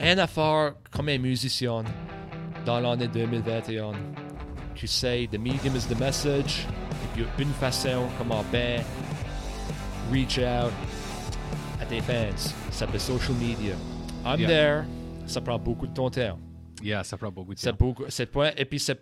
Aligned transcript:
un 0.00 0.18
affaire 0.18 0.74
comme 0.90 1.08
un 1.08 1.18
musicien 1.18 1.84
dans 2.64 2.80
l'année 2.80 3.08
2021. 3.08 3.92
Tu 4.74 4.86
sais, 4.86 5.28
the 5.30 5.38
medium 5.38 5.76
is 5.76 5.86
the 5.86 5.98
message. 5.98 6.66
Et 7.02 7.08
puis 7.36 7.44
une 7.44 7.52
façon 7.52 8.06
comment 8.18 8.44
bien 8.50 8.82
reach 10.12 10.38
out 10.38 10.72
à 11.80 11.84
tes 11.86 12.00
fans. 12.00 12.36
Ça 12.36 12.86
s'appelle 12.86 13.00
social 13.00 13.34
media. 13.36 13.74
I'm 14.24 14.38
Yeah. 14.40 14.48
there. 14.48 14.84
Ça 15.26 15.40
prend 15.40 15.58
beaucoup 15.58 15.86
de 15.86 15.94
ton 15.94 16.10
temps. 16.10 16.38
Yeah, 16.82 17.04
ça 17.04 17.16
prend 17.16 17.30
beaucoup 17.30 17.54
de 17.54 17.58
C'est 17.58 17.70
temps. 17.70 17.76
beaucoup. 17.78 18.04
C'est 18.08 18.26
point. 18.26 18.50
Et 18.56 18.64
puis 18.64 18.78
c'est. 18.78 18.98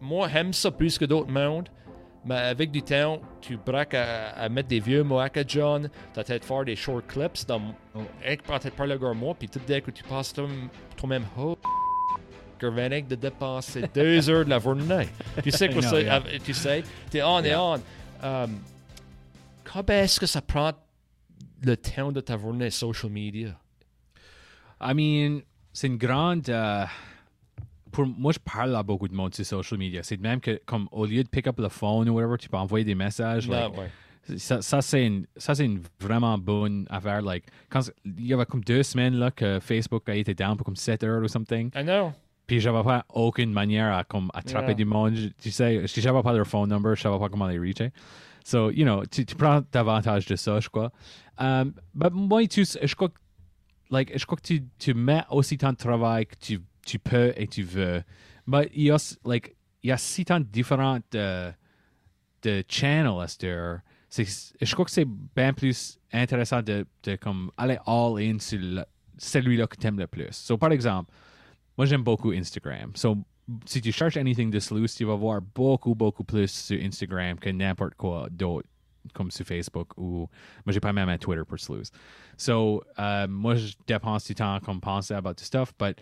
Moi, 0.00 0.28
j'aime 0.32 0.52
ça 0.52 0.70
plus 0.70 0.96
que 0.98 1.04
d'autres 1.04 1.30
mondes. 1.30 1.68
Mais 2.24 2.34
avec 2.36 2.70
du 2.70 2.82
temps, 2.82 3.20
tu 3.40 3.56
braques 3.56 3.94
à, 3.94 4.30
à 4.30 4.48
mettre 4.48 4.68
des 4.68 4.80
vieux 4.80 5.02
mots 5.02 5.18
à 5.20 5.28
John. 5.46 5.88
Tu 6.12 6.20
as 6.20 6.24
peut-être 6.24 6.44
faire 6.44 6.64
des 6.64 6.76
short 6.76 7.06
clips. 7.06 7.46
Dans, 7.46 7.60
un 7.94 8.36
peut-être 8.36 8.76
pas 8.76 8.86
le 8.86 8.98
gars 8.98 9.14
moi. 9.14 9.34
Puis 9.38 9.48
tout 9.48 9.60
dès 9.66 9.80
que 9.80 9.90
tu 9.90 10.02
passes 10.04 10.32
toi- 10.32 10.46
toi-même, 10.96 11.24
oh, 11.38 11.56
que 12.58 12.66
Vanek 12.66 13.08
de 13.08 13.14
dépenser 13.14 13.84
deux 13.94 14.28
heures 14.28 14.44
de 14.44 14.50
la 14.50 14.58
journée. 14.58 15.08
Tu 15.42 15.50
sais 15.50 15.70
quoi 15.70 15.82
euh, 15.94 16.20
Tu 16.44 16.52
sais, 16.52 16.84
t'es 17.10 17.22
on 17.22 17.42
et 17.42 17.54
on. 17.56 17.74
Um, 18.22 18.58
Comment 19.64 19.84
est-ce 19.88 20.20
que 20.20 20.26
ça 20.26 20.42
prend 20.42 20.72
le 21.62 21.76
temps 21.76 22.12
de 22.12 22.20
ta 22.20 22.36
journée 22.36 22.70
social 22.70 23.10
media? 23.10 23.56
I 24.80 24.92
mean, 24.94 25.40
c'est 25.72 25.86
une 25.86 25.96
grande. 25.96 26.48
euh, 26.50 26.84
pour 27.90 28.06
moi, 28.06 28.32
je 28.32 28.38
parle 28.38 28.74
à 28.76 28.82
beaucoup 28.82 29.08
de 29.08 29.14
monde 29.14 29.34
sur 29.34 29.44
social 29.44 29.78
media. 29.78 30.02
C'est 30.02 30.16
de 30.16 30.22
même 30.22 30.40
que, 30.40 30.60
comme 30.66 30.88
au 30.92 31.06
lieu 31.06 31.22
de 31.22 31.28
pick 31.28 31.46
up 31.46 31.58
le 31.58 31.68
phone 31.68 32.08
ou 32.08 32.14
whatever, 32.14 32.36
tu 32.38 32.48
peux 32.48 32.56
envoyer 32.56 32.84
des 32.84 32.94
messages. 32.94 33.48
Like, 33.48 33.76
ouais. 33.76 33.90
Ça, 34.36 34.60
ça 34.62 34.82
c'est 34.82 35.06
une, 35.06 35.26
ça, 35.36 35.54
c'est 35.54 35.64
une 35.64 35.80
vraiment 35.98 36.36
bonne 36.38 36.86
affaire. 36.90 37.22
Like, 37.22 37.44
quand, 37.68 37.80
il 38.04 38.26
y 38.26 38.34
avait 38.34 38.46
comme 38.46 38.62
deux 38.62 38.82
semaines 38.82 39.14
là, 39.14 39.30
que 39.30 39.58
Facebook 39.60 40.08
a 40.08 40.14
été 40.14 40.34
down 40.34 40.56
pour 40.56 40.64
comme 40.64 40.76
7 40.76 41.02
heures 41.04 41.22
ou 41.22 41.28
something. 41.28 41.70
I 41.74 41.82
know. 41.82 42.12
Puis 42.46 42.60
j'avais 42.60 42.82
pas 42.82 43.04
aucune 43.14 43.52
manière 43.52 43.94
à 43.96 44.04
comme 44.04 44.30
attraper 44.34 44.68
Yeah. 44.68 44.74
du 44.74 44.84
monde. 44.84 45.14
Tu 45.40 45.50
sais, 45.50 45.86
je 45.86 46.00
savais 46.00 46.22
pas 46.22 46.32
leur 46.32 46.46
phone 46.46 46.68
number, 46.68 46.94
je 46.96 47.02
savais 47.02 47.18
pas 47.18 47.28
comment 47.28 47.46
les 47.46 47.58
reacher. 47.58 47.90
So, 48.44 48.70
you 48.70 48.84
know, 48.84 49.04
tu, 49.06 49.24
tu 49.24 49.34
prends 49.36 49.62
davantage 49.72 50.26
de 50.26 50.36
ça, 50.36 50.60
je 50.60 50.68
crois. 50.68 50.90
Um, 51.38 51.72
mais 51.94 52.10
moi, 52.10 52.46
tu, 52.46 52.64
je 52.64 52.94
crois 52.94 53.08
que, 53.08 53.18
like, 53.90 54.16
je 54.18 54.24
crois 54.26 54.36
que 54.36 54.42
tu, 54.46 54.64
tu 54.78 54.94
mets 54.94 55.22
aussi 55.30 55.56
tant 55.58 55.70
de 55.72 55.76
travail 55.76 56.26
que 56.26 56.34
tu, 56.40 56.60
tu 56.90 56.98
peux 56.98 57.32
et 57.36 57.46
tu 57.46 57.62
veux. 57.62 58.02
Mais 58.46 58.68
il 58.74 58.84
y 58.84 58.90
a, 58.90 59.16
like, 59.24 59.54
il 59.82 59.90
y 59.90 59.92
a 59.92 59.96
si 59.96 60.24
tant 60.24 60.40
différentes 60.40 61.04
de, 61.12 61.52
de 62.42 62.64
channels 62.68 63.20
à 63.20 63.26
Je 63.28 64.72
crois 64.72 64.84
que 64.84 64.90
c'est 64.90 65.06
bien 65.06 65.52
plus 65.52 65.98
intéressant 66.12 66.62
de, 66.62 66.84
de 67.04 67.16
comme 67.16 67.50
aller 67.56 67.78
all 67.86 68.18
in 68.18 68.38
sur 68.38 68.84
celui-là 69.18 69.66
que 69.66 69.76
tu 69.76 69.86
aimes 69.86 69.98
le 69.98 70.06
plus. 70.06 70.32
So, 70.32 70.58
par 70.58 70.72
exemple, 70.72 71.12
moi, 71.76 71.86
j'aime 71.86 72.02
beaucoup 72.02 72.32
Instagram. 72.32 72.92
So, 72.94 73.18
si 73.66 73.80
tu 73.80 73.92
cherches 73.92 74.16
anything 74.16 74.50
de 74.50 74.58
Sluice, 74.58 74.94
tu 74.96 75.04
vas 75.04 75.14
voir 75.14 75.40
beaucoup, 75.40 75.94
beaucoup 75.94 76.24
plus 76.24 76.50
sur 76.50 76.80
Instagram 76.80 77.38
que 77.38 77.50
n'importe 77.50 77.94
quoi 77.94 78.28
d'autre, 78.30 78.68
comme 79.14 79.30
sur 79.30 79.46
Facebook 79.46 79.96
ou. 79.96 80.28
Moi, 80.64 80.72
j'ai 80.72 80.80
pas 80.80 80.92
même 80.92 81.08
un 81.08 81.18
Twitter 81.18 81.42
pour 81.46 81.58
Sluice. 81.58 81.90
So, 82.36 82.82
euh, 82.98 83.28
moi, 83.28 83.54
je 83.54 83.74
dépense 83.86 84.26
du 84.26 84.34
temps 84.34 84.58
comme 84.60 84.80
penser 84.80 85.14
about 85.14 85.34
the 85.34 85.44
stuff, 85.44 85.72
but, 85.78 86.00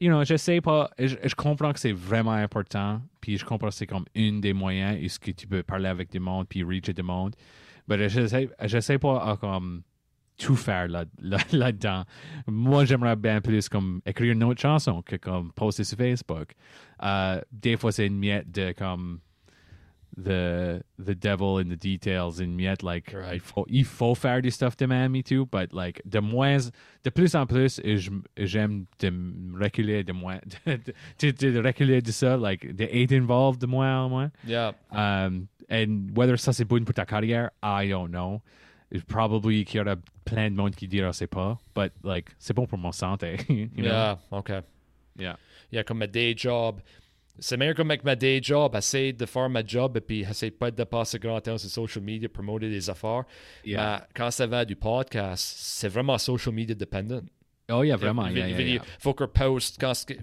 you 0.00 0.10
know, 0.10 0.24
je 0.24 0.60
pas. 0.60 0.90
Je, 0.98 1.34
comprends 1.34 1.72
que 1.72 1.80
c'est 1.80 1.92
vraiment 1.92 2.32
important, 2.32 3.00
puis 3.20 3.38
je 3.38 3.44
comprends 3.44 3.68
que 3.68 3.74
c'est 3.74 3.86
comme 3.86 4.04
une 4.14 4.40
des 4.40 4.52
moyens 4.52 4.98
est-ce 5.02 5.18
que 5.18 5.30
tu 5.30 5.46
peux 5.46 5.62
parler 5.62 5.88
avec 5.88 6.10
du 6.10 6.20
monde 6.20 6.46
puis 6.48 6.62
reacher 6.62 6.92
du 6.92 7.02
monde. 7.02 7.34
Mais 7.88 8.08
je 8.08 8.26
sais, 8.26 8.80
sais 8.80 8.98
pas 8.98 9.22
à 9.22 9.36
comme 9.36 9.82
tout 10.36 10.56
faire 10.56 10.88
là, 10.88 11.04
là, 11.20 11.38
là-dedans. 11.52 12.04
Moi, 12.46 12.84
j'aimerais 12.84 13.16
bien 13.16 13.40
plus 13.40 13.68
comme 13.68 14.00
écrire 14.04 14.32
une 14.32 14.44
autre 14.44 14.60
chanson 14.60 15.02
que 15.02 15.16
comme 15.16 15.52
poster 15.52 15.84
sur 15.84 15.96
Facebook. 15.96 16.52
Euh, 17.02 17.40
des 17.50 17.76
fois, 17.76 17.92
c'est 17.92 18.06
une 18.06 18.18
miette 18.18 18.50
de 18.50 18.72
comme 18.72 19.20
the 20.16 20.82
the 20.98 21.14
devil 21.14 21.58
in 21.58 21.68
the 21.68 21.76
details, 21.76 22.40
une 22.40 22.54
miette 22.56 22.82
like 22.82 23.12
Right. 23.12 23.34
il, 23.34 23.40
faut, 23.40 23.66
il 23.68 23.84
faut 23.84 24.14
faire 24.14 24.40
du 24.40 24.50
stuff 24.50 24.76
de 24.76 24.86
me 24.86 25.22
too, 25.22 25.44
but 25.46 25.72
like 25.74 26.00
de 26.06 26.20
moins, 26.20 26.70
de 27.04 27.10
plus 27.10 27.34
en 27.34 27.46
plus, 27.46 27.80
j'aime 28.36 28.86
de 28.98 29.10
reculer 29.62 30.02
de 30.04 30.12
moins, 30.12 30.40
de- 30.66 31.30
de 31.52 31.58
reculer 31.60 32.00
de 32.00 32.10
ça, 32.12 32.36
like 32.36 32.74
de 32.74 32.84
être 32.84 33.12
involved 33.12 33.60
de 33.60 33.66
moins 33.66 34.04
en 34.04 34.08
moins. 34.08 34.30
Yeah. 34.46 34.72
Um, 34.90 35.48
and 35.68 36.10
whether 36.16 36.38
ça 36.38 36.52
c'est 36.52 36.64
bon 36.64 36.84
pour 36.84 36.94
ta 36.94 37.04
carrière, 37.04 37.50
I 37.62 37.88
don't 37.88 38.10
know. 38.10 38.40
It's 38.90 39.04
probably 39.04 39.64
qu'il 39.64 39.78
y 39.78 39.80
aura 39.80 39.96
plein 40.24 40.50
de 40.50 40.56
monde 40.56 40.74
qui 40.76 40.86
dira 40.88 41.12
c'est 41.12 41.26
pas, 41.26 41.58
but 41.74 41.92
like 42.04 42.30
c'est 42.38 42.54
bon 42.54 42.66
pour 42.66 42.78
mon 42.78 42.92
santé. 42.92 43.36
you 43.48 43.66
know? 43.82 43.84
Yeah. 43.84 44.18
Okay. 44.32 44.60
Yeah. 45.18 45.36
Yeah, 45.72 45.82
comme 45.82 46.02
a 46.02 46.06
day 46.06 46.34
job. 46.36 46.80
C'est 47.38 47.56
meilleur 47.56 47.74
comme 47.74 47.90
avec 47.90 48.04
ma 48.04 48.16
day 48.16 48.40
job, 48.42 48.74
essayer 48.74 49.12
de 49.12 49.26
faire 49.26 49.48
ma 49.48 49.64
job 49.64 49.96
et 49.96 50.00
puis 50.00 50.20
essayer 50.22 50.50
pas 50.50 50.70
de 50.70 50.84
passer 50.84 51.18
grand 51.18 51.40
temps 51.40 51.58
sur 51.58 51.68
social 51.68 52.02
media, 52.02 52.28
promoter 52.28 52.70
des 52.70 52.88
affaires. 52.88 53.24
Yeah. 53.64 53.98
Mais 54.00 54.06
quand 54.14 54.30
ça 54.30 54.46
va 54.46 54.64
du 54.64 54.76
podcast, 54.76 55.54
c'est 55.58 55.88
vraiment 55.88 56.16
social 56.18 56.54
media 56.54 56.74
dependent. 56.74 57.28
Oh 57.70 57.82
yeah, 57.82 57.96
vraiment. 57.96 58.26
Il- 58.28 58.36
Yeah, 58.36 58.48
yeah, 58.48 58.60
yeah. 58.60 58.82
Faut 59.00 59.14
que 59.14 59.24
post, 59.24 59.76
quand 59.80 59.92
que- 60.06 60.14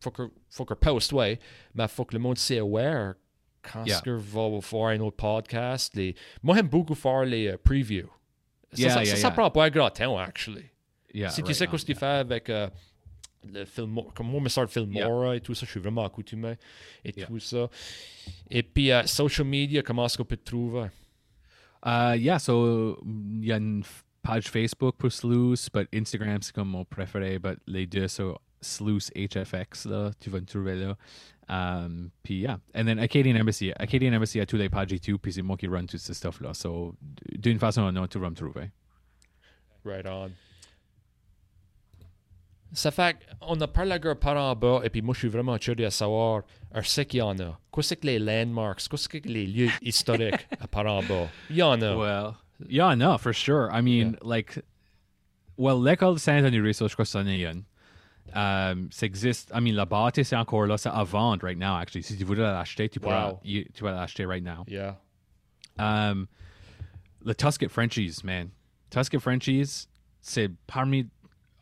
faut 0.00 0.10
que, 0.10 0.30
faut 0.48 0.64
que 0.64 0.74
post, 0.74 1.12
ouais, 1.12 1.38
mais 1.74 1.88
faut 1.88 2.04
que 2.04 2.14
le 2.14 2.20
monde 2.20 2.38
soit 2.38 2.58
aware 2.58 3.14
quand 3.62 3.86
ce 3.86 4.02
que 4.02 4.10
va 4.10 4.60
faire 4.60 4.86
un 4.86 5.00
autre 5.00 5.16
podcast. 5.16 5.94
Les... 5.96 6.14
Moi, 6.42 6.56
j'aime 6.56 6.68
beaucoup 6.68 6.94
faire 6.94 7.24
les 7.24 7.48
euh, 7.48 7.56
previews. 7.56 8.10
Ça, 8.72 9.04
ça, 9.04 9.30
prend 9.30 9.50
pas 9.50 9.64
un 9.64 9.70
grand 9.70 9.90
temps, 9.90 10.18
actually. 10.18 10.66
Yeah, 11.12 11.30
si 11.30 11.42
tu 11.42 11.54
sais 11.54 11.66
ce 11.66 11.84
qu'il 11.84 11.94
yeah. 11.94 11.98
fait 11.98 12.06
avec 12.06 12.50
euh, 12.50 12.68
le 13.52 13.64
film, 13.64 13.98
comme 14.14 14.28
moi, 14.28 14.40
me 14.40 14.48
sort 14.48 14.68
Filmora 14.68 15.36
et 15.36 15.40
tout 15.40 15.54
ça, 15.54 15.64
je 15.66 15.70
suis 15.70 15.80
vraiment 15.80 16.04
accoutumé 16.04 16.56
et 17.04 17.12
Yeah. 17.16 17.26
tout 17.26 17.38
ça. 17.38 17.68
Et 18.50 18.62
puis, 18.62 18.90
euh, 18.92 19.02
social 19.04 19.46
media, 19.46 19.82
comment 19.82 20.06
est-ce 20.06 20.16
qu'on 20.18 20.24
peut 20.24 20.36
te 20.36 20.44
trouver? 20.50 20.88
Uh, 21.84 22.16
yeah, 22.18 22.38
so 22.38 22.98
il 23.04 23.44
y 23.44 23.52
a 23.52 23.58
une 23.58 23.84
page 24.22 24.48
Facebook 24.48 24.96
pour 24.96 25.12
Sluice, 25.12 25.68
but 25.72 25.86
Instagram 25.94 26.38
c'est 26.42 26.52
comme 26.52 26.68
mon 26.70 26.84
préféré, 26.84 27.38
but 27.38 27.58
les 27.66 27.86
deux 27.86 28.08
so 28.08 28.38
Sluice 28.60 29.12
HFX 29.14 29.86
là, 29.86 30.10
tu 30.18 30.30
vas 30.30 30.40
me 30.40 30.46
trouver 30.46 30.74
là. 30.74 30.96
Um, 31.48 32.10
puis 32.24 32.40
yeah, 32.40 32.58
and 32.74 32.86
then 32.86 32.98
Acadian 32.98 33.36
Embassy, 33.36 33.70
Acadian 33.78 34.12
Embassy 34.14 34.40
a 34.40 34.46
tous 34.46 34.56
les 34.56 34.68
pages 34.68 34.92
et 34.92 34.98
tout, 34.98 35.16
puis 35.18 35.32
c'est 35.32 35.42
moi 35.42 35.56
qui 35.56 35.68
run 35.68 35.86
tout 35.86 35.98
ce 35.98 36.12
stuff 36.12 36.40
là. 36.40 36.52
So 36.54 36.96
d'une 37.38 37.60
façon 37.60 37.82
ou 37.82 37.88
d'une 37.90 37.98
autre, 37.98 38.08
tu 38.14 38.18
vas 38.18 38.30
me 38.30 38.34
trouver. 38.34 38.70
Right 39.84 40.06
on. 40.06 40.30
Ça 42.72 42.90
fait 42.90 43.16
qu'on 43.40 43.60
a 43.60 43.66
parlé 43.68 43.92
à 43.92 44.14
par 44.14 44.36
en 44.36 44.54
bas, 44.54 44.80
et 44.84 44.90
puis 44.90 45.00
moi, 45.00 45.14
je 45.14 45.20
suis 45.20 45.28
vraiment 45.28 45.56
curieux 45.56 45.86
à 45.86 45.90
savoir, 45.90 46.42
c'est 46.82 47.06
qu'il 47.06 47.18
y 47.18 47.22
en 47.22 47.38
a. 47.38 47.58
C'est 47.80 47.96
que 47.96 48.06
les 48.06 48.18
landmarks? 48.18 48.80
C'est 48.80 49.20
que 49.20 49.28
les 49.28 49.46
lieux 49.46 49.70
historiques 49.82 50.46
à 50.60 50.66
par 50.66 50.86
en 50.86 51.02
bas? 51.02 51.28
Il 51.50 51.56
y 51.56 51.62
en 51.62 51.80
a. 51.80 51.96
Well, 51.96 52.34
yeah, 52.68 52.94
no, 52.96 53.16
for 53.18 53.32
sure. 53.32 53.68
I 53.72 53.80
mean, 53.82 54.16
like, 54.22 54.58
well, 55.56 55.80
l'école 55.80 56.14
de 56.14 56.20
Saint-Henri-Riceau, 56.20 56.88
je 56.88 56.94
crois 56.94 57.04
que 57.06 57.28
est 57.28 57.42
une. 57.44 57.64
Um, 58.34 58.88
ça 58.90 59.06
existe. 59.06 59.50
I 59.54 59.60
mean, 59.60 59.74
la 59.76 59.84
bâtisse 59.86 60.28
c'est 60.28 60.36
encore 60.36 60.66
là, 60.66 60.76
c'est 60.76 60.88
à 60.90 61.04
vendre 61.04 61.44
right 61.44 61.58
now, 61.58 61.76
actually. 61.76 62.02
Si 62.02 62.16
tu 62.18 62.24
voudrais 62.24 62.52
l'acheter, 62.52 62.88
tu 62.88 62.98
pourras, 62.98 63.30
Wow. 63.30 63.40
tu 63.42 63.82
vas 63.84 63.92
l'acheter 63.92 64.26
right 64.26 64.42
now. 64.42 64.64
Yeah. 64.66 64.96
Um, 65.78 66.26
le 67.24 67.34
Tuscan 67.34 67.68
Frenchies, 67.68 68.22
man. 68.24 68.50
Tusket 68.90 69.20
Frenchies, 69.20 69.88
c'est 70.20 70.50
parmi. 70.66 71.06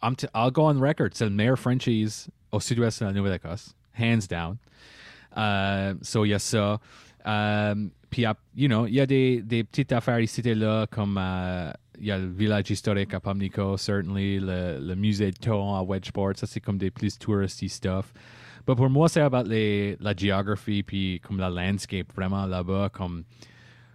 I'm 0.04 0.14
t- 0.14 0.28
I'll 0.34 0.50
go 0.50 0.66
on 0.66 0.78
record. 0.78 1.18
Le 1.18 1.30
meilleur 1.30 1.58
Frenchies 1.58 2.28
au 2.52 2.60
sud-ouest 2.60 3.00
de 3.00 3.06
la 3.06 3.12
Nouvelle-Écosse. 3.12 3.74
Hands 3.98 4.26
down. 4.28 4.58
Uh, 5.34 5.94
so, 6.02 6.24
il 6.24 6.28
y 6.28 6.34
a 6.34 6.38
ça. 6.38 6.78
Um, 7.24 7.90
puis, 8.10 8.26
you 8.54 8.68
know, 8.68 8.86
il 8.86 8.94
y 8.94 9.00
a 9.00 9.06
des, 9.06 9.42
des 9.42 9.64
petites 9.64 9.92
affaires 9.92 10.20
ici 10.20 10.42
et 10.44 10.54
là, 10.54 10.86
comme 10.86 11.16
euh, 11.18 11.72
il 11.98 12.06
y 12.06 12.12
a 12.12 12.18
le 12.18 12.28
village 12.28 12.70
historique 12.70 13.14
à 13.14 13.20
Pamlico, 13.20 13.76
certainly, 13.76 14.38
le, 14.38 14.78
le 14.78 14.94
musée 14.94 15.30
de 15.30 15.38
Thon 15.38 15.74
à 15.74 15.82
Wedgeport. 15.82 16.36
Ça, 16.36 16.46
c'est 16.46 16.60
comme 16.60 16.78
des 16.78 16.90
plus 16.90 17.18
touristy 17.18 17.68
stuff. 17.68 18.12
Mais 18.68 18.74
pour 18.74 18.90
moi, 18.90 19.08
c'est 19.08 19.22
about 19.22 19.48
les, 19.48 19.96
la 20.00 20.14
géographie, 20.14 20.82
puis 20.82 21.20
comme 21.20 21.38
la 21.38 21.50
landscape, 21.50 22.12
vraiment 22.14 22.46
là-bas, 22.46 22.90
comme 22.92 23.24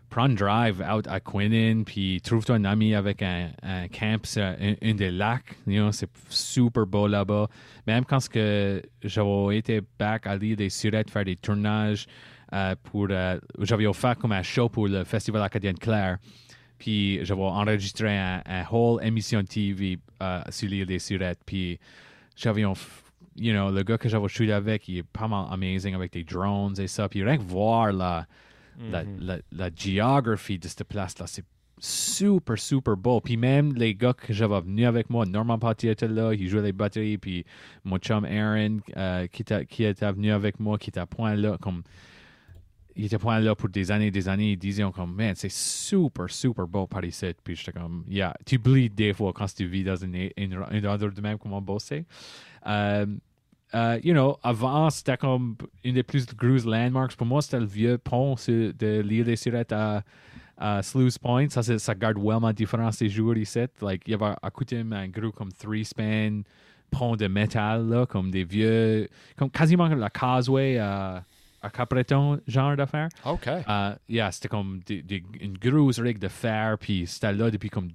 prends 0.09 0.29
drive 0.29 0.81
out 0.81 1.07
à 1.07 1.19
Quinnen, 1.19 1.85
puis 1.85 2.19
trouve-toi 2.21 2.55
un 2.55 2.65
ami 2.65 2.95
avec 2.95 3.21
un, 3.21 3.49
camp 3.91 4.25
sur 4.25 4.43
un, 4.43 4.93
des 4.93 5.11
lacs. 5.11 5.55
You 5.67 5.83
know, 5.83 5.91
c'est 5.91 6.09
super 6.29 6.85
beau 6.85 7.07
là-bas. 7.07 7.47
Même 7.87 8.05
quand 8.05 8.27
que 8.27 8.81
j'avais 9.03 9.57
été 9.57 9.81
back 9.97 10.27
à 10.27 10.35
l'île 10.35 10.55
des 10.55 10.69
Surettes 10.69 11.09
faire 11.09 11.25
des 11.25 11.35
tournages 11.35 12.07
euh, 12.53 12.75
pour. 12.83 13.07
euh, 13.09 13.39
j'avais 13.59 13.85
offert 13.85 14.17
comme 14.17 14.31
un 14.31 14.43
show 14.43 14.69
pour 14.69 14.87
le 14.87 15.03
Festival 15.03 15.41
Acadien 15.43 15.73
de 15.73 15.79
Claire. 15.79 16.17
Puis 16.77 17.23
j'avais 17.23 17.41
enregistré 17.41 18.17
un, 18.17 18.41
un 18.45 18.63
whole 18.71 19.03
émission 19.03 19.43
TV 19.43 19.99
euh, 20.21 20.41
sur 20.49 20.69
l'île 20.69 20.85
des 20.85 20.99
Surettes. 20.99 21.41
Puis 21.45 21.79
j'avais 22.35 22.61
you 22.61 23.53
know, 23.53 23.71
le 23.71 23.83
gars 23.83 23.97
que 23.97 24.09
j'avais 24.09 24.27
shooté 24.27 24.53
avec, 24.53 24.87
il 24.87 24.99
est 24.99 25.03
pas 25.03 25.27
mal 25.27 25.45
amazing 25.51 25.93
avec 25.93 26.13
des 26.13 26.23
drones 26.23 26.79
et 26.79 26.87
ça. 26.87 27.07
Puis 27.09 27.23
rien 27.23 27.37
que 27.37 27.43
voir 27.43 27.91
la, 28.79 29.03
la, 29.03 29.09
la, 29.19 29.37
la 29.51 29.69
géographie 29.75 30.59
de 30.59 30.67
cette 30.67 30.85
place-là, 30.85 31.27
c'est 31.27 31.45
super, 31.79 32.57
super 32.57 32.97
beau. 32.97 33.21
Puis 33.21 33.37
même 33.37 33.73
les 33.73 33.95
gars 33.95 34.13
que 34.13 34.33
j'avais 34.33 34.59
venus 34.61 34.85
avec 34.85 35.09
moi, 35.09 35.25
Norman 35.25 35.57
Patier 35.57 35.91
était 35.91 36.07
là, 36.07 36.33
il 36.33 36.47
jouait 36.47 36.61
les 36.61 36.73
batteries, 36.73 37.17
puis 37.17 37.45
mon 37.83 37.97
chum 37.97 38.25
Aaron 38.25 38.79
euh, 38.97 39.27
qui, 39.27 39.41
était, 39.41 39.65
qui 39.65 39.83
était 39.83 40.11
venu 40.11 40.31
avec 40.31 40.59
moi, 40.59 40.77
qui 40.77 40.89
était 40.89 40.99
à 40.99 41.05
point 41.05 41.35
là, 41.35 41.57
comme 41.59 41.83
il 42.95 43.05
était 43.05 43.17
point 43.17 43.39
là 43.39 43.55
pour 43.55 43.69
des 43.69 43.91
années 43.91 44.07
et 44.07 44.11
des 44.11 44.27
années. 44.27 44.51
Ils 44.51 44.57
disaient 44.57 44.83
comme, 44.93 45.15
man, 45.15 45.33
c'est 45.35 45.51
super, 45.51 46.29
super 46.29 46.67
beau 46.67 46.85
par 46.85 47.05
ici. 47.05 47.27
Puis 47.43 47.55
j'étais 47.55 47.71
comme, 47.71 48.03
yeah, 48.09 48.33
tu 48.45 48.57
oublies 48.57 48.89
des 48.89 49.13
fois 49.13 49.31
quand 49.33 49.45
tu 49.53 49.65
vis 49.67 49.85
dans 49.85 49.95
une, 49.95 50.15
une, 50.35 50.65
une 50.71 50.85
endroit 50.85 51.09
de 51.09 51.21
même 51.21 51.37
comme 51.37 51.53
on 51.53 51.61
bossait. 51.61 52.05
Euh, 53.73 53.95
euh, 53.95 53.99
you 54.03 54.13
know, 54.13 54.37
avant, 54.43 54.89
c'était 54.89 55.17
comme 55.17 55.55
une 55.83 55.95
des 55.95 56.03
plus 56.03 56.25
grosses 56.35 56.65
landmarks. 56.65 57.15
Pour 57.15 57.27
moi, 57.27 57.41
c'était 57.41 57.59
le 57.59 57.65
vieux 57.65 57.97
pont 57.97 58.35
de 58.47 59.01
l'île 59.01 59.25
des 59.25 59.35
Sirettes 59.35 59.71
à, 59.71 60.03
à 60.57 60.81
Sluice 60.81 61.17
Point. 61.17 61.49
Ça, 61.49 61.61
ça 61.61 61.95
garde 61.95 62.17
vraiment 62.17 62.51
différent 62.51 62.91
ces 62.91 63.09
jours 63.09 63.37
ici. 63.37 63.59
Like, 63.81 64.03
il 64.07 64.11
y 64.11 64.13
avait 64.13 64.25
à 64.25 64.97
un 64.97 65.07
gros 65.07 65.31
comme 65.31 65.51
three-span 65.51 66.41
pont 66.91 67.15
de 67.15 67.27
métal, 67.27 67.87
là, 67.87 68.05
comme 68.07 68.31
des 68.31 68.43
vieux, 68.43 69.07
comme 69.37 69.51
quasiment 69.51 69.87
la 69.87 70.09
causeway 70.09 70.77
à 70.79 71.23
à 71.61 71.69
Capreton, 71.69 72.39
genre 72.47 72.75
d'affaire. 72.75 73.09
OK. 73.25 73.47
Uh, 73.47 73.95
yeah, 74.07 74.31
c'était 74.31 74.47
comme 74.47 74.79
des, 74.85 75.01
des, 75.01 75.23
une 75.39 75.57
grosse 75.57 75.99
rig 75.99 76.17
de 76.17 76.27
fer, 76.27 76.77
puis 76.77 77.05
c'était 77.05 77.33
là 77.33 77.51
depuis 77.51 77.69
comme 77.69 77.89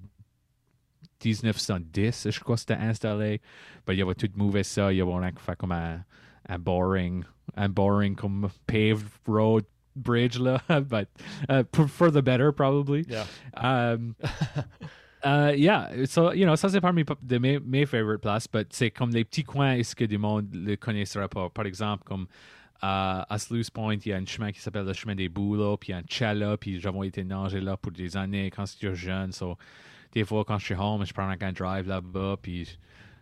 1910, 1.23 2.29
je 2.29 2.39
crois 2.39 2.55
que 2.55 2.61
c'était 2.61 2.73
installé. 2.73 3.41
Mais 3.87 3.95
il 3.95 3.99
y 3.99 4.01
avait 4.01 4.15
tout 4.15 4.29
mouvé 4.35 4.63
ça, 4.63 4.91
il 4.91 4.97
y 4.97 5.01
avait 5.01 5.31
fait 5.37 5.55
comme 5.57 5.71
un, 5.71 6.03
un 6.49 6.59
boring, 6.59 7.23
un 7.55 7.69
boring 7.69 8.15
comme 8.15 8.49
paved 8.67 9.05
road 9.27 9.65
bridge 9.95 10.37
là, 10.37 10.61
but 10.89 11.07
uh, 11.49 11.63
for 11.87 12.11
the 12.11 12.21
better 12.21 12.51
probably. 12.51 13.05
Yeah. 13.07 13.25
Um, 13.55 14.15
uh, 15.23 15.53
yeah, 15.55 16.05
so, 16.05 16.31
you 16.33 16.45
know, 16.45 16.55
ça 16.55 16.69
c'est 16.69 16.81
parmi 16.81 17.03
de 17.03 17.39
mes, 17.39 17.59
mes 17.59 17.85
favorite 17.85 18.21
places, 18.21 18.47
but 18.47 18.67
c'est 18.71 18.91
comme 18.91 19.11
les 19.11 19.23
petits 19.23 19.43
coins, 19.43 19.73
est-ce 19.73 19.95
que 19.95 20.05
du 20.05 20.17
monde 20.17 20.53
le 20.53 20.75
connaissera 20.75 21.27
pas? 21.27 21.49
Par 21.49 21.65
exemple, 21.65 22.03
comme 22.05 22.27
à, 22.81 23.25
à 23.33 23.37
Sluice 23.39 23.69
Point, 23.69 23.97
il 24.05 24.09
y 24.09 24.13
a 24.13 24.17
un 24.17 24.25
chemin 24.25 24.51
qui 24.51 24.59
s'appelle 24.59 24.85
le 24.85 24.93
chemin 24.93 25.15
des 25.15 25.29
Boulots, 25.29 25.77
puis 25.77 25.89
il 25.89 25.91
y 25.93 25.95
a 25.95 25.99
un 25.99 26.03
Chala, 26.07 26.57
puis 26.57 26.79
j'avais 26.79 27.07
été 27.07 27.23
nager 27.23 27.61
là 27.61 27.77
pour 27.77 27.91
des 27.91 28.17
années 28.17 28.51
quand 28.51 28.65
j'étais 28.65 28.93
jeune. 28.93 29.31
So, 29.31 29.57
des 30.15 30.23
fois, 30.23 30.45
quand 30.45 30.57
je 30.57 30.65
suis 30.65 30.75
home, 30.75 31.05
je 31.05 31.13
prends 31.13 31.29
un 31.29 31.51
drive 31.51 31.87
là-bas, 31.87 32.37
puis 32.41 32.77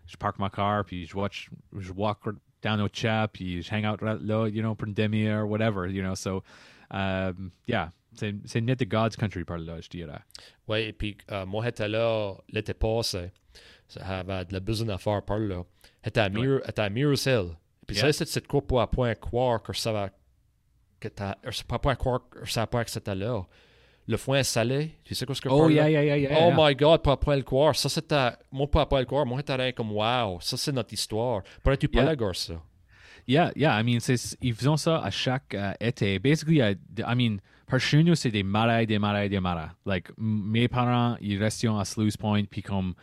je, 0.06 0.16
parque 0.16 0.38
ma 0.40 0.50
car, 0.50 0.86
puis 0.86 1.06
je 1.06 1.18
watch, 1.18 1.50
je 1.78 1.92
walk 1.92 2.20
down 2.62 2.80
au 2.80 2.88
chat, 2.94 3.28
puis 3.34 3.62
je 3.64 3.74
hang 3.74 3.86
out 3.86 4.02
là, 4.02 4.48
you 4.48 4.62
know, 4.62 4.76
pour 4.76 4.88
une 4.88 5.28
or 5.28 5.48
whatever, 5.48 5.88
you 5.88 6.04
know. 6.04 6.16
So, 6.16 6.44
um, 6.92 7.52
yeah, 7.66 7.92
c'est 8.14 8.62
net 8.62 8.80
de 8.80 8.86
God's 8.86 9.16
country 9.16 9.44
par 9.44 9.58
là, 9.58 9.82
je 9.82 9.90
dirais. 9.90 10.22
Oui, 10.68 10.82
et 10.84 10.94
puis 10.94 11.18
euh, 11.32 11.46
moi, 11.48 11.66
j'étais 11.66 11.88
là 11.88 12.36
l'été 12.50 12.76
passé. 12.76 13.32
J'avais 13.90 14.46
de 14.46 14.54
la 14.54 14.60
besoin 14.60 14.90
à 14.90 14.98
faire 14.98 15.24
par 15.24 15.40
là. 15.40 15.64
J'étais 16.04 16.20
à, 16.20 16.30
Mir 16.30 16.62
à 16.78 16.90
Mirrors 16.90 17.28
Hill. 17.28 17.56
Puis 17.88 17.98
yeah. 17.98 18.14
ça, 18.14 18.26
c'est 18.26 18.48
quoi 18.48 18.62
pour 18.62 18.82
à 18.82 18.90
point 18.90 19.16
croire 19.16 19.62
que 19.62 19.74
ça 19.74 19.92
va. 19.92 20.10
que 21.00 21.08
t'as. 21.08 21.36
pas 21.68 21.80
point 21.80 21.96
croire 21.96 22.22
que 22.30 22.50
ça 22.50 22.62
va 22.62 22.68
pas 22.68 22.86
que 22.86 22.92
c'était 22.92 23.16
là. 23.16 23.44
Le 24.08 24.18
foin 24.18 24.40
est 24.40 24.44
salé. 24.44 24.92
Tu 25.04 25.16
sais 25.16 25.26
quoi 25.26 25.34
ce 25.34 25.42
que 25.42 25.50
je 25.50 25.54
Oh, 25.54 25.70
yeah, 25.70 25.90
yeah, 25.90 26.18
yeah, 26.18 26.40
Oh 26.42 26.52
my 26.56 26.76
God, 26.76 27.02
pas 27.02 27.36
le 27.36 27.44
croire. 27.44 27.76
Ça, 27.76 27.88
c'était. 27.88 28.32
Moi, 28.52 28.70
pas 28.70 28.86
point 28.86 29.00
le 29.00 29.06
croire. 29.06 29.26
Moi, 29.26 29.38
j'étais 29.40 29.56
rien 29.56 29.72
comme 29.72 29.92
wow. 29.92 30.40
Ça, 30.42 30.58
c'est 30.58 30.72
notre 30.72 30.94
histoire. 30.94 31.42
Pourrais 31.62 31.78
tu 31.78 31.88
pas 31.88 32.04
la 32.04 32.16
gare 32.16 32.36
ça? 32.36 32.56
Yeah, 33.26 33.52
yeah. 33.56 33.80
I 33.80 33.84
mean, 33.84 34.00
ils 34.42 34.54
font 34.54 34.76
ça 34.76 35.00
à 35.00 35.10
chaque 35.10 35.54
uh, 35.54 35.74
été. 35.80 36.20
Basically, 36.20 36.60
uh, 36.60 36.76
I 37.00 37.16
mean, 37.16 37.40
par 37.66 37.80
chez 37.80 38.04
nous, 38.04 38.16
c'est 38.16 38.32
des 38.32 38.44
marais, 38.44 38.86
des 38.86 39.00
marais, 39.00 39.30
des 39.30 39.40
marais. 39.40 39.70
Like, 39.86 40.10
mes 40.18 40.68
parents, 40.68 41.16
ils 41.22 41.42
restaient 41.42 41.70
à 41.70 41.86
Sluice 41.86 42.18
Point, 42.18 42.44
puis 42.44 42.62
comme 42.62 42.94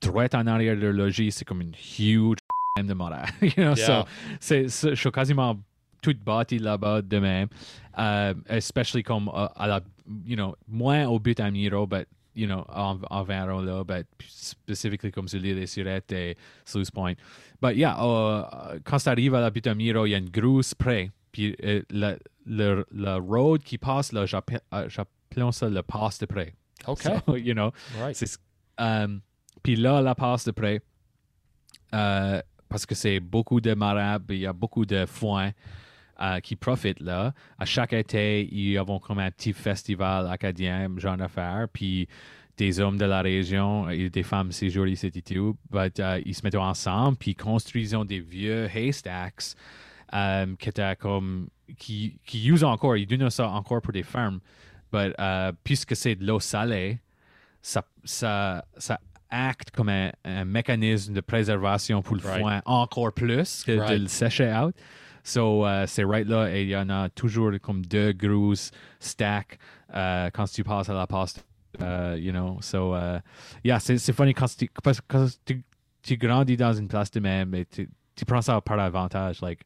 droit 0.00 0.28
en 0.34 0.46
arrière 0.46 0.76
de 0.76 0.82
leur 0.82 0.92
logis, 0.92 1.32
c'est 1.32 1.46
comme 1.46 1.62
une 1.62 1.74
huge 1.98 2.36
de 2.82 2.92
Montréal. 2.92 3.26
you 3.42 3.50
know, 3.56 3.74
yeah. 3.74 4.04
so, 4.04 4.04
c'est, 4.40 4.90
je 4.90 4.94
suis 4.94 5.10
quasiment 5.10 5.58
tout 6.02 6.14
bâti 6.24 6.58
là-bas 6.58 7.00
de 7.02 7.18
même. 7.18 7.48
Uh, 7.96 8.34
especially 8.48 9.02
comme 9.02 9.28
uh, 9.28 9.48
à 9.56 9.66
la, 9.66 9.80
you 10.24 10.36
know, 10.36 10.56
moins 10.68 11.06
au 11.06 11.18
but 11.18 11.40
à 11.40 11.50
Miro, 11.50 11.86
but, 11.86 12.06
you 12.34 12.46
know, 12.46 12.64
en, 12.68 13.00
environ 13.10 13.60
là, 13.64 13.84
but 13.84 14.06
specifically 14.18 15.10
comme 15.10 15.28
sur 15.28 15.40
l'île 15.40 15.56
des 15.56 15.66
Surettes 15.66 16.12
et 16.12 16.36
Sluice 16.64 16.90
Point. 16.90 17.16
But 17.60 17.76
yeah, 17.76 17.96
uh, 17.98 18.80
quand 18.84 18.98
tu 18.98 19.08
arrives 19.08 19.34
à 19.34 19.40
la 19.40 19.50
butte 19.50 19.66
à 19.66 19.74
Miro, 19.74 20.06
il 20.06 20.10
y 20.10 20.14
a 20.14 20.18
une 20.18 20.30
grosse 20.30 20.74
près. 20.74 21.10
Puis 21.32 21.54
uh, 21.62 21.82
le, 21.90 22.18
le, 22.46 22.86
le 22.90 23.16
road 23.16 23.62
qui 23.62 23.78
passe 23.78 24.12
là, 24.12 24.26
j'appelle 24.26 24.60
ça 25.52 25.68
le 25.68 25.82
passe 25.82 26.18
de 26.18 26.26
près. 26.26 26.54
OK. 26.86 27.02
So, 27.26 27.36
you 27.36 27.54
know, 27.54 27.72
right. 28.00 28.16
um, 28.78 29.22
puis 29.62 29.76
là, 29.76 30.00
la 30.02 30.14
passe 30.14 30.44
de 30.44 30.50
près, 30.50 30.82
uh, 31.92 32.40
parce 32.68 32.86
que 32.86 32.94
c'est 32.94 33.20
beaucoup 33.20 33.60
de 33.60 33.74
marabes, 33.74 34.30
il 34.30 34.38
y 34.38 34.46
a 34.46 34.52
beaucoup 34.52 34.84
de 34.84 35.06
foins 35.06 35.52
euh, 36.22 36.40
qui 36.40 36.56
profitent 36.56 37.00
là. 37.00 37.32
À 37.58 37.64
chaque 37.64 37.92
été, 37.92 38.48
ils 38.52 38.78
ont 38.78 38.98
comme 38.98 39.18
un 39.18 39.30
petit 39.30 39.52
festival 39.52 40.28
acadien, 40.30 40.88
genre 40.96 41.16
d'affaires, 41.16 41.66
puis 41.72 42.08
des 42.56 42.80
hommes 42.80 42.98
de 42.98 43.04
la 43.04 43.22
région 43.22 43.88
et 43.88 44.10
des 44.10 44.22
femmes 44.22 44.52
séjournent 44.52 44.90
ici 44.90 45.06
et 45.06 45.22
tout, 45.22 45.56
but, 45.70 45.98
uh, 45.98 46.22
ils 46.24 46.34
se 46.34 46.42
mettent 46.44 46.54
ensemble, 46.54 47.16
puis 47.16 47.34
construisent 47.34 47.96
des 48.06 48.20
vieux 48.20 48.68
haystacks 48.74 49.54
um, 50.12 50.56
qui 50.56 50.68
étaient 50.68 50.96
comme, 50.96 51.48
qui, 51.78 52.18
qui 52.24 52.46
usent 52.46 52.64
encore, 52.64 52.96
ils 52.96 53.06
donnent 53.06 53.30
ça 53.30 53.48
encore 53.48 53.80
pour 53.80 53.92
des 53.92 54.02
fermes, 54.02 54.40
but 54.92 55.14
uh, 55.18 55.52
puisque 55.64 55.96
c'est 55.96 56.14
de 56.14 56.26
l'eau 56.26 56.40
salée, 56.40 57.00
ça, 57.62 57.84
ça, 58.04 58.64
ça 58.76 59.00
acte 59.30 59.70
comme 59.70 59.88
un, 59.88 60.12
un, 60.24 60.44
mécanisme 60.44 61.14
de 61.14 61.20
préservation 61.20 62.02
pour 62.02 62.16
le 62.16 62.22
right. 62.22 62.40
foin 62.40 62.62
encore 62.66 63.12
plus 63.12 63.64
que 63.64 63.72
right. 63.72 63.90
de 63.90 64.02
le 64.02 64.08
sécher 64.08 64.52
out. 64.52 64.74
So, 65.22 65.64
uh, 65.64 65.86
c'est 65.86 66.04
right 66.04 66.26
là, 66.26 66.48
et 66.50 66.62
il 66.62 66.68
y 66.68 66.76
en 66.76 66.88
a 66.90 67.08
toujours 67.08 67.52
comme 67.60 67.84
deux 67.84 68.12
grosses 68.12 68.70
stacks 68.98 69.58
uh, 69.90 70.30
quand 70.32 70.50
tu 70.50 70.64
passes 70.64 70.88
à 70.88 70.94
la 70.94 71.06
poste. 71.06 71.44
Uh, 71.80 72.16
you 72.18 72.32
know, 72.32 72.58
so, 72.60 72.94
yeah, 73.64 73.78
c'est 73.78 74.12
funny 74.12 74.34
quand 74.34 74.54
tu, 74.56 74.68
parce, 74.82 75.00
quand 75.00 75.26
tu, 75.44 75.64
tu, 76.02 76.16
grandis 76.16 76.56
dans 76.56 76.72
une 76.72 76.88
place 76.88 77.10
de 77.10 77.20
même 77.20 77.54
et 77.54 77.64
tu, 77.64 77.88
tu 78.14 78.24
prends 78.24 78.42
ça 78.42 78.60
par 78.60 78.78
avantage. 78.78 79.40
Like, 79.40 79.64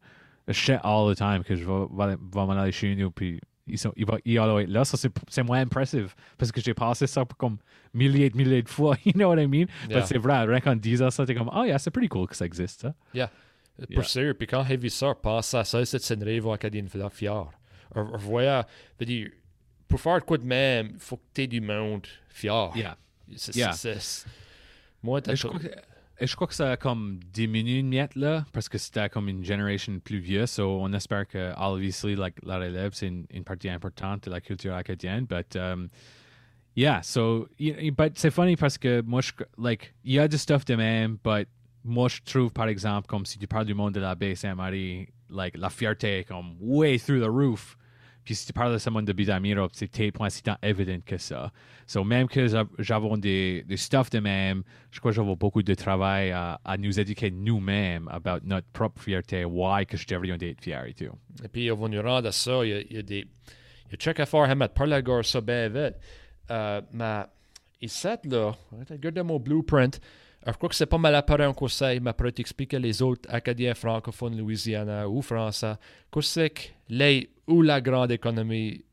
shit 0.50 0.79
all 0.85 1.12
the 1.12 1.17
time 1.17 1.43
que 1.43 1.56
je 1.56 1.64
vais, 1.64 1.87
vais, 1.91 2.17
vais 2.17 2.47
m'en 2.47 2.50
aller 2.50 2.73
chez 2.73 2.94
nous, 2.94 3.11
puis 3.11 3.41
ils 3.67 3.79
sont, 3.79 3.93
ils 3.97 4.06
vont 4.06 4.19
y 4.25 4.38
aller 4.38 4.67
là. 4.67 4.85
Ça, 4.85 4.97
c'est 5.29 5.43
moins 5.43 5.61
impressive 5.61 6.14
parce 6.38 6.52
que 6.52 6.61
j'ai 6.61 6.75
passé 6.75 7.06
ça 7.06 7.25
comme 7.37 7.59
milliers 7.93 8.31
de 8.31 8.37
milliers 8.37 8.62
de 8.62 8.69
fois. 8.69 8.97
You 9.05 9.12
know 9.12 9.29
what 9.29 9.41
I 9.41 9.47
mean? 9.47 9.67
Yeah. 9.88 10.02
c'est 10.02 10.19
vrai, 10.19 10.44
rien 10.44 10.61
qu'en 10.61 10.76
disant 10.76 11.11
ça, 11.11 11.26
t'es 11.26 11.35
comme, 11.35 11.50
oh 11.52 11.64
yeah, 11.64 11.79
c'est 11.79 11.91
pretty 11.91 12.09
cool 12.09 12.29
que 12.29 12.37
ça 12.37 12.47
existe, 12.47 12.83
ça. 12.83 12.95
Yeah. 13.14 13.31
Yeah. 13.78 13.95
Pour 13.95 14.04
sûr, 14.04 14.35
puis 14.37 14.47
quand 14.47 14.64
ça, 14.88 15.14
passe 15.14 15.54
à 15.54 15.64
ça, 15.64 15.85
c'est 15.85 16.14
une 16.14 16.23
rêve 16.23 16.49
à 16.49 16.56
Cadine 16.56 16.88
fier. 16.88 17.50
Voyez, 17.95 18.62
dire, 19.00 19.30
pour 19.87 20.00
faire 20.00 20.25
quoi 20.25 20.38
de 20.38 20.45
même, 20.45 20.92
il 20.95 20.99
faut 20.99 21.16
que 21.16 21.23
tu 21.35 21.42
aies 21.42 21.47
du 21.47 21.61
monde 21.61 22.06
fier. 22.28 22.71
Yeah. 22.75 22.97
C'est, 23.37 23.56
Yeah. 23.56 23.73
Moi, 25.02 25.21
t'as 25.21 25.35
Je 25.35 25.47
crois, 25.47 25.61
que, 25.61 25.66
et 26.18 26.26
je 26.26 26.35
crois 26.35 26.47
que 26.47 26.54
ça 26.54 26.73
a 26.73 26.76
comme 26.76 27.21
diminué 27.33 27.78
une 27.78 27.88
miette 27.88 28.14
là, 28.16 28.47
parce 28.52 28.68
que 28.68 28.78
c'était 28.78 29.09
comme 29.09 29.28
une 29.28 29.45
génération 29.45 29.99
plus 30.00 30.18
vieille. 30.18 30.49
So 30.49 30.80
on 30.80 30.92
espère 30.92 31.26
que, 31.26 31.52
obviously, 31.56 32.16
like, 32.16 32.37
la 32.45 32.59
relève, 32.59 32.92
c'est 32.95 33.09
une, 33.09 33.26
une 33.30 33.45
partie 33.45 33.68
importante 33.68 34.25
de 34.25 34.30
la 34.30 34.40
culture 34.40 34.75
acadienne. 34.75 35.26
But, 35.26 35.54
um, 35.56 35.88
yeah, 36.75 37.02
so, 37.02 37.49
but 37.59 38.18
c'est 38.18 38.30
funny 38.30 38.56
parce 38.56 38.78
que 38.78 39.02
moi, 39.02 39.21
je, 39.21 39.33
like, 39.59 39.95
il 40.04 40.14
y 40.14 40.18
a 40.18 40.28
du 40.28 40.38
stuff 40.38 40.64
de 40.64 40.76
même, 40.76 41.18
but 41.23 41.49
moi, 41.87 42.09
je 42.09 42.21
trouve, 42.25 42.52
par 42.52 42.69
exemple, 42.69 43.07
comme 43.07 43.25
si 43.25 43.38
tu 43.38 43.47
parles 43.47 43.66
du 43.66 43.75
monde 43.75 43.95
de 43.95 44.00
la 44.00 44.14
baie 44.14 44.35
Saint-Marie, 44.35 45.09
like, 45.31 45.57
la 45.57 45.71
fierté 45.71 46.19
est 46.19 46.25
comme 46.25 46.57
way 46.61 46.99
through 46.99 47.21
the 47.23 47.28
roof. 47.28 47.76
Puis 48.25 48.35
si 48.35 48.47
tu 48.47 48.52
parles 48.52 48.73
de 48.73 48.78
someone 48.78 49.05
de 49.05 49.12
Bidamiro, 49.12 49.69
tes 49.69 50.11
points 50.11 50.31
si 50.31 50.43
tant 50.43 50.57
évident 50.61 50.99
que 51.07 51.16
ça. 51.16 51.52
So, 51.87 52.02
même 52.02 52.26
que 52.26 52.49
j'av- 52.49 52.69
j'avons 52.81 53.16
des, 53.16 53.62
des 53.69 53.76
stuff 53.76 54.11
de 54.11 54.19
même, 54.19 54.64
je 54.90 54.99
crois 54.99 55.12
que 55.12 55.14
j'avais 55.14 55.37
beaucoup 55.37 55.62
de 55.62 55.75
travail 55.75 56.33
à, 56.33 56.61
à 56.64 56.76
nous 56.76 56.99
éduquer 56.99 57.31
nous-mêmes 57.31 58.09
about 58.09 58.40
notre 58.45 58.66
propre 58.73 59.00
fierté, 59.00 59.45
why 59.45 59.87
que 59.87 59.97
je 59.97 60.05
devrais 60.09 60.31
être 60.31 60.61
fier 60.61 60.85
et 60.87 60.93
tout. 60.95 61.16
Et 61.45 61.49
puis, 61.49 61.69
nous 61.69 62.02
rendre 62.02 62.26
à 62.26 62.33
ça. 62.33 62.64
Il 62.64 62.71
y 62.71 62.73
a, 62.73 62.81
y 62.95 62.99
a 62.99 63.02
des. 63.02 63.28
Il 63.88 63.93
y 63.93 63.95
a 63.95 63.97
check 63.97 64.19
à 64.19 64.26
faire, 64.26 64.50
Hamet, 64.50 64.69
par 64.71 64.88
la 64.88 65.00
gare, 65.00 65.25
ça 65.25 65.40
bien. 65.40 65.71
Euh, 66.50 66.81
mais, 66.93 67.23
ici, 67.81 68.09
là, 68.25 68.57
regarde 68.90 69.19
mon 69.21 69.38
blueprint. 69.38 70.00
Je 70.47 70.53
crois 70.53 70.69
que 70.69 70.76
c'est 70.76 70.87
pas 70.87 70.99
mal 70.99 71.15
apparu 71.15 71.45
en 71.45 71.53
conseil, 71.53 71.99
mais 71.99 72.11
après 72.11 72.31
t'expliquer 72.31 72.79
les 72.79 73.03
autres 73.03 73.29
Acadiens 73.33 73.75
francophones, 73.75 74.37
Louisiana 74.37 75.09
ou 75.09 75.21
français, 75.21 75.75
qu'est-ce 76.12 76.41
que 76.41 76.50
c'est 76.50 76.75
les 76.88 77.31
ou 77.49 77.62
la 77.62 77.81
grande 77.81 78.12
économie 78.12 78.85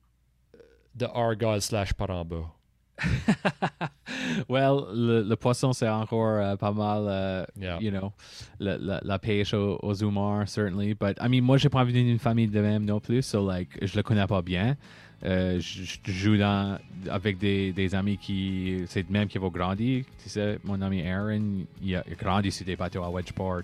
de 0.95 1.05
Argyle 1.05 1.61
slash 1.61 1.93
Paramba. 1.93 2.52
well, 4.49 4.85
le, 4.93 5.23
le 5.23 5.35
poisson, 5.35 5.73
c'est 5.73 5.89
encore 5.89 6.37
euh, 6.37 6.55
pas 6.55 6.71
mal, 6.71 7.05
euh, 7.07 7.45
Yeah. 7.59 7.79
you 7.81 7.91
know, 7.91 8.11
la, 8.59 9.19
pêche 9.19 9.53
aux, 9.53 9.79
aux 9.81 9.93
humains, 9.95 10.45
certainly. 10.45 10.93
But, 10.93 11.17
I 11.21 11.27
mean, 11.29 11.41
moi, 11.43 11.57
j'ai 11.57 11.69
pas 11.69 11.79
envie 11.81 11.93
d'une 11.93 12.19
famille 12.19 12.47
de 12.47 12.61
même 12.61 12.85
non 12.85 12.99
plus, 12.99 13.21
so, 13.23 13.45
like, 13.47 13.69
je 13.81 13.95
le 13.95 14.03
connais 14.03 14.27
pas 14.27 14.41
bien. 14.41 14.77
Euh, 15.25 15.57
je 15.59 15.83
je 16.03 16.11
joue 16.11 16.37
dans, 16.37 16.77
avec 17.09 17.37
des, 17.37 17.71
des 17.71 17.95
amis 17.95 18.17
qui. 18.17 18.83
C'est 18.87 19.09
même 19.09 19.27
qui 19.29 19.37
vont 19.37 19.49
grandir. 19.49 20.03
Tu 20.21 20.29
sais, 20.29 20.59
mon 20.65 20.81
ami 20.81 21.07
Aaron, 21.07 21.65
il 21.81 21.95
a, 21.95 22.03
grandi 22.19 22.51
sur 22.51 22.65
des 22.65 22.75
bateaux 22.75 23.03
à 23.03 23.09
Wedgeport. 23.09 23.63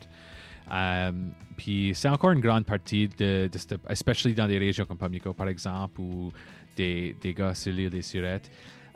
Puis 1.57 1.91
c'est 1.95 2.07
encore 2.07 2.31
une 2.31 2.39
grande 2.39 2.65
partie 2.65 3.09
de, 3.09 3.50
de 3.51 3.57
cette- 3.57 3.79
especially 3.89 4.33
dans 4.33 4.48
des 4.48 4.57
régions 4.57 4.86
comme 4.86 4.98
Pamlico, 4.98 5.33
par 5.33 5.50
exemple, 5.50 6.00
ou 6.00 6.31
des, 6.77 7.15
des 7.21 7.33
gars 7.33 7.53
sur 7.53 7.74
l'île 7.74 7.89
des 7.89 8.01
Surettes. 8.03 8.50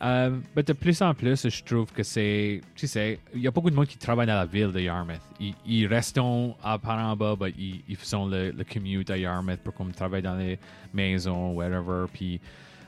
Euh, 0.03 0.37
mais 0.53 0.63
de 0.63 0.73
plus 0.73 1.01
en 1.01 1.13
plus, 1.13 1.47
je 1.47 1.63
trouve 1.63 1.91
que 1.93 2.03
c'est. 2.03 2.61
Tu 2.75 2.87
sais, 2.87 3.19
il 3.33 3.41
y 3.41 3.47
a 3.47 3.51
beaucoup 3.51 3.69
de 3.69 3.75
monde 3.75 3.87
qui 3.87 3.97
travaille 3.97 4.27
dans 4.27 4.35
la 4.35 4.45
ville 4.45 4.71
de 4.71 4.81
Yarmouth. 4.81 5.21
Ils, 5.65 5.87
restent 5.87 6.19
à 6.61 6.77
Paramba, 6.77 7.35
mais 7.39 7.53
ils, 7.87 7.95
font 7.95 8.27
le, 8.27 8.53
commute 8.71 9.09
à 9.09 9.17
Yarmouth 9.17 9.61
pour 9.61 9.73
comme 9.73 9.93
travailler 9.93 10.23
dans 10.23 10.35
les 10.35 10.59
maisons, 10.93 11.53
whatever. 11.53 12.05
Puis 12.11 12.41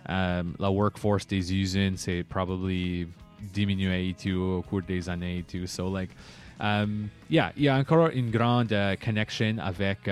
euh, 0.09 0.43
la 0.59 0.69
workforce 0.69 1.25
des 1.25 1.53
usines, 1.53 1.95
c'est 1.95 2.23
probablement 2.23 3.09
diminué 3.53 4.13
tout 4.21 4.31
au 4.31 4.61
cours 4.61 4.81
des 4.81 5.09
années 5.09 5.39
et 5.39 5.43
tout. 5.43 5.67
So, 5.67 5.89
like, 5.89 6.09
um, 6.59 7.07
yeah, 7.29 7.53
il 7.55 7.63
y 7.63 7.69
a 7.69 7.77
encore 7.77 8.09
une 8.09 8.29
grande 8.29 8.73
euh, 8.73 8.97
connection 8.97 9.55
avec, 9.59 10.09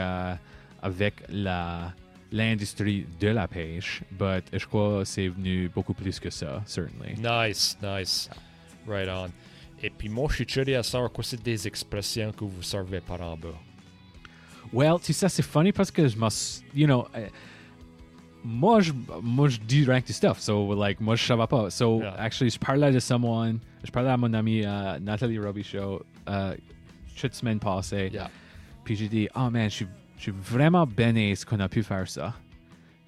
avec 0.81 1.15
la 1.27 1.91
l'industrie 2.33 3.05
de 3.19 3.27
la 3.27 3.47
pêche, 3.47 4.01
but 4.11 4.43
je 4.51 4.65
crois 4.65 4.99
que 4.99 5.05
c'est 5.05 5.27
venu 5.27 5.69
beaucoup 5.69 5.93
plus 5.93 6.19
que 6.19 6.31
ça, 6.31 6.61
certainly. 6.65 7.13
Nice, 7.17 7.77
nice. 7.81 8.29
Right 8.87 9.07
on. 9.07 9.29
Et 9.81 9.89
puis 9.91 10.09
moi, 10.09 10.27
je 10.29 10.35
suis 10.37 10.45
curieux 10.45 10.77
à 10.77 10.83
savoir 10.83 11.11
quoi 11.11 11.23
c'est 11.23 11.41
des 11.41 11.67
expressions 11.67 12.31
que 12.31 12.43
vous 12.43 12.63
servez 12.63 13.01
par 13.01 13.21
en 13.21 13.37
bas? 13.37 13.59
Well, 14.71 14.95
tu 15.03 15.13
sais, 15.13 15.29
c'est 15.29 15.43
funny 15.43 15.71
parce 15.71 15.91
que 15.91 16.07
je 16.07 16.17
m'en... 16.17 16.29
You 16.73 16.87
know, 16.87 17.07
euh, 17.15 17.27
moi, 18.43 18.79
je, 18.81 18.91
moi, 19.21 19.47
je 19.47 19.59
dis 19.59 19.85
rank 19.85 20.05
du 20.05 20.13
stuff. 20.13 20.39
So, 20.39 20.73
like, 20.73 20.99
moi, 20.99 21.15
je 21.15 21.23
savais 21.23 21.47
pas. 21.47 21.69
So, 21.69 21.99
Yeah. 21.99 22.15
actually, 22.17 22.49
je 22.49 22.57
parlais 22.57 22.91
de 22.91 22.99
someone... 22.99 23.59
Je 23.83 23.91
parlais 23.91 24.09
à 24.09 24.17
mon 24.17 24.33
ami 24.33 24.63
euh, 24.65 24.97
Nathalie 24.99 25.37
Robichaud 25.37 26.01
euh, 26.27 26.55
cette 27.15 27.35
semaine 27.35 27.59
passée. 27.59 28.09
Yeah. 28.11 28.31
Puis 28.85 28.95
j'ai 28.95 29.07
dit, 29.07 29.27
oh 29.35 29.49
man, 29.51 29.69
je 29.69 29.75
suis, 29.75 29.87
je 30.23 30.31
suis 30.31 30.39
vraiment 30.41 30.85
bénise 30.85 31.43
qu'on 31.43 31.59
a 31.59 31.67
pu 31.67 31.83
faire 31.83 32.07
ça. 32.07 32.33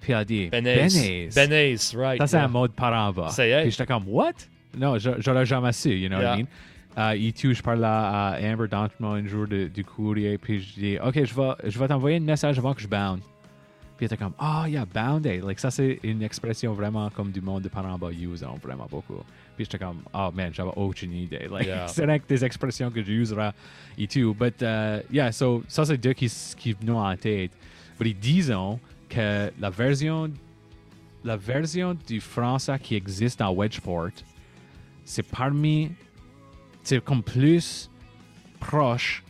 Puis 0.02 0.12
elle 0.12 0.18
a 0.18 0.24
dit. 0.26 0.48
Benaise, 0.48 1.94
right. 1.96 2.18
Ça, 2.18 2.26
c'est 2.26 2.36
yeah. 2.36 2.44
un 2.44 2.48
mode 2.48 2.72
par 2.72 2.92
en 2.92 3.10
bas. 3.10 3.30
Ça 3.30 3.46
y 3.46 3.50
est. 3.52 3.62
Puis 3.62 3.70
j'étais 3.70 3.86
comme, 3.86 4.04
what? 4.06 4.32
Non, 4.76 4.98
je- 4.98 5.18
j'aurais 5.18 5.46
jamais 5.46 5.72
su, 5.72 5.88
you 5.94 6.08
know 6.08 6.18
what 6.18 6.22
I 6.22 6.26
Yeah. 6.26 6.36
mean? 6.36 7.14
Et 7.14 7.32
tout, 7.32 7.54
je 7.54 7.62
parlais 7.62 7.86
à, 7.86 8.32
à 8.34 8.40
Amber 8.42 8.68
Dantement 8.68 9.12
un 9.12 9.26
jour 9.26 9.46
de- 9.46 9.68
du 9.68 9.82
courrier, 9.82 10.36
puis 10.36 10.60
je 10.60 10.74
dis, 10.74 10.98
OK, 11.02 11.14
je 11.24 11.34
vais, 11.34 11.70
je 11.70 11.78
vais 11.78 11.88
t'envoyer 11.88 12.18
un 12.18 12.20
message 12.20 12.58
avant 12.58 12.74
que 12.74 12.82
je 12.82 12.88
bound. 12.88 13.20
Puis 13.96 14.04
elle 14.04 14.06
était 14.06 14.16
comme, 14.18 14.34
oh, 14.38 14.66
yeah, 14.66 14.84
bounded. 14.84 15.42
Like, 15.42 15.58
ça, 15.58 15.70
c'est 15.70 15.98
une 16.02 16.22
expression 16.22 16.74
vraiment 16.74 17.08
comme 17.08 17.30
du 17.30 17.40
monde 17.40 17.62
de 17.62 17.68
par 17.70 17.86
en 17.86 17.96
bas 17.96 18.10
use 18.12 18.44
vraiment 18.62 18.86
beaucoup. 18.90 19.22
Puis 19.56 19.64
j'étais 19.64 19.78
comme, 19.78 20.02
oh 20.12 20.30
man, 20.34 20.52
j'avais 20.52 20.70
aucune 20.76 21.12
idée. 21.12 21.48
Like, 21.50 21.66
Yeah. 21.66 21.86
c'est 21.88 22.04
rien 22.04 22.18
que 22.18 22.26
des 22.28 22.44
expressions 22.44 22.90
que 22.90 23.02
j'userai 23.02 23.50
et 23.98 24.06
tout. 24.06 24.34
But, 24.34 24.62
uh, 24.62 25.02
yeah, 25.10 25.32
so, 25.32 25.62
ça, 25.66 25.84
c'est 25.84 25.96
deux 25.98 26.12
qui, 26.12 26.30
qui 26.56 26.72
venaient 26.74 26.92
en 26.92 27.16
tête. 27.16 27.52
Mais 27.98 28.12
disons 28.12 28.78
que 29.08 29.50
la 29.58 29.70
version, 29.70 30.30
la 31.24 31.36
version 31.36 31.94
du 32.06 32.20
français 32.20 32.78
qui 32.78 32.94
existe 32.94 33.38
dans 33.38 33.52
Wedgeport, 33.52 34.10
c'est 35.04 35.22
parmi, 35.22 35.90
c'est 36.82 37.02
comme 37.02 37.22
plus 37.22 37.90
proche 38.60 39.24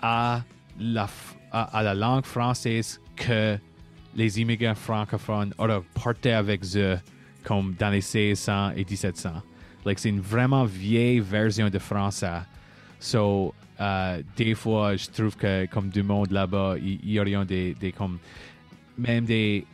à 0.00 0.42
la, 0.78 1.08
à, 1.50 1.78
à 1.78 1.82
la 1.82 1.94
langue 1.94 2.26
française 2.26 3.00
que 3.16 3.56
les 4.14 4.40
immigrants 4.40 4.74
francophones 4.74 5.54
auraient 5.58 5.80
porté 5.94 6.32
avec 6.32 6.62
eux 6.76 6.98
comme 7.44 7.74
dans 7.78 7.90
les 7.90 7.96
1600 8.02 8.72
et 8.76 8.84
1700. 8.84 9.30
Like, 9.84 9.98
c'est 9.98 10.10
une 10.10 10.20
vraiment 10.20 10.64
vieille 10.64 11.20
version 11.20 11.68
de 11.68 11.78
français. 11.78 12.42
So, 13.00 13.54
euh, 13.80 14.22
des 14.36 14.54
fois, 14.54 14.96
je 14.96 15.06
trouve 15.10 15.36
que 15.36 15.66
comme 15.66 15.88
du 15.88 16.02
monde 16.02 16.30
là-bas, 16.30 16.76
ils 16.80 17.00
ils 17.04 17.18
auraient 17.18 17.44
des, 17.44 17.74
des 17.74 17.90
comme, 17.90 18.18
même 18.96 19.24
des, 19.24 19.66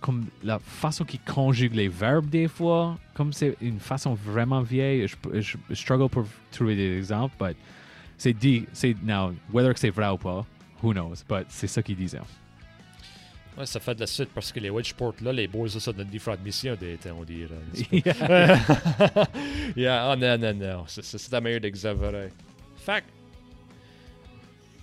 comme 0.00 0.26
la 0.42 0.58
façon 0.58 1.04
qu'ils 1.04 1.20
conjuguent 1.20 1.74
les 1.74 1.88
verbes 1.88 2.28
des 2.28 2.48
fois, 2.48 2.98
comme 3.14 3.32
c'est 3.32 3.56
une 3.60 3.80
façon 3.80 4.14
vraiment 4.14 4.62
vieille, 4.62 5.06
je, 5.06 5.40
je, 5.40 5.56
je 5.68 5.74
struggle 5.74 6.08
pour 6.08 6.24
trouver 6.50 6.76
des 6.76 6.96
exemples, 6.96 7.34
but 7.38 7.56
c'est 8.18 8.32
dit, 8.32 8.64
c'est, 8.72 8.96
now, 9.02 9.34
whether 9.52 9.72
c'est 9.76 9.90
vrai 9.90 10.08
ou 10.08 10.16
pas, 10.16 10.46
who 10.82 10.92
knows, 10.92 11.16
but 11.28 11.46
c'est 11.48 11.66
ça 11.66 11.82
qu'ils 11.82 11.96
disaient. 11.96 12.20
Ouais, 13.58 13.64
ça 13.66 13.80
fait 13.80 13.94
de 13.94 14.00
la 14.00 14.06
suite 14.06 14.28
parce 14.34 14.52
que 14.52 14.60
les 14.60 14.68
Wedgeport, 14.70 15.14
là, 15.22 15.32
les 15.32 15.48
boys, 15.48 15.68
ça, 15.70 15.80
missions 16.44 16.76
des 16.78 16.96
temps, 16.96 17.16
on 17.18 17.24
dirait. 17.24 17.54
Yeah. 17.90 18.58
yeah, 19.76 20.12
oh 20.12 20.16
non, 20.16 20.36
non, 20.38 20.54
non. 20.54 20.84
C'est- 20.88 21.02
la 21.32 21.40
meilleure 21.40 21.60
d'exagérer. 21.60 22.32
Fait 22.76 23.04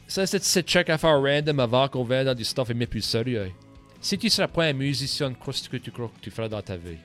ça, 0.08 0.25
c'est 0.25 0.44
c'est 0.44 0.68
check 0.68 0.89
à 0.89 0.98
faire 0.98 1.20
random 1.22 1.60
avant 1.60 1.88
qu'on 1.88 2.03
vienne 2.03 2.25
dans 2.25 2.36
du 2.36 2.44
stuff 2.44 2.70
et 2.70 2.74
plus 2.88 3.01
sérieux. 3.01 3.51
Si 4.01 4.18
tu 4.18 4.30
serais 4.30 4.48
pas 4.48 4.65
un 4.65 4.74
musicien, 4.74 5.34
qu'est-ce 5.34 5.70
que 5.70 5.77
tu 5.77 5.92
crois 5.92 6.10
que 6.10 6.20
tu 6.22 6.30
ferais 6.30 6.50
dans 6.50 6.62
ta 6.62 6.75
vie? 6.75 6.98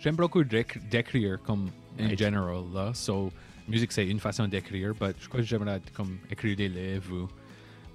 J'aime 0.00 0.16
beaucoup 0.16 0.42
d'éc- 0.42 0.78
d'écrire 0.90 1.38
comme 1.46 1.70
in 1.98 2.08
Ouais. 2.08 2.16
general 2.16 2.64
là. 2.74 2.90
So 2.94 3.30
musique 3.68 3.92
c'est 3.92 4.06
une 4.06 4.18
façon 4.20 4.46
d'écrire, 4.48 4.92
but 5.00 5.16
je 5.20 5.28
crois 5.28 5.40
que 5.40 5.46
j'aimerais 5.46 5.80
comme 5.94 6.18
écrire 6.30 6.56
des 6.56 6.68
livres 6.68 7.12
ou 7.14 7.28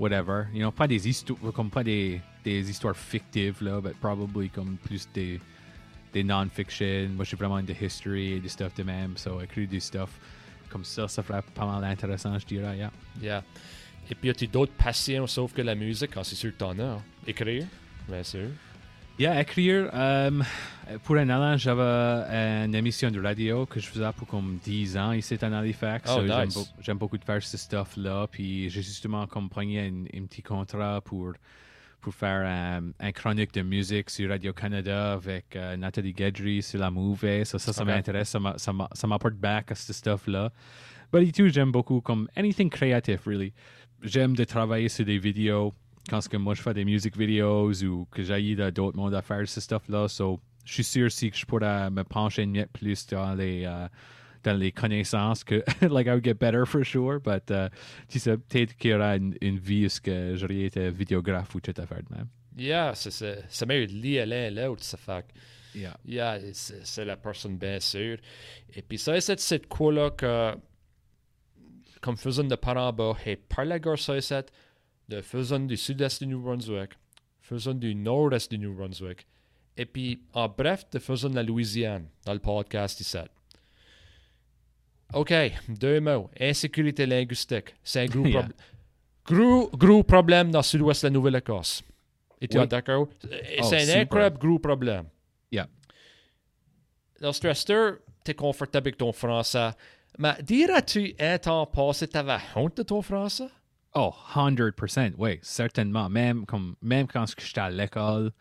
whatever. 0.04 0.46
You 0.54 0.60
know, 0.62 0.72
pas 0.72 0.88
des 0.88 1.08
histoires 1.08 1.38
comme 1.54 1.70
pas 1.70 1.84
des, 1.84 2.20
des 2.62 2.70
histoires 2.70 2.96
fictives 2.96 3.62
là, 3.62 3.80
but 3.82 3.96
probably 4.00 4.50
comme 4.50 4.78
plus 4.78 5.08
des 5.14 5.40
des 6.14 6.24
non-fiction. 6.24 7.10
Moi 7.16 7.24
je 7.24 7.30
suis 7.30 7.38
vraiment 7.38 7.58
into 7.58 7.74
history 7.80 8.34
et 8.34 8.40
des 8.40 8.50
stuff 8.50 8.74
de 8.76 8.84
même. 8.84 9.16
So 9.18 9.42
écrire 9.42 9.68
du 9.68 9.80
stuff 9.80 10.10
comme 10.70 10.84
ça, 10.84 11.08
ça 11.08 11.24
ferait 11.24 11.42
pas 11.56 11.66
mal 11.66 11.84
intéressant, 11.84 12.38
je 12.40 12.46
dirais. 12.46 12.78
Yeah. 12.78 12.92
Yeah. 13.22 13.44
Et 14.12 14.16
puis, 14.16 14.30
as-tu 14.32 14.48
d'autres 14.48 14.74
passions 14.74 15.28
sauf 15.28 15.54
que 15.54 15.62
la 15.62 15.76
musique? 15.76 16.12
Ah, 16.16 16.24
c'est 16.24 16.36
sûr 16.36 16.52
que 16.52 16.58
t'en 16.58 16.78
as. 16.80 16.84
hein. 16.84 17.02
Écrire, 17.28 17.66
bien 18.08 18.24
sûr. 18.24 18.50
Yeah, 19.20 19.40
écrire. 19.42 19.90
euh, 19.94 20.32
pour 21.04 21.18
un 21.18 21.30
an, 21.30 21.58
j'avais 21.58 22.64
une 22.66 22.74
émission 22.74 23.12
de 23.12 23.20
radio 23.22 23.66
que 23.68 23.80
je 23.80 23.88
faisais 23.88 24.10
pour 24.16 24.28
comme 24.28 24.58
10 24.64 24.98
ans 24.98 25.12
ici 25.12 25.38
à 25.42 25.46
Halifax. 25.60 26.10
Oh, 26.12 26.22
So, 26.22 26.26
j'aime 26.28 26.46
nice. 26.46 27.00
beaucoup 27.00 27.18
de 27.18 27.24
faire 27.26 27.42
ce 27.44 27.58
stuff-là. 27.58 28.28
Puis 28.32 28.70
j'ai 28.70 28.82
justement 28.82 29.22
un, 29.24 29.26
un 29.26 30.26
petit 30.26 30.42
contrat 30.42 31.02
pour, 31.02 31.34
pour 32.02 32.14
faire 32.14 32.44
euh, 32.46 32.92
un 33.00 33.12
chronique 33.12 33.54
de 33.54 33.62
musique 33.62 34.10
sur 34.10 34.30
Radio-Canada 34.30 35.14
avec 35.14 35.56
euh, 35.56 35.76
Nathalie 35.78 36.14
Guedry 36.14 36.62
sur 36.62 36.80
la 36.80 36.90
movie. 36.92 37.46
So, 37.46 37.58
ça, 37.58 37.74
ça 37.74 37.84
m'intéresse. 37.86 38.30
Ça 38.30 38.40
m'a- 38.40 38.58
Ça 38.58 38.72
m'a- 38.74 38.90
ça 38.94 39.08
m'apporte 39.08 39.36
back 39.36 39.72
à 39.72 39.76
ce 39.76 39.92
stuff-là. 39.94 40.52
But 41.12 41.28
et 41.28 41.32
tout, 41.32 41.48
j'aime 41.50 41.72
beaucoup 41.72 42.02
comme 42.02 42.28
anything 42.36 42.70
créatif, 42.70 43.26
really. 43.26 43.54
J'aime 44.02 44.36
de 44.36 44.44
travailler 44.44 44.90
sur 44.90 45.06
des 45.06 45.18
vidéos 45.18 45.74
quand 46.10 46.22
ce 46.22 46.30
que 46.30 46.38
moi 46.38 46.54
je 46.56 46.62
fais 46.62 46.74
des 46.74 46.86
music 46.86 47.18
videos 47.18 47.84
ou 47.84 48.08
que 48.12 48.24
j'aille 48.24 48.56
d'autres 48.74 48.96
mondes 48.98 49.14
à 49.14 49.22
faire 49.22 49.48
ce 49.48 49.60
stuff-là. 49.60 50.08
So, 50.08 50.40
je 50.66 50.74
suis 50.74 50.84
sûr 50.84 51.06
aussi 51.08 51.30
que 51.32 51.38
je 51.38 51.46
pourrais 51.46 51.90
me 51.90 52.04
pencher 52.04 52.44
une 52.44 52.52
miette 52.52 52.72
plus 52.72 53.06
dans 53.08 53.34
les, 53.34 53.64
euh, 53.66 53.88
dans 54.52 54.58
les 54.58 54.72
connaissances 54.72 55.44
que, 55.44 55.64
like, 55.88 56.08
I 56.08 56.12
would 56.12 56.24
get 56.24 56.36
better 56.36 56.66
for 56.66 56.84
sure. 56.84 57.20
But, 57.20 57.50
uh, 57.52 57.70
tu 58.08 58.20
sais, 58.20 58.38
peut-être 58.38 58.76
qu'il 58.78 58.92
y 58.92 58.94
aura 58.94 59.16
une, 59.18 59.36
une 59.42 59.58
vie 59.60 59.86
où 59.86 59.90
ce 59.90 60.00
que 60.02 60.36
j'aurais 60.36 60.62
été 60.64 60.90
vidéographe 60.92 61.54
ou 61.56 61.60
toute 61.60 61.80
affaire 61.80 62.02
de 62.10 62.16
même. 62.16 62.28
Yeah, 62.58 62.94
c'est- 62.96 63.44
c'est 63.48 63.66
meilleur 63.66 63.88
de 63.88 63.94
lier 63.94 64.26
l'un 64.26 64.48
à 64.48 64.50
l'autre, 64.68 64.84
ça 64.84 64.98
fait 64.98 65.26
Yeah. 65.76 65.98
Yeah, 66.04 66.40
c'est 66.54 66.84
c'est 66.84 67.06
la 67.06 67.16
personne 67.16 67.56
bien 67.58 67.80
sûre. 67.80 68.18
Et 68.76 68.82
puis 68.82 68.98
ça, 68.98 69.22
c'est 69.22 69.40
c'est 69.40 69.60
de 69.60 69.66
quoi 69.68 69.94
là 69.94 70.10
que, 70.10 70.56
comme 72.02 72.18
faisant 72.18 72.44
de 72.44 72.56
par 72.56 72.76
en 72.78 72.92
bas, 72.92 73.16
et 73.26 73.36
par 73.36 73.66
la 73.66 73.78
gare 73.80 74.00
ça, 74.00 74.20
c'est 74.20 74.52
de 75.10 75.22
faisant 75.22 75.60
du 75.60 75.78
sud-est 75.78 76.24
du 76.24 76.28
New 76.28 76.42
Brunswick, 76.42 76.92
faisant 77.42 77.74
du 77.76 77.94
nord-est 77.94 78.50
du 78.52 78.58
New 78.58 78.74
Brunswick, 78.76 79.28
et 79.78 79.86
puis 79.86 80.24
en 80.34 80.48
bref, 80.50 80.86
de 80.92 81.00
faisant 81.00 81.30
la 81.30 81.44
Louisiane, 81.44 82.08
dans 82.26 82.34
le 82.34 82.40
podcast 82.40 83.00
ici. 83.00 83.18
OK, 85.14 85.34
deux 85.68 86.00
mots. 86.00 86.30
Insécurité 86.40 87.06
linguistique. 87.06 87.76
C'est 87.84 88.02
un 88.02 88.06
gros, 88.06 88.26
Yeah. 88.26 88.42
prob- 88.44 88.54
gros, 89.26 89.70
gros 89.78 90.04
problème 90.04 90.52
dans 90.52 90.60
le 90.60 90.64
sud-ouest 90.64 91.04
de 91.04 91.08
la 91.08 91.12
Nouvelle-Écosse. 91.14 91.84
Et 92.42 92.48
tu 92.48 92.58
Oui. 92.58 92.64
es 92.64 92.68
d'accord? 92.68 93.08
Oh, 93.10 93.28
C'est 93.64 93.76
un 93.76 93.80
super. 93.80 94.02
incroyable 94.02 94.38
gros 94.38 94.60
problème. 94.60 95.06
Yeah. 95.52 95.68
Dans 97.22 97.34
Strester, 97.34 97.92
tu 98.24 98.32
es 98.32 98.34
confortable 98.34 98.86
avec 98.88 98.98
ton 98.98 99.12
français. 99.12 99.72
Mais 100.18 100.36
dirais-tu 100.42 101.16
un 101.20 101.38
temps 101.38 101.66
passé, 101.66 102.08
tu 102.08 102.18
avais 102.18 102.38
honte 102.56 102.78
de 102.78 102.84
ton 102.84 103.02
français? 103.02 103.48
Oh, 103.96 104.14
100%, 104.34 105.14
oui, 105.18 105.40
certainement. 105.42 106.08
Même, 106.10 106.46
comme, 106.46 106.76
même 106.82 107.08
quand 107.08 107.26
j'étais 107.38 107.60
à 107.60 107.70
l'école, 107.70 108.32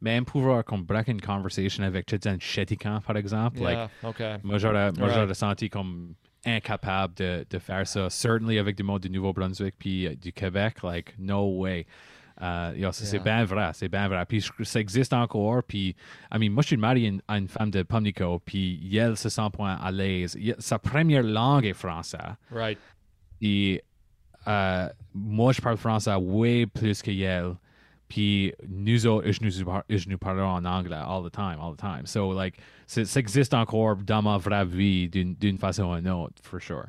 même 0.00 0.24
pouvoir 0.24 0.64
comme 0.64 0.82
break 0.82 1.08
une 1.08 1.20
conversation 1.20 1.84
avec 1.84 2.12
un 2.26 2.38
chéticant, 2.38 3.00
par 3.00 3.16
exemple, 3.16 3.60
like, 3.60 3.78
Yeah, 4.02 4.10
OK. 4.10 4.22
Moi, 4.44 4.58
j'aurais, 4.58 4.90
Right. 4.90 5.34
senti 5.34 5.68
comme 5.68 6.14
incapable 6.44 7.14
de, 7.14 7.46
de 7.48 7.58
faire 7.58 7.86
ça. 7.86 8.08
Certainly 8.08 8.58
avec 8.58 8.76
du 8.76 8.82
monde 8.82 9.00
du 9.00 9.10
Nouveau-Brunswick 9.10 9.74
puis 9.78 10.06
euh, 10.06 10.14
du 10.14 10.32
Québec, 10.32 10.82
like, 10.82 11.14
no 11.18 11.58
way. 11.58 11.86
Euh, 12.40 12.72
yeah, 12.76 12.92
c'est 12.92 13.18
bien 13.18 13.44
vrai, 13.44 13.70
c'est 13.74 13.88
bien 13.88 14.06
vrai. 14.06 14.24
Puis 14.26 14.44
ça 14.62 14.78
existe 14.78 15.12
encore. 15.12 15.62
Puis, 15.64 15.96
I 16.32 16.38
mean, 16.38 16.50
moi, 16.50 16.62
je 16.62 16.68
suis 16.68 16.76
marié 16.76 17.18
à 17.26 17.38
une, 17.38 17.48
femme 17.48 17.70
de 17.70 17.82
Pamlico, 17.82 18.40
puis 18.44 18.96
elle 18.96 19.16
se 19.16 19.28
sent 19.28 19.48
point 19.52 19.74
à 19.74 19.90
l'aise. 19.90 20.38
Sa 20.58 20.78
première 20.78 21.24
langue 21.24 21.64
est 21.64 21.72
français. 21.72 22.18
Right. 22.52 22.78
Et 23.40 23.82
euh, 24.46 24.88
moi, 25.12 25.52
je 25.52 25.60
parle 25.60 25.76
français 25.76 26.14
way 26.14 26.66
plus 26.66 27.02
que 27.02 27.10
elle. 27.10 27.54
Puis 28.08 28.52
nous 28.66 29.06
autres, 29.06 29.30
je 29.30 29.40
nous, 29.42 29.50
je 29.50 30.08
nous 30.08 30.18
parle 30.18 30.40
en 30.40 30.64
anglais 30.64 30.96
all 30.96 31.22
the 31.22 31.32
time, 31.32 31.58
all 31.60 31.74
the 31.74 31.78
time. 31.80 32.06
So, 32.06 32.32
like, 32.32 32.56
ça 32.86 33.02
existe 33.20 33.52
encore 33.54 33.96
dans 33.96 34.22
ma 34.22 34.38
vraie 34.38 34.64
vie 34.64 35.08
d'une 35.08 35.58
façon 35.58 35.84
ou 35.92 35.96
d'une 35.96 36.08
autre, 36.08 36.34
for 36.42 36.60
sure. 36.60 36.86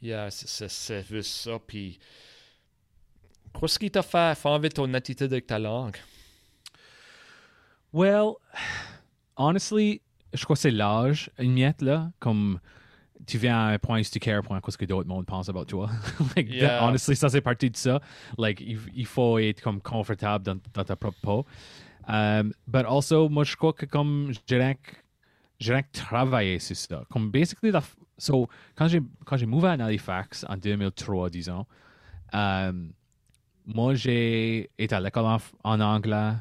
Yeah, 0.00 0.30
c'est- 0.30 1.04
juste 1.08 1.30
ça. 1.30 1.58
Puis, 1.66 1.98
qu'est-ce 3.58 3.78
qui 3.78 3.90
t'a 3.90 4.02
fait 4.02 4.34
faire 4.34 4.52
enlever 4.52 4.70
ton 4.70 4.92
attitude 4.94 5.32
avec 5.32 5.46
ta 5.46 5.58
langue? 5.58 5.96
Well, 7.92 8.34
honestly, 9.36 10.00
je 10.32 10.44
crois 10.44 10.56
que 10.56 10.60
c'est 10.60 10.70
l'âge, 10.70 11.30
une 11.38 11.52
miette, 11.52 11.82
là, 11.82 12.10
comme 12.18 12.60
tu 13.26 13.38
viens 13.38 13.56
à 13.58 13.72
un 13.72 13.78
point 13.78 14.00
où 14.00 14.04
tu 14.04 14.18
cares 14.18 14.42
point 14.42 14.60
qu'est-ce 14.60 14.78
que 14.78 14.84
d'autres 14.84 15.08
monde 15.08 15.26
pense 15.26 15.48
about 15.48 15.64
toi? 15.66 15.90
like, 16.36 16.48
Yeah. 16.50 16.68
that- 16.68 16.82
honestly, 16.88 17.16
ça 17.16 17.28
c'est 17.28 17.40
partie 17.40 17.70
de 17.70 17.76
ça. 17.76 18.00
Like, 18.38 18.60
il, 18.60 18.78
il 18.94 19.06
faut 19.06 19.38
être 19.38 19.60
comme 19.60 19.80
confortable 19.80 20.44
dans, 20.44 20.58
dans 20.74 20.84
ta 20.84 20.96
propre 20.96 21.18
peau. 21.22 21.46
Um, 22.08 22.52
but 22.68 22.84
also, 22.86 23.28
moi, 23.28 23.44
je 23.44 23.56
crois 23.56 23.72
que 23.72 23.84
comme 23.86 24.32
dirais 24.46 24.76
que 24.76 24.92
travailler 25.92 26.58
sur 26.60 26.76
ça. 26.76 27.02
Comme 27.10 27.30
basically, 27.30 27.70
la, 27.72 27.82
so, 28.18 28.48
quand 28.76 28.86
j'ai 28.88 29.00
quand 29.24 29.36
j'ai 29.36 29.46
mové 29.46 29.68
à 29.68 29.72
Halifax 29.84 30.44
en 30.48 30.56
2003, 30.56 31.30
disons, 31.30 31.66
um, 32.32 32.92
moi, 33.66 33.94
j'ai 33.94 34.70
été 34.78 34.94
à 34.94 35.00
l'école 35.00 35.24
en, 35.24 35.38
en 35.64 35.80
anglais. 35.80 36.34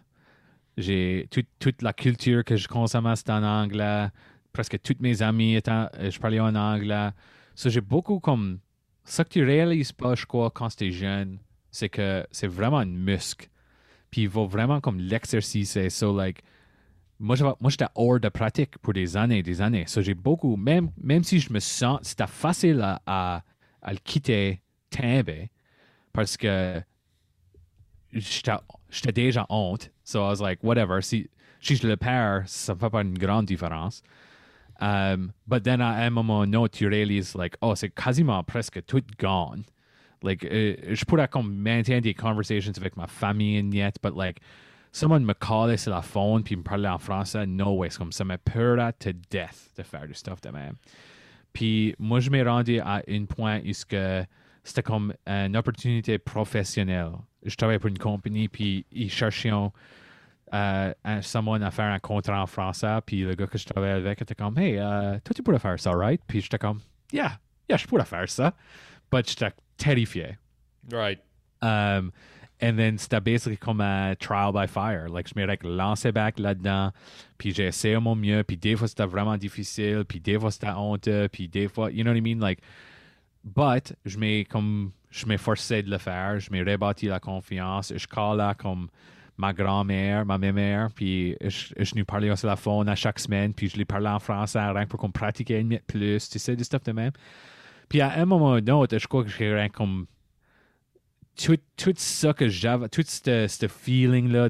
J'ai 0.77 1.27
tout- 1.32 1.46
toute 1.58 1.82
la 1.82 1.94
culture 1.94 2.44
que 2.44 2.58
je 2.58 2.68
consommais, 2.68 3.15
c'était 3.15 3.32
en 3.32 3.44
anglais. 3.44 4.10
Presque 4.55 4.79
tous 4.81 4.95
mes 5.01 5.21
amis 5.21 5.55
étaient, 5.55 5.69
euh, 5.71 6.09
je 6.09 6.17
parlais 6.17 6.39
en 6.39 6.55
anglais. 6.55 7.09
So, 7.55 7.69
j'ai 7.69 7.81
beaucoup 7.81 8.21
comme. 8.21 8.59
Ce 9.03 9.21
que 9.21 9.27
tu 9.27 9.43
réalises 9.43 9.91
pas, 9.91 10.15
je 10.15 10.25
crois, 10.25 10.50
quand 10.50 10.74
tu 10.74 10.88
es 10.88 10.91
jeune, 10.91 11.39
c'est 11.71 11.89
que 11.89 12.25
c'est 12.31 12.47
vraiment 12.47 12.81
une 12.81 12.97
muscle. 12.97 13.50
Puis 14.09 14.21
il 14.21 14.29
faut 14.29 14.47
vraiment 14.47 14.79
comme 14.79 14.97
l'exercice. 14.97 15.77
So, 15.89 16.15
like, 16.15 16.41
moi, 17.19 17.35
j'étais 17.35 17.85
hors 17.95 18.21
de 18.21 18.29
pratique 18.29 18.77
pour 18.77 18.93
des 18.93 19.17
années 19.17 19.43
des 19.43 19.62
années. 19.62 19.83
So, 19.88 20.01
j'ai 20.01 20.13
beaucoup, 20.13 20.55
même, 20.55 20.89
même 21.01 21.25
si 21.25 21.39
je 21.39 21.51
me 21.51 21.59
sens, 21.59 22.00
c'était 22.03 22.25
facile 22.25 22.79
à, 22.81 23.43
à, 23.81 23.91
le 23.91 24.00
quitter, 24.05 24.62
timbre, 24.89 25.50
parce 26.13 26.38
que 26.38 26.81
j'étais 28.13 29.12
déjà 29.12 29.45
honte. 29.50 29.91
So 30.05 30.21
I 30.21 30.29
was 30.29 30.41
like, 30.41 30.63
whatever. 30.63 31.01
Si, 31.01 31.29
si 31.59 31.75
je 31.75 31.85
le 31.85 31.97
perds, 31.97 32.43
ça 32.45 32.74
ne 32.74 32.79
fait 32.79 32.89
pas 32.89 33.01
une 33.01 33.17
grande 33.17 33.47
différence. 33.47 34.01
Um, 34.79 35.32
but 35.48 35.63
then 35.63 35.82
à 35.82 36.05
un 36.05 36.10
moment 36.10 36.41
autre, 36.41 36.77
tu 36.77 36.88
réalises, 36.88 37.36
like, 37.36 37.55
oh, 37.62 37.75
c'est 37.75 37.89
quasiment 37.89 38.44
presque 38.44 38.86
tout 38.86 39.03
gone. 39.17 39.63
Like, 40.22 40.44
euh, 40.46 40.75
je 40.89 41.05
pourrais 41.05 41.27
comme 41.27 41.53
maintenir 41.55 42.01
des 42.01 42.13
conversations 42.13 42.74
avec 42.77 42.98
ma 42.98 43.08
famille 43.08 43.60
and 43.60 43.72
yet, 43.72 43.94
but 44.01 44.15
like, 44.15 44.41
someone 44.91 45.25
me 45.25 45.34
callait 45.34 45.77
sur 45.77 45.91
la 45.91 46.01
phone 46.01 46.44
puis 46.44 46.55
me 46.55 46.63
parlait 46.63 46.89
en 46.89 46.98
français, 46.98 47.46
no 47.46 47.75
way. 47.75 47.89
C'est 47.89 48.00
comme 48.00 48.12
ça 48.12 48.24
me 48.25 48.38
peurait 48.38 48.94
to 48.94 49.12
death 49.29 49.72
de 49.77 49.84
faire 49.84 50.08
du 50.08 50.13
stuff 50.13 50.41
de 50.41 50.50
même. 50.50 50.75
Puis 51.53 51.96
moi, 52.00 52.20
je 52.20 52.29
m'ai 52.29 52.44
rendu 52.44 52.79
à 52.79 53.01
un 53.08 53.25
point 53.25 53.60
où 53.60 53.72
c'était 53.72 54.84
comme 54.84 55.13
une 55.25 55.55
opportunité 55.55 56.17
professionnelle. 56.17 57.12
Je 57.44 57.55
travaillais 57.55 57.79
pour 57.79 57.89
une 57.89 57.98
compagnie, 57.98 58.48
puis 58.50 58.86
ils 58.91 59.12
cherchaient 59.12 59.51
euh, 60.54 60.94
un, 61.04 61.22
someone 61.22 61.64
à 61.64 61.72
faire 61.72 61.92
un 61.92 62.00
contrat 62.00 62.42
en 62.42 62.46
français, 62.46 63.00
puis 63.06 63.22
le 63.22 63.34
gars 63.34 63.48
que 63.48 63.58
je 63.58 63.66
travaillais 63.66 63.94
avec 63.94 64.22
était 64.22 64.36
comme, 64.36 64.58
hey, 64.58 64.78
euh, 64.78 65.18
toi, 65.24 65.34
tu 65.36 65.42
pourrais 65.42 65.60
faire 65.60 65.80
ça, 65.80 65.92
right? 65.92 66.22
Puis 66.28 66.42
j'étais 66.42 66.60
comme, 66.60 66.80
yeah, 67.12 67.40
yeah, 67.68 67.78
je 67.78 67.88
pourrais 67.88 68.06
faire 68.06 68.30
ça. 68.30 68.54
But 69.12 69.28
j'étais 69.28 69.52
terrifié. 69.78 70.38
Right. 70.92 71.20
Um, 71.62 72.12
and 72.62 72.77
then 72.77 72.98
c'était 72.98 73.22
basically 73.22 73.58
comme 73.58 73.81
un 73.81 74.16
trial 74.16 74.53
by 74.53 74.68
fire. 74.68 75.10
Like, 75.10 75.27
je 75.27 75.34
m'ai 75.36 75.48
lancé 75.64 76.12
back 76.12 76.38
là-dedans, 76.40 76.92
puis 77.38 77.51
j'ai 77.51 77.66
essayé 77.66 77.98
mon 78.00 78.16
mieux, 78.16 78.44
puis 78.44 78.55
des 78.55 78.75
fois 78.75 78.88
c'était 78.88 79.05
vraiment 79.05 79.38
difficile, 79.38 80.05
puis 80.08 80.20
des 80.20 80.40
fois 80.40 80.51
c'était 80.51 80.70
honteux, 80.70 81.27
puis 81.27 81.48
des 81.48 81.68
fois, 81.68 81.92
you 81.92 82.03
know 82.03 82.12
what 82.12 82.18
I 82.18 82.22
mean? 82.22 82.40
Like, 82.40 82.62
but 83.44 83.96
je 84.05 84.18
m'ai 84.20 84.46
comme, 84.46 84.92
je 85.10 85.25
m'ai 85.25 85.38
forcé 85.38 85.81
de 85.81 85.90
le 85.90 85.98
faire, 85.98 86.40
je 86.40 86.51
m'ai 86.51 86.62
rebâti 86.62 87.08
la 87.08 87.20
confiance, 87.20 87.92
je 87.96 88.08
là 88.36 88.53
comme 88.53 88.90
ma 89.37 89.53
grand-mère, 89.53 90.25
ma 90.25 90.37
mère, 90.37 90.89
puis 90.95 91.35
je, 91.41 91.74
je 91.77 91.95
nous 91.95 92.05
parlais 92.05 92.33
sur 92.35 92.48
la 92.48 92.55
phone 92.55 92.87
à 92.87 92.95
chaque 92.95 93.19
semaine, 93.19 93.53
puis 93.53 93.67
je 93.67 93.77
lui 93.77 93.85
parlais 93.85 94.09
en 94.09 94.19
français, 94.19 94.59
rien 94.59 94.85
pour 94.85 95.00
qu'on 95.00 95.11
pratique 95.11 95.50
une 95.50 95.67
minute 95.67 95.83
plus, 95.85 96.29
tu 96.29 96.39
sais, 96.39 96.55
du 96.55 96.63
stuff 96.63 96.83
de 96.83 96.91
même. 96.93 97.11
Puis 97.89 98.01
à 98.01 98.13
un 98.19 98.25
moment 98.25 98.51
ou 98.51 98.53
un 98.53 98.67
autre, 98.67 98.98
je 98.98 99.07
crois 99.07 99.24
que 99.24 99.29
j'ai 99.29 99.53
rien 99.53 99.69
comme 99.69 100.05
tout, 101.35 101.57
tout 101.75 101.93
ça 101.98 102.33
que 102.33 102.48
j'avais, 102.48 102.87
tout 102.89 103.03
ce, 103.05 103.48
ce 103.48 103.67
feeling-là 103.67 104.50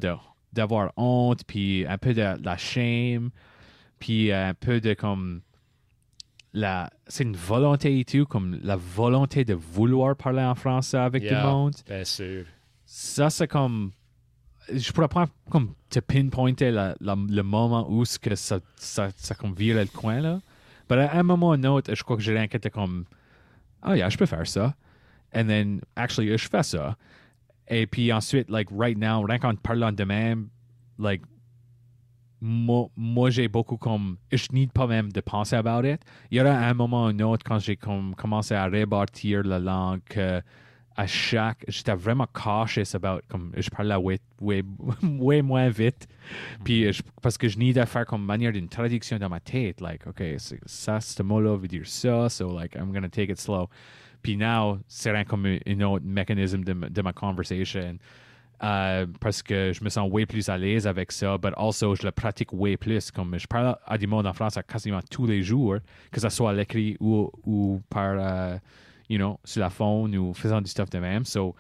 d'avoir 0.54 0.92
honte, 0.98 1.44
puis 1.46 1.86
un 1.88 1.98
peu 1.98 2.14
de 2.14 2.22
la 2.44 2.58
shame, 2.58 3.32
puis 4.00 4.32
un 4.32 4.54
peu 4.54 4.80
de 4.80 4.94
comme 4.94 5.42
c'est 7.08 7.24
une 7.24 7.36
volonté 7.36 8.00
et 8.00 8.06
tout, 8.06 8.26
comme 8.26 8.60
la 8.64 8.76
volonté 8.78 9.44
de 9.44 9.54
vouloir 9.54 10.16
parler 10.16 10.42
en 10.44 10.56
français 10.56 10.98
avec 10.98 11.24
tout 11.24 11.30
Yeah. 11.30 11.44
le 11.44 11.50
monde. 11.50 11.74
Bien 11.86 12.04
sûr. 12.06 12.46
Ça, 12.86 13.30
c'est 13.30 13.48
comme. 13.48 13.92
Je 14.74 14.92
pourrais 14.92 15.08
pas 15.08 15.28
comme 15.50 15.74
te 15.90 16.00
pinpointer 16.00 16.72
le 16.72 17.42
moment 17.42 17.90
où 17.90 18.06
ce 18.06 18.18
que 18.18 18.36
ça, 18.36 18.60
ça, 18.76 19.10
ça 19.16 19.36
comme 19.36 19.54
vire 19.54 19.78
le 19.78 19.86
coin, 19.86 20.20
là. 20.22 20.40
Mais 20.90 20.98
à 20.98 21.20
un 21.20 21.24
moment 21.24 21.50
ou 21.50 21.54
un 21.54 21.64
autre, 21.64 21.94
je 21.94 22.04
crois 22.04 22.16
que 22.16 22.22
j'ai 22.22 22.34
rien 22.34 22.48
qui 22.48 22.58
était 22.58 22.70
comme. 22.70 23.06
Oh 23.88 23.94
yeah, 23.94 24.10
je 24.10 24.18
peux 24.18 24.26
faire 24.26 24.46
ça. 24.48 24.76
And 25.34 25.48
then, 25.48 25.82
actually, 25.96 26.38
je 26.38 26.48
fais 26.48 26.64
ça. 26.64 26.96
Et 27.68 27.88
puis 27.88 28.14
ensuite, 28.14 28.50
like, 28.50 28.70
right 28.72 28.98
now, 28.98 29.24
rien 29.24 29.40
qu'en 29.40 29.56
parlant 29.56 29.92
de 29.92 30.04
même, 30.04 30.50
like, 31.00 31.22
moi, 32.42 32.88
moi 32.96 33.30
j'ai 33.30 33.48
beaucoup 33.48 33.78
comme. 33.78 34.18
Je 34.32 34.48
need 34.52 34.72
pas 34.72 34.88
même 34.88 35.12
de 35.12 35.22
penser 35.22 35.56
about 35.56 35.88
it. 35.88 36.02
Il 36.32 36.38
y 36.38 36.42
aura 36.42 36.52
un 36.52 36.74
moment 36.74 37.06
ou 37.06 37.08
un 37.08 37.20
autre 37.20 37.44
quand 37.44 37.60
j'ai 37.60 37.76
comme 37.76 38.14
commencé 38.16 38.54
à 38.54 38.66
rebâtir 38.66 39.44
la 39.44 39.60
langue 39.60 40.02
à 40.98 41.08
chaque. 41.08 41.64
J'étais 41.68 41.94
vraiment 41.94 42.28
cautious 42.32 42.96
about. 42.96 43.22
Comme 43.28 43.52
je 43.58 43.70
parlais 43.70 43.96
way, 43.96 44.20
way, 44.42 44.64
way 45.20 45.42
moins 45.42 45.70
vite. 45.70 46.08
Puis 46.64 46.92
je- 46.94 47.02
parce 47.22 47.38
que 47.38 47.48
je 47.48 47.58
need 47.58 47.78
à 47.78 47.86
faire 47.86 48.06
comme 48.06 48.24
manière 48.26 48.52
d'une 48.52 48.70
traduction 48.70 49.18
dans 49.18 49.30
ma 49.30 49.40
tête. 49.40 49.82
Like, 49.82 50.08
OK, 50.08 50.24
ça, 50.66 51.00
ce 51.02 51.22
mot-là 51.24 51.56
veut 51.58 51.68
dire 51.68 51.86
ça. 51.86 52.30
So, 52.30 52.58
like, 52.58 52.76
I'm 52.76 52.92
gonna 52.94 53.10
take 53.10 53.32
it 53.32 53.40
slow. 53.40 53.70
Puis 54.22 54.38
now, 54.38 54.80
c'est 54.88 55.12
rien 55.12 55.24
comme 55.24 55.46
un 55.46 55.82
autre 55.82 56.06
mécanisme 56.06 56.64
de, 56.64 56.74
ma- 56.74 56.90
de 56.90 57.02
ma 57.02 57.14
conversation. 57.14 57.98
Euh, 58.64 59.06
parce 59.20 59.44
que 59.44 59.74
je 59.74 59.84
me 59.84 59.90
sens 59.90 60.10
way 60.10 60.26
plus 60.26 60.48
à 60.48 60.58
l'aise 60.58 60.88
avec 60.88 61.12
ça, 61.12 61.38
but 61.38 61.52
also 61.58 61.94
je 61.94 62.04
le 62.04 62.12
pratique 62.12 62.54
way 62.54 62.78
plus. 62.78 63.12
Comme 63.12 63.38
je 63.38 63.46
parle 63.48 63.76
à 63.86 63.98
du 63.98 64.08
monde 64.08 64.26
en 64.26 64.32
France 64.34 64.58
quasiment 64.66 65.02
tous 65.12 65.26
les 65.28 65.44
jours, 65.44 65.76
que 66.10 66.22
ce 66.22 66.30
soit 66.30 66.52
à 66.52 66.54
l'écrit 66.54 66.96
ou, 67.02 67.30
ou 67.44 67.82
par, 67.90 68.16
euh, 68.18 68.58
you 69.10 69.18
know, 69.18 69.40
sur 69.44 69.62
la 69.62 69.70
phone 69.70 70.16
ou 70.16 70.34
faisant 70.34 70.62
du 70.62 70.70
stuff 70.70 70.90
de 70.90 71.00
même. 71.00 71.26
So, 71.26 71.56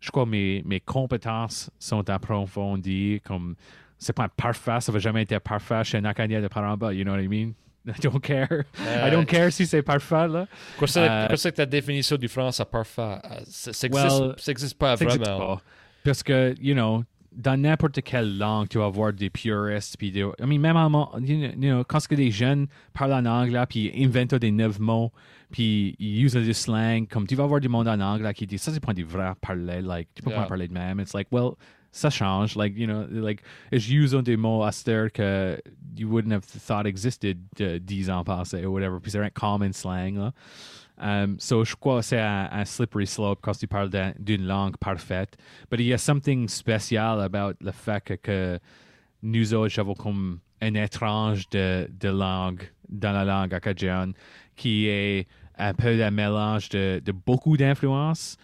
je 0.00 0.10
crois 0.10 0.24
que 0.24 0.30
mes, 0.30 0.62
mes 0.64 0.80
compétences 0.80 1.70
sont 1.78 2.08
approfondies. 2.10 3.20
Comme, 3.24 3.54
c'est 3.98 4.12
pas 4.12 4.28
parfait, 4.28 4.80
ça 4.80 4.90
va 4.92 4.98
jamais 4.98 5.22
être 5.22 5.38
parfait 5.40 5.84
chez 5.84 5.98
un 5.98 6.04
Acadien 6.04 6.40
de 6.40 6.48
Paramba, 6.48 6.92
you 6.92 7.04
know 7.04 7.12
what 7.12 7.20
I 7.22 7.28
mean? 7.28 7.52
I 7.86 7.98
don't 8.00 8.20
care. 8.20 8.64
I 8.78 9.10
don't 9.10 9.26
care 9.26 9.50
si 9.52 9.66
c'est 9.66 9.82
parfait, 9.82 10.28
là. 10.28 10.46
Quoi 10.78 10.86
Euh, 10.96 11.26
que 11.28 11.48
ta 11.48 11.66
définition 11.66 12.16
du 12.16 12.28
français 12.28 12.64
parfait? 12.64 13.02
Euh, 13.02 13.40
Ça 13.46 13.72
ça 13.72 13.88
Well, 13.90 14.34
pas 14.78 14.94
vraiment. 14.94 15.38
pas. 15.56 15.62
Parce 16.04 16.22
que, 16.22 16.54
you 16.60 16.74
know, 16.74 17.04
dans 17.36 17.60
n'importe 17.60 18.02
quelle 18.02 18.36
langue, 18.38 18.68
tu 18.68 18.78
vas 18.78 18.86
avoir 18.86 19.12
des 19.12 19.30
puristes. 19.30 19.96
Puis 19.96 20.10
des, 20.10 20.20
I 20.20 20.46
mean, 20.46 20.58
même 20.60 20.76
en, 20.76 21.18
you 21.20 21.50
know, 21.52 21.84
quand 21.84 22.06
que 22.06 22.14
des 22.14 22.30
jeunes 22.30 22.66
parlent 22.92 23.12
en 23.14 23.24
anglais, 23.26 23.64
puis 23.68 23.90
inventent 23.96 24.34
des 24.34 24.50
nouveaux 24.50 24.82
mots, 24.82 25.12
puis 25.50 25.94
ils 25.98 26.24
utilisent 26.24 26.46
du 26.46 26.54
slang, 26.54 27.06
comme 27.06 27.26
tu 27.26 27.34
vas 27.34 27.44
avoir 27.44 27.60
du 27.60 27.68
monde 27.68 27.88
en 27.88 28.00
anglais 28.00 28.34
qui 28.34 28.46
dit 28.46 28.58
ça, 28.58 28.72
c'est 28.72 28.80
pas 28.80 28.94
des 28.94 29.02
vrais 29.02 29.32
parler. 29.40 29.80
Like, 29.82 30.08
tu 30.14 30.22
peux 30.22 30.30
Yeah. 30.30 30.42
pas 30.42 30.46
parler 30.46 30.68
de 30.68 30.74
même. 30.74 31.00
It's 31.00 31.14
like, 31.14 31.28
well, 31.30 31.52
ça 31.90 32.08
change. 32.08 32.56
Like, 32.56 32.76
you 32.76 32.86
know, 32.86 33.06
like, 33.10 33.42
je 33.70 33.92
use 33.94 34.12
des 34.24 34.36
mots 34.36 34.64
heure 34.88 35.12
que 35.12 35.60
you 35.96 36.08
wouldn't 36.08 36.32
have 36.32 36.44
thought 36.46 36.86
existed 36.86 37.38
uh, 37.60 37.78
10 37.78 38.08
ans 38.10 38.24
passés 38.24 38.64
ou 38.64 38.72
whatever. 38.72 38.98
Puis 39.00 39.10
c'est 39.10 39.18
un 39.20 39.30
common 39.30 39.72
slang, 39.72 40.16
là. 40.16 40.32
Um, 41.02 41.36
so, 41.38 41.64
je 41.64 41.74
crois 41.74 41.98
que 41.98 42.06
c'est 42.06 42.20
un, 42.20 42.48
un 42.52 42.64
slippery 42.64 43.08
slope 43.08 43.40
quand 43.42 43.58
tu 43.58 43.66
parles 43.66 43.90
d'un- 43.90 44.14
d'une 44.18 44.46
langue 44.46 44.76
parfaite. 44.76 45.36
Mais 45.70 45.78
il 45.78 45.86
y 45.86 45.92
a 45.92 45.98
something 45.98 46.48
spécial 46.48 47.20
about 47.20 47.54
le 47.60 47.72
fait 47.72 48.20
que, 48.22 48.60
nous 49.22 49.54
autres 49.54 49.78
avons 49.78 49.94
comme 49.94 50.40
un 50.60 50.74
étrange 50.74 51.48
de, 51.50 51.88
langue 52.08 52.62
dans 52.88 53.12
la 53.12 53.24
langue 53.24 53.54
acadienne 53.54 54.12
qui 54.56 54.86
est 54.86 55.26
un 55.56 55.74
peu 55.74 56.02
un 56.02 56.10
mélange 56.10 56.68
de, 56.68 57.00
beaucoup 57.12 57.56
d'influences, 57.56 58.36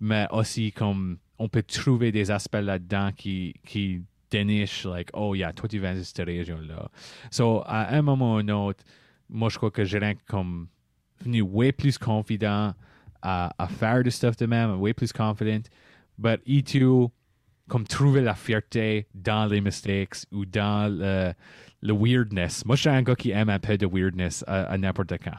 mais 0.00 0.26
aussi 0.30 0.72
comme 0.72 1.18
on 1.38 1.48
peut 1.48 1.62
trouver 1.62 2.12
des 2.12 2.30
aspects 2.30 2.56
là-dedans 2.56 3.10
qui, 3.16 3.54
qui 3.66 4.02
dénichent, 4.30 4.86
like, 4.86 5.10
oh, 5.12 5.34
yeah, 5.34 5.52
toi, 5.52 5.68
tu 5.68 5.78
viens 5.78 5.94
de 5.94 6.02
cette 6.02 6.24
région-là. 6.24 6.88
So, 7.30 7.62
à 7.66 7.94
un 7.94 8.02
moment 8.02 8.34
ou 8.34 8.38
un 8.38 8.48
autre, 8.48 8.84
moi, 9.28 9.48
je 9.48 9.56
crois 9.56 9.70
que 9.70 9.84
j'ai 9.84 10.16
comme 10.26 10.68
venu 11.22 11.42
way 11.42 11.72
plus 11.72 11.98
confident 11.98 12.74
à, 13.22 13.68
faire 13.68 14.02
du 14.02 14.10
stuff 14.10 14.36
de 14.36 14.46
même, 14.46 14.80
way 14.80 14.92
plus 14.92 15.12
confident. 15.12 15.68
But 16.18 16.40
E2, 16.46 17.10
comme 17.68 17.84
trouver 17.84 18.20
la 18.20 18.34
fierté 18.34 19.06
dans 19.14 19.46
les 19.46 19.60
mistakes 19.60 20.26
ou 20.32 20.44
dans 20.44 20.92
le, 20.92 21.32
le 21.80 21.92
weirdness. 21.92 22.64
Moi, 22.66 22.76
je 22.76 22.82
suis 22.82 22.90
un 22.90 23.02
gars 23.02 23.14
qui 23.14 23.30
aime 23.30 23.48
un 23.48 23.58
peu 23.58 23.78
de 23.78 23.86
weirdness 23.86 24.44
à, 24.46 24.64
à 24.64 24.78
n'importe 24.78 25.14
quand. 25.22 25.38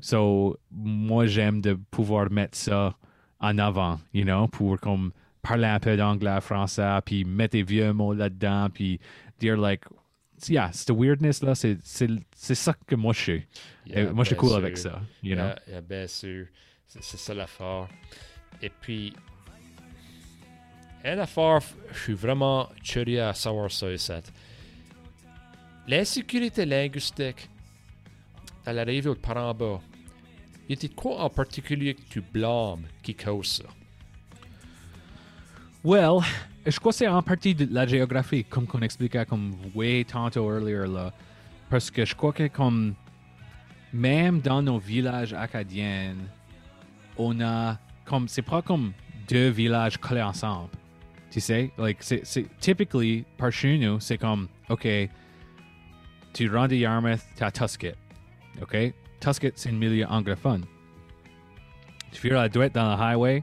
So, 0.00 0.58
moi, 0.70 1.26
j'aime 1.26 1.60
de 1.60 1.74
pouvoir 1.90 2.30
mettre 2.30 2.56
ça 2.56 2.96
en 3.40 3.58
avant, 3.58 4.00
you 4.12 4.24
know, 4.24 4.48
pour 4.48 4.78
comme 4.80 5.12
parler 5.42 5.66
un 5.66 5.80
peu 5.80 5.96
d'anglais, 5.96 6.40
français, 6.40 6.98
puis 7.04 7.24
mettre 7.24 7.52
des 7.52 7.62
vieux 7.62 7.92
mots 7.92 8.12
là-dedans, 8.12 8.68
puis 8.72 9.00
dire, 9.38 9.56
like, 9.56 9.84
yeah, 10.48 10.70
c'est 10.72 10.90
weirdness, 10.90 11.42
là, 11.42 11.54
c'est, 11.54 11.78
c'est, 11.82 12.08
c'est 12.34 12.54
ça 12.54 12.74
que 12.86 12.94
moi, 12.94 13.12
je 13.12 13.20
suis. 13.20 13.46
Yeah, 13.86 14.12
moi, 14.12 14.24
je 14.24 14.28
suis 14.28 14.36
cool 14.36 14.50
sûr. 14.50 14.58
avec 14.58 14.78
ça, 14.78 15.00
you 15.22 15.34
know? 15.34 15.50
Yeah, 15.68 15.80
bien 15.80 16.06
sûr. 16.06 16.46
C'est 16.86 17.02
c'est 17.02 17.18
ça 17.18 17.34
l'affaire. 17.34 17.88
Et 18.62 18.70
puis, 18.70 19.12
une 21.04 21.18
affaire, 21.18 21.60
je 21.92 21.98
suis 21.98 22.14
vraiment 22.14 22.68
curieux 22.84 23.22
à 23.22 23.34
savoir 23.34 23.70
ça 23.70 23.90
ici. 23.90 24.12
L'insécurité 25.86 26.66
linguistique 26.66 27.48
à 28.66 28.72
l'arrivée 28.72 29.10
au 29.10 29.14
Paramba, 29.14 29.80
y 30.68 30.74
a-t-il 30.74 30.94
quoi 30.94 31.22
en 31.22 31.30
particulier 31.30 31.94
que 31.94 32.02
tu 32.08 32.20
blâmes 32.20 32.86
qui 33.02 33.14
cause 33.14 33.62
ça? 33.62 33.64
Well, 35.82 36.20
je 36.66 36.78
crois 36.78 36.92
que 36.92 36.98
c'est 36.98 37.08
en 37.08 37.22
partie 37.22 37.54
de 37.54 37.68
la 37.72 37.86
géographie, 37.86 38.44
comme 38.44 38.66
qu'on 38.66 38.82
expliquait 38.82 39.24
comme 39.24 39.54
way 39.74 40.04
tantôt 40.04 40.50
earlier 40.50 40.86
là. 40.86 41.12
Parce 41.68 41.90
que 41.90 42.04
je 42.04 42.14
crois 42.14 42.32
que 42.32 42.48
comme 42.48 42.94
même 43.92 44.40
dans 44.40 44.62
nos 44.62 44.78
villages 44.78 45.32
acadiens, 45.32 46.14
on 47.16 47.40
a 47.40 47.78
comme 48.04 48.28
c'est 48.28 48.42
pas 48.42 48.62
comme 48.62 48.92
deux 49.28 49.48
villages 49.48 49.96
collés 49.98 50.22
ensemble. 50.22 50.70
Tu 51.30 51.40
sais, 51.40 51.70
like 51.78 51.98
c'est 52.00 52.20
c'est 52.24 52.46
typically 52.58 53.24
par 53.38 53.52
chez 53.52 53.78
nous, 53.78 54.00
c'est 54.00 54.18
comme 54.18 54.48
OK, 54.68 54.86
tu 56.32 56.48
rentres 56.48 56.70
de 56.70 56.76
Yarmouth, 56.76 57.20
t'as 57.36 57.50
Tusket. 57.50 57.96
OK? 58.60 58.76
Tusket, 59.20 59.52
c'est 59.56 59.70
une 59.70 59.78
milieu 59.78 60.06
anglophone. 60.06 60.64
Tu 62.12 62.20
fais 62.20 62.30
la 62.30 62.48
droite 62.48 62.74
dans 62.74 62.96
le 62.96 63.02
highway, 63.02 63.42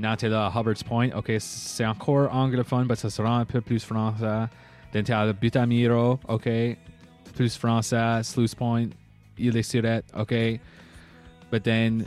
Now 0.00 0.14
là 0.22 0.46
à 0.46 0.58
Hubbard's 0.58 0.82
Point. 0.82 1.10
OK, 1.14 1.30
c'est 1.38 1.84
encore 1.84 2.34
anglophone, 2.34 2.86
mais 2.88 2.96
ça 2.96 3.10
sera 3.10 3.38
un 3.38 3.44
peu 3.44 3.60
plus 3.60 3.84
français. 3.84 4.46
Then 4.92 5.04
t'es 5.04 5.12
à 5.12 5.30
Butamiro. 5.32 6.18
OK, 6.26 6.48
plus 7.34 7.56
français. 7.56 8.22
Sluice 8.22 8.54
Point, 8.54 8.88
Île 9.38 9.52
des 9.52 9.62
Sirettes. 9.62 10.06
OK. 10.16 10.34
But 11.52 11.62
then, 11.62 12.06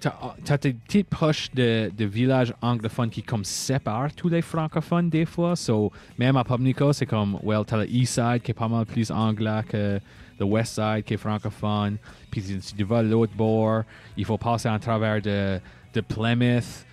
t'as 0.00 0.56
des 0.56 0.72
petites 0.72 1.08
poches 1.08 1.50
de, 1.52 1.90
de 1.94 2.04
villages 2.06 2.54
anglophones 2.62 3.10
qui 3.10 3.22
comme 3.22 3.44
séparent 3.44 4.14
tous 4.14 4.28
les 4.28 4.40
francophones 4.40 5.10
des 5.10 5.26
fois. 5.26 5.56
So, 5.56 5.92
même 6.18 6.36
à 6.36 6.44
Pubnico, 6.44 6.92
c'est 6.92 7.06
comme, 7.06 7.38
well, 7.42 7.64
t'as 7.66 7.78
le 7.78 7.90
East 7.90 8.14
Side 8.14 8.40
qui 8.42 8.52
est 8.52 8.54
pas 8.54 8.68
mal 8.68 8.86
plus 8.86 9.10
anglais 9.10 9.60
que 9.68 10.00
le 10.38 10.46
West 10.46 10.74
Side 10.76 11.04
qui 11.04 11.14
est 11.14 11.18
francophone. 11.18 11.98
Puis 12.30 12.40
si 12.40 12.74
tu 12.74 12.84
vas 12.84 13.02
l'autre 13.02 13.34
bord, 13.36 13.82
il 14.16 14.24
faut 14.24 14.38
passer 14.38 14.68
à 14.68 14.78
travers 14.78 15.20
de, 15.20 15.60
de 15.92 16.00
Plymouth 16.00 16.86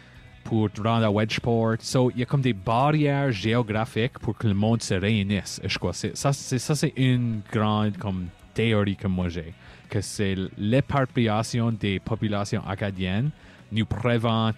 pour 0.48 0.72
te 0.72 0.82
rendre 0.82 1.06
à 1.06 1.12
Wedgeport. 1.12 1.76
So, 1.82 2.10
il 2.12 2.20
y 2.20 2.24
a 2.24 2.26
comme 2.26 2.40
des 2.40 2.54
barrières 2.54 3.34
géographiques 3.34 4.18
pour 4.20 4.38
que 4.38 4.48
le 4.48 4.54
monde 4.54 4.82
se 4.82 4.94
réunisse. 4.94 5.60
Je 5.62 5.78
crois. 5.78 5.92
Ça, 5.92 6.32
c'est, 6.32 6.58
ça, 6.58 6.74
c'est 6.74 6.94
une 6.96 7.42
grande 7.52 7.98
comme, 7.98 8.28
théorie 8.54 8.96
que 8.96 9.08
moi 9.08 9.28
j'ai. 9.28 9.54
Que 9.90 10.00
c'est 10.00 10.36
l'éparpillation 10.58 11.74
des 11.74 12.00
populations 12.00 12.66
acadiennes 12.66 13.30
nous 13.74 13.86
prévente 13.86 14.56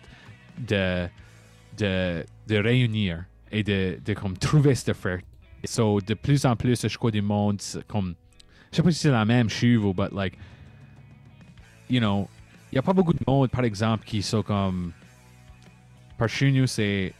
de, 0.59 1.07
de, 1.75 2.23
de 2.47 2.55
réunir 2.55 3.25
et 3.51 3.63
de, 3.63 3.97
de 4.05 4.13
comme, 4.13 4.37
trouver 4.37 4.75
cette 4.75 4.95
fierté. 4.95 5.25
So, 5.63 5.99
de 6.01 6.13
plus 6.13 6.45
en 6.45 6.55
plus, 6.55 6.87
je 6.87 6.97
crois, 6.99 7.09
du 7.09 7.23
monde, 7.23 7.59
comme, 7.87 8.13
je 8.71 8.77
sais 8.77 8.83
pas 8.83 8.91
si 8.91 8.99
c'est 8.99 9.09
la 9.09 9.25
même 9.25 9.49
chose, 9.49 9.83
ou 9.83 9.93
but 9.93 10.11
like, 10.11 10.37
you 11.89 11.99
know, 11.99 12.29
il 12.71 12.75
n'y 12.75 12.79
a 12.79 12.83
pas 12.83 12.93
beaucoup 12.93 13.13
de 13.13 13.23
monde, 13.27 13.49
par 13.49 13.63
exemple, 13.63 14.05
qui 14.05 14.21
sont 14.21 14.43
comme, 14.43 14.93
par 16.19 16.29
chez 16.29 16.51
nous, 16.51 16.67
c'est 16.67 17.13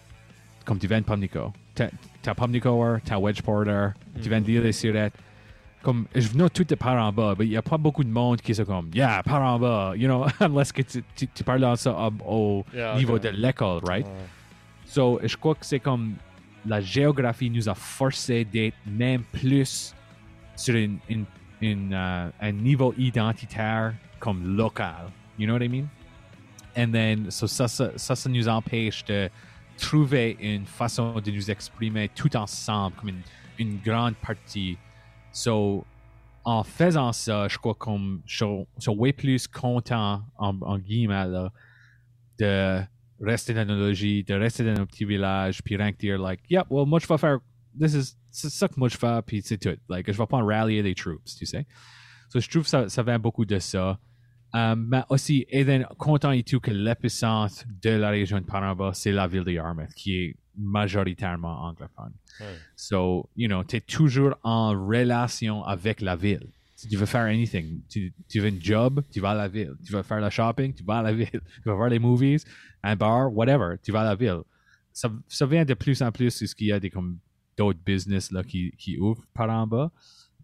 comme 0.65 0.77
tu 0.77 0.85
viens 0.87 0.99
de 0.99 1.05
Pamnico. 1.05 1.51
T'as 1.73 1.87
t'as 2.21 2.33
Pamnico, 2.35 2.97
t'as 3.03 3.17
Wedgeporter, 3.17 3.89
tu 4.21 4.29
viens 4.29 4.41
de 4.41 4.45
l'île 4.47 4.61
des 4.61 4.71
Sirettes. 4.73 5.13
Comme, 5.81 6.05
je 6.13 6.27
venais 6.27 6.49
tout 6.49 6.65
de 6.65 6.75
par 6.75 7.01
en 7.01 7.09
bas, 7.13 7.33
mais 7.39 7.45
il 7.45 7.51
n'y 7.51 7.57
a 7.57 7.61
pas 7.61 7.77
beaucoup 7.77 8.03
de 8.03 8.09
monde 8.09 8.41
qui 8.41 8.53
sont 8.53 8.65
comme, 8.65 8.89
yeah, 8.93 9.23
par 9.23 9.41
en 9.41 9.57
bas, 9.57 9.93
you 9.95 10.07
know, 10.09 10.25
unless 10.41 10.73
que 10.73 10.81
tu, 10.81 11.01
tu, 11.15 11.25
tu 11.27 11.41
parles 11.45 11.77
ça 11.77 11.91
au- 11.97 12.13
au 12.59 12.65
Yeah, 12.75 12.95
niveau 12.97 13.15
okay. 13.15 13.31
de 13.31 13.37
l'école, 13.37 13.79
right? 13.85 14.05
Ouais. 14.05 14.11
So, 14.85 15.21
je 15.23 15.37
crois 15.37 15.55
que 15.55 15.65
c'est 15.65 15.79
comme 15.79 16.15
la 16.65 16.81
géographie 16.81 17.49
nous 17.49 17.69
a 17.69 17.75
forcé 17.75 18.43
d'être 18.43 18.75
même 18.85 19.21
plus 19.31 19.95
sur 20.57 20.75
une, 20.75 20.97
une- 21.07 21.25
une, 21.61 21.93
euh, 21.93 22.29
un 22.41 22.51
niveau 22.51 22.93
identitaire 22.97 23.93
comme 24.19 24.57
local. 24.57 25.07
You 25.37 25.45
know 25.47 25.53
what 25.55 25.63
I 25.63 25.69
mean? 25.69 25.85
And 26.77 26.91
then, 26.91 27.31
so 27.31 27.47
ça, 27.47 27.67
ça, 27.67 27.91
ça, 27.97 28.29
nous 28.29 28.47
empêche 28.47 29.03
de 29.05 29.29
trouver 29.77 30.37
une 30.39 30.65
façon 30.65 31.19
de 31.19 31.31
nous 31.31 31.49
exprimer 31.49 32.09
tout 32.09 32.35
ensemble 32.35 32.95
comme 32.97 33.09
une, 33.09 33.21
une 33.57 33.79
grande 33.79 34.15
partie. 34.15 34.77
So, 35.31 35.85
en 36.43 36.63
faisant 36.63 37.11
ça, 37.13 37.47
je 37.47 37.57
crois 37.57 37.75
qu'on 37.75 38.19
je 38.25 38.45
je 38.79 38.91
suis 38.91 39.13
plus 39.13 39.47
content, 39.47 40.23
en, 40.37 40.59
en 40.61 40.77
guillemets, 40.77 41.27
là, 41.27 41.51
de 42.39 42.81
rester 43.21 43.53
dans 43.53 43.65
nos 43.65 43.77
logis, 43.77 44.23
de 44.23 44.33
rester 44.33 44.63
dans 44.63 44.79
nos 44.79 44.85
petits 44.85 45.05
villages, 45.05 45.61
puis 45.61 45.75
rien 45.75 45.91
que 45.91 45.97
dire, 45.97 46.17
like, 46.17 46.41
yeah, 46.49 46.65
well, 46.69 46.85
moi, 46.85 46.99
je 46.99 47.07
vais 47.07 47.17
faire, 47.17 47.39
this 47.79 47.93
is, 47.93 48.17
c'est 48.31 48.49
ça 48.49 48.67
que 48.67 48.75
moi, 48.77 48.87
je 48.89 48.97
fais, 48.97 49.21
puis 49.25 49.41
c'est 49.43 49.57
tout. 49.57 49.77
Like, 49.89 50.11
je 50.11 50.17
vais 50.17 50.27
pas 50.27 50.41
rallier 50.41 50.81
les 50.81 50.95
troops, 50.95 51.35
tu 51.37 51.45
sais. 51.45 51.65
So, 52.29 52.39
je 52.39 52.49
trouve 52.49 52.63
que 52.63 52.69
ça, 52.69 52.87
ça 52.89 53.03
vient 53.03 53.19
beaucoup 53.19 53.45
de 53.45 53.59
ça. 53.59 53.99
Mais 54.53 55.03
aussi, 55.09 55.45
et 55.49 55.65
then, 55.65 55.85
content 55.97 56.31
et 56.31 56.43
tout 56.43 56.59
que 56.59 56.71
l'épicentre 56.71 57.63
de 57.81 57.91
la 57.91 58.09
région 58.09 58.39
de 58.39 58.45
Panama, 58.45 58.91
c'est 58.93 59.11
la 59.11 59.27
ville 59.27 59.43
de 59.43 59.51
Yarmouth, 59.51 59.93
qui 59.95 60.15
est 60.15 60.35
majoritairement 60.57 61.63
anglophone. 61.63 62.13
Ouais. 62.39 62.57
So, 62.75 63.29
you 63.35 63.47
know, 63.47 63.63
tu 63.63 63.77
es 63.77 63.81
toujours 63.81 64.35
en 64.43 64.71
relation 64.71 65.63
avec 65.63 66.01
la 66.01 66.15
ville. 66.15 66.47
Si 66.75 66.87
tu 66.87 66.95
veux 66.95 67.05
faire 67.05 67.23
anything, 67.23 67.81
tu, 67.89 68.13
tu 68.27 68.39
veux 68.39 68.49
un 68.49 68.59
job, 68.59 69.03
tu 69.11 69.19
vas 69.19 69.31
à 69.31 69.35
la 69.35 69.47
ville. 69.47 69.73
Tu 69.85 69.91
veux 69.91 70.01
faire 70.01 70.21
le 70.21 70.29
shopping, 70.29 70.73
tu 70.73 70.83
vas 70.83 70.99
à 70.99 71.03
la 71.03 71.13
ville. 71.13 71.27
Tu 71.61 71.67
vas 71.67 71.73
voir 71.73 71.89
les 71.89 71.99
movies, 71.99 72.45
un 72.83 72.95
bar, 72.95 73.33
whatever, 73.33 73.75
tu 73.83 73.91
vas 73.91 74.01
à 74.01 74.05
la 74.05 74.15
ville. 74.15 74.41
Ça, 74.93 75.11
ça 75.27 75.45
vient 75.45 75.65
de 75.65 75.73
plus 75.73 76.01
en 76.01 76.11
plus 76.11 76.45
ce 76.45 76.55
qu'il 76.55 76.67
y 76.67 76.71
a 76.71 76.79
des 76.79 76.89
comme 76.89 77.17
d'autres 77.57 77.79
business 77.85 78.31
là, 78.31 78.43
qui, 78.43 78.71
qui 78.77 78.97
ouvrent 78.97 79.25
par 79.33 79.49
en 79.49 79.67
bas, 79.67 79.91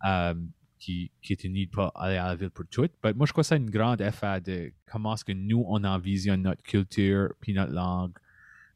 euh, 0.06 0.34
qui, 0.80 1.12
qui 1.22 1.50
need 1.50 1.72
pas 1.72 1.92
aller 1.96 2.18
à 2.18 2.28
la 2.28 2.36
ville 2.36 2.50
pour 2.50 2.66
tout. 2.70 2.88
Mais 3.04 3.14
moi, 3.14 3.26
je 3.26 3.32
crois 3.32 3.44
que 3.44 3.48
c'est 3.48 3.58
une 3.58 3.70
grande 3.70 4.02
effet 4.02 4.42
de 4.42 4.72
comment 4.92 5.14
est-ce 5.16 5.26
que 5.26 5.32
nous, 5.32 5.64
on 5.68 5.84
envisionne 5.84 6.44
notre 6.44 6.64
culture, 6.64 7.34
puis 7.40 7.54
notre 7.54 7.74
langue, 7.74 8.14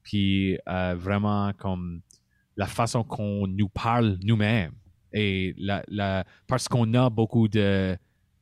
puis 0.03 0.57
euh, 0.67 0.95
vraiment 0.97 1.53
comme 1.53 2.01
la 2.57 2.67
façon 2.67 3.03
qu'on 3.03 3.47
nous 3.47 3.69
parle 3.69 4.17
nous-mêmes. 4.23 4.73
Et 5.13 5.55
la, 5.57 6.25
parce 6.47 6.67
qu'on 6.67 6.93
a 6.93 7.09
beaucoup 7.09 7.47
de, 7.47 7.97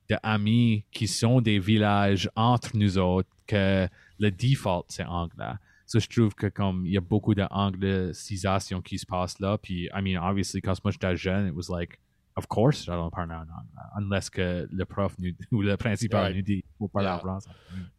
de 0.10 0.15
amis 0.24 0.86
qui 0.91 1.08
sont 1.08 1.39
des 1.39 1.60
villages 1.60 2.30
entre 2.36 2.76
nous 2.76 2.98
autres, 2.98 3.30
que 3.46 3.88
le 4.20 4.32
default, 4.32 4.86
c'est 4.89 5.06
anglais. 5.06 5.54
So, 5.86 6.00
je 6.00 6.08
trouve 6.10 6.36
que 6.36 6.48
comme 6.48 6.86
il 6.86 6.91
y 6.91 6.98
a 6.98 7.02
beaucoup 7.02 7.34
d'anglicisation 7.34 8.82
qui 8.82 8.98
se 8.98 9.06
passe 9.06 9.39
là. 9.39 9.58
Puis, 9.58 9.86
I 9.96 10.02
mean, 10.02 10.22
obviously, 10.22 10.62
quand 10.62 10.74
moi 10.84 10.91
j'étais 10.91 11.15
jeune, 11.15 11.48
it 11.48 11.54
was 11.56 11.70
like, 11.70 11.98
of 12.38 12.47
course, 12.47 12.86
j'allais 12.86 13.10
parler 13.12 13.34
en 13.34 13.41
anglais. 13.41 13.89
Unless 13.97 14.30
que 14.30 14.67
le 14.71 14.86
prof 14.86 15.13
nous, 15.19 15.32
ou 15.52 15.62
le 15.62 15.76
principal 15.78 16.21
Right. 16.23 16.36
nous 16.38 16.41
dit, 16.43 16.63
faut 16.78 16.88
parler 16.88 17.10
en 17.10 17.19
français. 17.19 17.50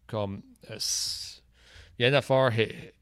comme 0.07 0.43
euh, 0.71 0.79
il 1.99 2.03
y 2.03 2.05
a 2.05 2.09
une 2.09 2.15
affaire 2.15 2.59
hey, 2.59 2.93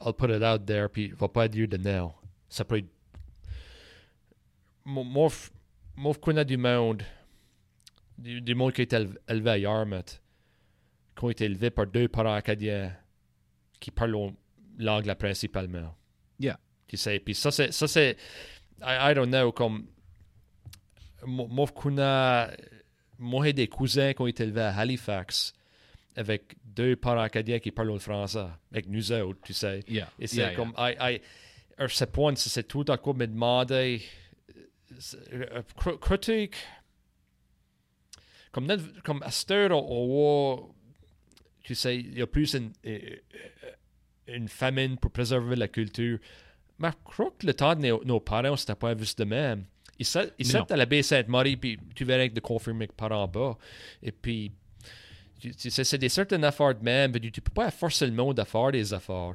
I'll 0.00 0.12
put 0.14 0.30
it 0.30 0.42
out 0.42 0.66
there 0.66 0.88
puis 0.88 1.04
il 1.06 1.14
va 1.14 1.28
pas 1.28 1.46
dire 1.48 1.68
de 1.68 1.76
now 1.76 2.14
ça 2.48 2.64
peut 2.64 2.78
être 2.78 2.88
Mo- 4.86 5.04
moi 5.04 5.28
je 6.12 6.18
connais 6.18 6.44
du 6.44 6.56
monde 6.56 7.02
du, 8.18 8.40
du 8.40 8.54
monde 8.54 8.72
qui 8.72 8.82
est 8.82 8.92
élevé, 8.92 9.18
élevé 9.28 9.50
à 9.50 9.58
Yarmouth 9.58 10.20
qui 11.16 11.24
ont 11.24 11.30
été 11.30 11.44
élevés 11.46 11.70
par 11.70 11.86
deux 11.86 12.08
parents 12.08 12.34
acadiens 12.34 12.94
qui 13.80 13.90
parlent 13.90 14.32
l'anglais 14.78 15.14
principalement 15.14 15.94
Yeah. 16.40 16.58
tu 16.88 16.96
sais 16.96 17.18
puis 17.20 17.34
ça 17.34 17.50
c'est 17.52 17.72
ça 17.72 17.86
c'est 17.86 18.16
I, 18.82 19.10
I 19.10 19.14
don't 19.14 19.28
know 19.30 19.52
comme 19.52 19.86
moi 21.26 21.66
moi, 23.18 23.44
j'ai 23.46 23.52
des 23.52 23.68
cousins 23.68 24.12
qui 24.12 24.20
ont 24.22 24.26
été 24.26 24.42
élevés 24.42 24.62
à 24.62 24.76
Halifax 24.76 25.52
avec 26.16 26.56
deux 26.64 26.96
parents 26.96 27.20
acadiens 27.22 27.58
qui 27.58 27.70
parlent 27.70 27.92
le 27.92 27.98
français 27.98 28.46
avec 28.72 28.88
nous 28.88 29.12
autres, 29.12 29.40
tu 29.44 29.52
sais. 29.52 29.80
Yeah. 29.88 30.08
Et 30.18 30.26
c'est 30.26 30.36
Yeah, 30.36 30.48
yeah. 30.48 30.56
comme, 30.56 30.74
I, 30.76 30.94
I, 31.00 31.20
à 31.78 31.88
ce 31.88 32.04
point, 32.04 32.34
c'est 32.36 32.66
tout 32.66 32.84
à 32.88 32.98
coup 32.98 33.12
me 33.12 33.26
demander, 33.26 34.02
euh, 35.32 35.62
cr- 35.76 35.98
critique, 35.98 36.56
comme, 38.52 38.68
comme 39.04 39.22
à 39.22 39.30
cette 39.30 39.50
heure, 39.50 39.72
on 39.90 40.06
voit, 40.06 40.68
tu 41.62 41.74
sais, 41.74 41.96
il 41.98 42.18
y 42.18 42.22
a 42.22 42.26
plus 42.26 42.54
une, 42.54 42.72
euh, 42.86 43.16
une 44.28 44.48
famine 44.48 44.96
pour 44.98 45.10
préserver 45.10 45.56
la 45.56 45.68
culture. 45.68 46.18
Mais 46.78 46.90
je 46.90 46.96
crois 47.04 47.32
que 47.38 47.46
le 47.46 47.54
temps 47.54 47.74
de 47.74 47.86
nos, 47.86 48.04
nos 48.04 48.20
parents, 48.20 48.56
c'était 48.56 48.74
pas 48.74 48.96
juste 48.96 49.18
de 49.18 49.24
même. 49.24 49.64
Ils 49.98 50.06
sont 50.06 50.26
ils 50.38 50.46
Non. 50.52 50.60
sont 50.60 50.72
à 50.72 50.76
la 50.76 50.86
baie 50.86 51.02
Sainte-Marie, 51.02 51.56
puis 51.56 51.78
tu 51.94 52.04
verrais 52.04 52.28
de 52.28 52.40
confirmer 52.40 52.86
par 52.88 53.12
en 53.12 53.28
bas. 53.28 53.56
Et 54.02 54.12
puis, 54.12 54.52
tu, 55.40 55.54
tu 55.54 55.70
sais, 55.70 55.84
c'est 55.84 55.98
des 55.98 56.08
certaines 56.08 56.44
affaires 56.44 56.74
de 56.74 56.82
même, 56.82 57.12
mais 57.12 57.20
tu, 57.20 57.40
peux 57.40 57.52
pas 57.52 57.70
forcer 57.70 58.06
le 58.06 58.12
monde 58.12 58.38
à 58.40 58.44
faire 58.44 58.72
des 58.72 58.92
affaires. 58.92 59.34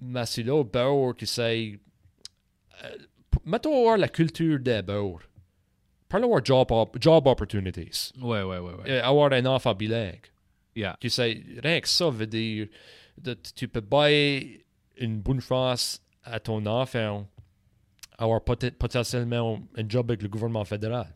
Mais 0.00 0.24
c'est 0.26 0.42
là, 0.42 0.54
au 0.54 0.64
beurre, 0.64 1.14
tu 1.16 1.26
sais, 1.26 1.78
euh, 2.84 2.96
mettons 3.44 3.82
voir 3.82 3.98
la 3.98 4.08
culture 4.08 4.58
des 4.58 4.80
beurres. 4.82 5.22
Parlons 6.08 6.28
voir 6.28 6.44
job, 6.44 6.70
op- 6.70 6.96
job 7.00 7.26
opportunities. 7.26 8.12
Ouais, 8.18 8.42
ouais, 8.42 8.58
ouais, 8.58 8.72
ouais. 8.74 8.90
Euh, 8.90 9.02
avoir 9.04 9.32
un 9.32 9.44
enfant 9.46 9.74
bilingue. 9.74 10.24
Yeah. 10.74 10.96
Tu 11.00 11.10
sais, 11.10 11.42
rien 11.62 11.80
que 11.80 11.88
ça 11.88 12.08
veut 12.08 12.26
dire 12.26 12.68
que 13.22 13.34
tu 13.54 13.66
peux 13.68 13.80
bailler 13.80 14.64
une 14.96 15.20
bonne 15.20 15.40
chance 15.40 16.00
à 16.22 16.38
ton 16.40 16.64
enfant 16.66 17.28
avoir 18.18 18.40
poten- 18.40 18.72
potentiellement 18.72 19.60
un 19.76 19.88
job 19.88 20.10
avec 20.10 20.22
le 20.22 20.28
gouvernement 20.28 20.64
fédéral. 20.64 21.06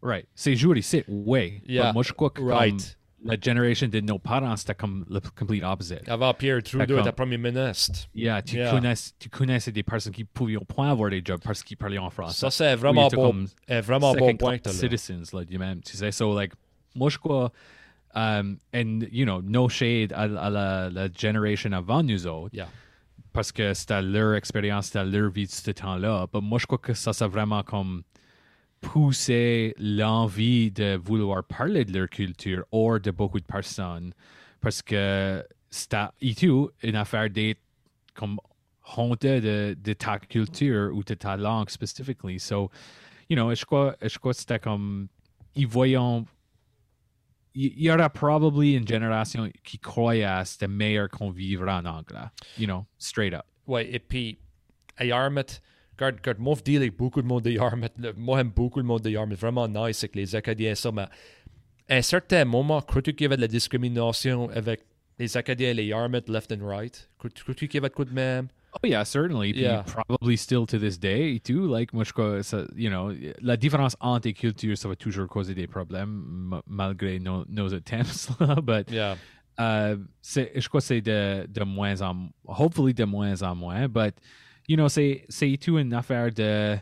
Right. 0.00 0.26
C'est 0.34 0.56
jour 0.56 0.76
ici, 0.76 1.02
ouais. 1.08 1.60
Yeah, 1.66 1.92
moi, 1.92 2.02
je 2.02 2.12
crois 2.12 2.30
que 2.30 2.42
right. 2.42 2.98
la 3.24 3.36
generation 3.40 3.86
de 3.86 4.00
nos 4.00 4.18
parents, 4.18 4.56
c'était 4.56 4.74
comme 4.74 5.04
le 5.08 5.20
complete 5.20 5.62
opposite. 5.62 6.08
Avant 6.08 6.34
Pierre 6.34 6.60
Trudeau 6.62 6.98
était 7.00 7.12
premier 7.12 7.38
ministre. 7.38 8.08
Yeah, 8.14 8.42
tu, 8.42 8.56
Yeah. 8.56 8.70
Connais, 8.72 8.94
tu 9.18 9.28
connaissais 9.28 9.70
des 9.70 9.82
personnes 9.84 10.12
qui 10.12 10.24
pouvaient 10.24 10.56
point 10.66 10.90
avoir 10.90 11.10
des 11.10 11.22
jobs 11.24 11.40
parce 11.44 11.62
qu'ils 11.62 11.76
parlaient 11.76 11.98
en 11.98 12.10
français. 12.10 12.38
Ça, 12.40 12.50
c'est 12.50 12.74
vraiment 12.74 13.06
Oui, 13.08 13.16
bon, 13.16 13.44
un 13.68 13.80
vraiment 13.80 14.12
bon 14.14 14.36
point. 14.36 14.58
citizens, 14.66 15.32
là, 15.32 15.42
même. 15.58 15.80
Tu 15.82 15.96
sais, 15.96 16.10
so, 16.10 16.36
like, 16.36 16.52
moi, 16.96 17.08
je 17.08 17.18
crois, 17.18 17.52
um, 18.14 18.58
and, 18.74 19.00
you 19.12 19.24
know, 19.24 19.40
no 19.40 19.68
shade 19.68 20.12
à, 20.12 20.22
à 20.22 20.50
la, 20.50 20.90
la 20.90 21.08
generation 21.16 21.70
avant 21.72 22.02
nous 22.02 22.26
autres, 22.26 22.54
Yeah. 22.54 22.66
Parce 23.32 23.52
que 23.52 23.74
c'était 23.74 24.02
leur 24.02 24.34
expérience, 24.34 24.86
c'était 24.86 25.04
leur 25.04 25.30
vie 25.30 25.46
de 25.46 25.50
ce 25.50 25.70
temps-là. 25.70 26.26
Mais 26.34 26.40
moi, 26.40 26.58
je 26.58 26.66
crois 26.66 26.78
que 26.78 26.94
ça, 26.94 27.12
a 27.18 27.28
vraiment 27.28 27.62
comme 27.62 28.02
poussé 28.80 29.74
l'envie 29.78 30.70
de 30.70 30.96
vouloir 30.96 31.44
parler 31.44 31.84
de 31.84 31.98
leur 31.98 32.08
culture 32.08 32.64
hors 32.72 33.00
de 33.00 33.10
beaucoup 33.10 33.40
de 33.40 33.46
personnes. 33.46 34.12
Parce 34.60 34.82
que 34.82 35.44
c'était, 35.70 36.08
une 36.20 36.96
affaire 36.96 37.30
d'être 37.30 37.60
comme 38.14 38.38
honte 38.96 39.22
de, 39.22 39.92
ta 39.94 40.18
culture 40.18 40.94
ou 40.94 41.02
de 41.02 41.14
ta 41.14 41.36
langue 41.36 41.70
spécifiquement. 41.70 42.38
So, 42.38 42.70
you 43.28 43.36
know, 43.36 43.54
je 43.54 43.64
crois, 43.64 43.96
je 44.02 44.18
crois 44.18 44.32
que 44.32 44.38
c'était 44.38 44.58
comme, 44.58 45.08
ils 45.54 45.66
voyons, 45.66 46.26
il 47.54 47.82
y 47.82 47.90
aura 47.90 48.08
probablement 48.10 48.62
une 48.62 48.86
génération 48.86 49.50
qui 49.62 49.78
croyait 49.78 50.24
à 50.24 50.44
c'était 50.44 50.68
meilleur 50.68 51.08
qu'on 51.08 51.30
vivra 51.30 51.82
en. 51.84 52.02
You 52.58 52.66
know, 52.66 52.86
straight 52.98 53.34
up. 53.34 53.44
Ouais, 53.66 53.92
et 53.92 53.98
puis, 53.98 54.38
à 54.96 55.04
Yarmouth, 55.04 55.60
regarde, 55.96 56.16
regarde, 56.16 56.38
moi, 56.38 56.54
je 56.58 56.62
dis 56.62 56.76
avec 56.76 56.96
beaucoup 56.96 57.22
de 57.22 57.26
monde 57.26 57.42
de 57.42 57.50
Yarmouth. 57.50 57.92
Moi, 58.16 58.38
j'aime 58.38 58.50
beaucoup 58.50 58.78
le 58.78 58.84
monde 58.84 59.02
de 59.02 59.10
Yarmouth. 59.10 59.38
Vraiment 59.38 59.68
nice 59.68 60.02
avec 60.02 60.16
les 60.16 60.34
Acadiens, 60.34 60.74
ça. 60.74 60.90
Mais 60.92 61.06
à 61.88 61.96
un 61.96 62.02
certain 62.02 62.44
moment, 62.44 62.80
crois-tu 62.80 63.12
qu'il 63.14 63.24
y 63.24 63.26
avait 63.26 63.36
de 63.36 63.42
la 63.42 63.48
discrimination 63.48 64.48
avec 64.50 64.80
les 65.18 65.36
Acadiens 65.36 65.70
et 65.70 65.74
les 65.74 65.86
Yarmouth, 65.86 66.28
left 66.28 66.52
and 66.52 66.66
right? 66.66 67.08
Crois-tu 67.18 67.68
qu'il 67.68 67.74
y 67.74 67.78
avait 67.78 67.88
de 67.88 67.94
quoi 67.94 68.04
de 68.04 68.12
même? 68.12 68.48
Oh 68.74 68.86
yeah, 68.86 69.04
certainly. 69.04 69.52
Puis 69.52 69.62
Yeah. 69.62 69.82
Probably 69.82 70.36
still 70.36 70.66
to 70.66 70.78
this 70.78 70.98
day 70.98 71.38
too. 71.38 71.66
Like 71.66 71.92
moi 71.92 72.04
je 72.04 72.12
crois, 72.12 72.42
ça, 72.42 72.64
you 72.74 72.88
know, 72.90 73.12
la 73.40 73.56
différence 73.56 73.96
entre 74.00 74.28
les 74.28 74.32
cultures, 74.34 74.76
ça 74.78 74.88
va 74.88 74.96
toujours 74.96 75.28
causer 75.28 75.54
des 75.54 75.66
problèmes 75.66 76.22
ma- 76.26 76.62
malgré 76.66 77.18
nos, 77.18 77.44
nos 77.48 77.74
attempts 77.74 78.30
là. 78.40 78.56
But 78.62 78.90
Yeah. 78.90 79.16
Euh, 79.60 79.96
c'est, 80.22 80.50
je 80.56 80.66
crois 80.68 80.80
que 80.80 80.86
c'est 80.86 81.02
de, 81.02 81.46
de 81.46 81.62
moins 81.64 82.00
en 82.00 82.30
hopefully 82.46 82.94
de 82.94 83.04
moins 83.04 83.42
en 83.42 83.54
moins. 83.54 83.86
But 83.88 84.14
you 84.66 84.76
know, 84.76 84.88
c'est 84.88 85.26
c'est 85.28 85.56
tout 85.58 85.78
une 85.78 85.92
affaire 85.92 86.32
de 86.32 86.78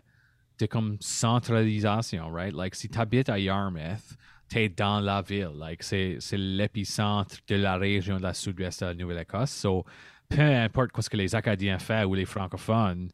de 0.61 0.67
comme 0.67 0.97
centralisation, 1.01 2.31
right? 2.31 2.53
Like 2.55 2.75
si 2.75 2.89
tu 2.89 2.99
habites 2.99 3.29
à 3.29 3.39
Yarmouth, 3.39 4.17
t'es 4.49 4.69
dans 4.69 5.01
la 5.01 5.23
ville. 5.23 5.51
Like 5.59 5.83
c'est 5.83 6.19
c'est 6.21 6.37
l'épicentre 6.39 7.37
de 7.49 7.57
la 7.57 7.77
région 7.77 8.19
de 8.19 8.23
la 8.23 8.35
sud-ouest 8.35 8.81
de 8.83 8.87
la 8.87 8.95
Nouvelle-Écosse. 8.95 9.51
So 9.51 9.85
peu 10.31 10.41
importe 10.41 10.99
ce 11.01 11.11
que 11.11 11.17
les 11.17 11.35
Acadiens 11.35 11.79
font 11.79 12.05
ou 12.05 12.15
les 12.15 12.25
francophones, 12.25 13.11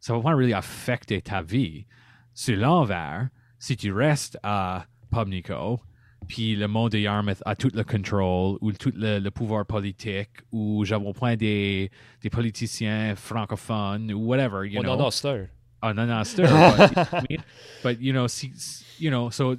ça 0.00 0.14
va 0.14 0.20
pas 0.20 0.34
really 0.34 0.54
affecter 0.54 1.20
ta 1.20 1.42
vie. 1.42 1.86
Sur 2.32 2.56
l'envers, 2.56 3.28
si 3.58 3.76
tu 3.76 3.92
restes 3.92 4.38
à 4.42 4.86
Pubnico, 5.12 5.80
puis 6.26 6.54
le 6.56 6.68
monde 6.68 6.92
de 6.92 6.98
Yarmouth 6.98 7.42
a 7.44 7.56
tout 7.56 7.70
le 7.74 7.82
contrôle 7.82 8.56
ou 8.60 8.72
tout 8.72 8.92
le, 8.94 9.18
le 9.18 9.30
pouvoir 9.30 9.66
politique 9.66 10.30
ou 10.52 10.84
j'avais 10.84 11.06
au 11.06 11.12
point 11.12 11.36
des, 11.36 11.90
des 12.22 12.30
politiciens 12.30 13.14
francophones 13.16 14.12
ou 14.12 14.26
whatever, 14.26 14.66
you 14.66 14.80
know. 14.80 14.92
en 14.92 15.06
a 15.06 15.10
stir. 15.10 15.48
Oh, 15.82 15.92
no, 15.94 16.04
no, 16.04 16.22
still. 16.24 16.46
but, 16.46 17.40
but, 17.82 18.00
you 18.00 18.12
know, 18.12 18.26
si, 18.26 18.52
you 18.98 19.10
know, 19.10 19.30
so 19.30 19.56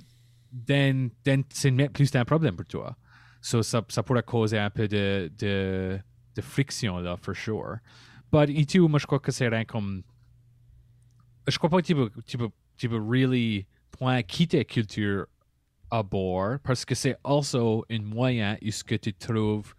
then, 0.52 1.12
then 1.24 1.44
c'est 1.50 1.72
plus 1.90 2.16
un 2.16 2.26
problème 2.26 2.56
pour 2.56 2.66
toi. 2.66 2.96
So 3.42 3.64
ça, 3.64 3.82
ça 3.90 4.04
pourrait 4.04 4.24
causer 4.24 4.60
un 4.60 4.70
peu 4.70 4.88
de, 4.88 5.32
de, 5.40 6.00
de 6.36 6.42
friction 6.42 6.98
là, 7.00 7.18
for 7.18 7.36
sure. 7.36 7.80
But 8.32 8.50
et 8.50 8.66
tout, 8.66 8.88
moi 8.88 9.00
je 9.00 9.06
crois 9.06 9.20
que 9.20 9.32
c'est 9.32 9.48
rien 9.48 9.66
comme. 9.66 10.04
Je 11.48 11.58
crois 11.58 11.70
pas 11.70 11.82
que 11.82 11.88
tu 11.88 11.96
peux, 11.96 12.10
tu 12.26 12.38
peux, 12.38 12.50
tu 12.78 12.88
peux 12.88 13.00
really 13.00 13.68
point 13.92 14.22
quitter 14.24 14.64
culture 14.66 15.26
à 15.92 16.04
bord 16.04 16.60
parce 16.64 16.86
que 16.86 16.96
c'est 16.96 17.18
also 17.24 17.86
un 17.90 18.02
moyen 18.02 18.58
où 18.64 18.72
ce 18.72 18.84
que 18.84 18.96
tu 18.96 19.14
trouves 19.14 19.74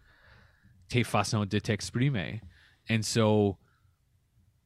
tes 0.89 1.05
façons 1.05 1.47
de 1.47 1.59
t'exprimer. 1.59 2.43
And 2.91 3.03
so, 3.03 3.59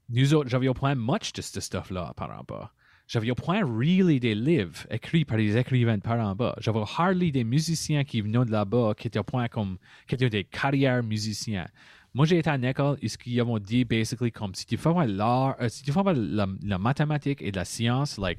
nous 0.09 0.35
autres, 0.35 0.49
j'avais 0.49 0.69
au 0.69 0.75
point 0.75 0.95
much 0.95 1.33
de 1.33 1.43
ce 1.43 1.61
stuff-là 1.61 2.13
par 2.17 2.31
en 2.31 2.43
bas. 2.43 2.73
J'avais 3.09 3.31
au 3.31 3.37
point 3.37 3.61
really 3.65 4.19
des 4.19 4.35
livres 4.35 4.85
écrits 4.91 5.25
par 5.25 5.39
des 5.39 5.57
écrivains 5.57 5.99
par 6.01 6.19
en 6.19 6.35
bas. 6.35 6.57
J'avais 6.59 6.81
hardly 6.99 7.31
des 7.31 7.45
musiciens 7.45 8.03
qui 8.03 8.21
venaient 8.21 8.45
de 8.45 8.51
là-bas 8.51 8.95
qui 8.97 9.07
étaient 9.07 9.21
au 9.21 9.25
point 9.25 9.47
comme, 9.47 9.79
qui 10.09 10.17
étaient 10.17 10.29
des 10.29 10.45
carrières 10.45 11.05
musiciens. 11.05 11.69
Moi, 12.15 12.27
j'ai 12.27 12.39
été 12.39 12.51
à 12.51 12.57
l'école 12.57 12.97
et 13.03 13.09
ce 13.09 13.17
qu'ils 13.17 13.43
m'ont 13.45 13.59
dit, 13.59 13.85
basically, 13.85 14.33
comme 14.33 14.55
si 14.55 14.67
tu 14.67 14.77
fais 14.77 15.07
l'art, 15.07 15.55
euh, 15.61 15.69
si 15.69 15.85
tu 15.85 15.93
fais 15.93 16.01
la, 16.15 16.47
la 16.65 16.79
mathématique 16.79 17.43
et 17.43 17.53
la 17.53 17.65
science, 17.65 18.19
like, 18.19 18.39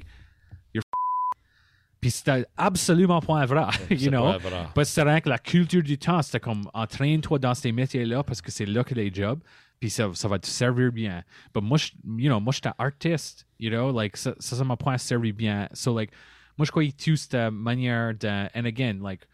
you're 0.74 0.82
Puis 2.00 2.10
c'était 2.10 2.44
absolument 2.56 3.20
pas 3.20 3.46
vrai, 3.46 3.68
you 3.90 4.10
know? 4.10 4.32
pas 4.32 4.38
vrai. 4.38 4.66
Parce 4.74 4.88
que 4.88 4.94
c'est 4.94 5.02
rien 5.02 5.20
que 5.20 5.30
la 5.30 5.38
culture 5.38 5.82
du 5.82 5.96
temps, 5.96 6.20
c'était 6.20 6.40
comme 6.40 6.68
entraîne-toi 6.74 7.38
dans 7.38 7.54
ces 7.54 7.72
métiers-là 7.72 8.22
parce 8.22 8.42
que 8.42 8.50
c'est 8.50 8.66
là 8.66 8.84
que 8.84 8.94
les 8.94 9.14
jobs, 9.14 9.40
puis 9.80 9.90
ça, 9.90 10.10
ça 10.14 10.28
va 10.28 10.38
te 10.38 10.46
servir 10.46 10.92
bien. 10.92 11.22
Mais 11.54 11.60
moi, 11.60 11.78
je- 11.78 11.92
you 12.16 12.28
know, 12.28 12.40
moi, 12.40 12.52
j'étais 12.52 12.70
artiste, 12.78 13.46
you 13.58 13.70
know, 13.70 13.92
like, 13.92 14.16
ça, 14.16 14.34
ça 14.38 14.56
ça 14.56 14.64
m'a 14.64 14.76
pas 14.76 14.98
servi 14.98 15.32
bien. 15.32 15.68
So, 15.72 15.96
like, 15.96 16.10
moi, 16.56 16.64
je 16.64 16.70
crois 16.70 16.84
que 16.86 16.90
tout 16.92 17.16
cette 17.16 17.52
manière 17.52 18.14
de, 18.14 18.48
and 18.58 18.64
again, 18.64 18.98
like, 19.02 19.26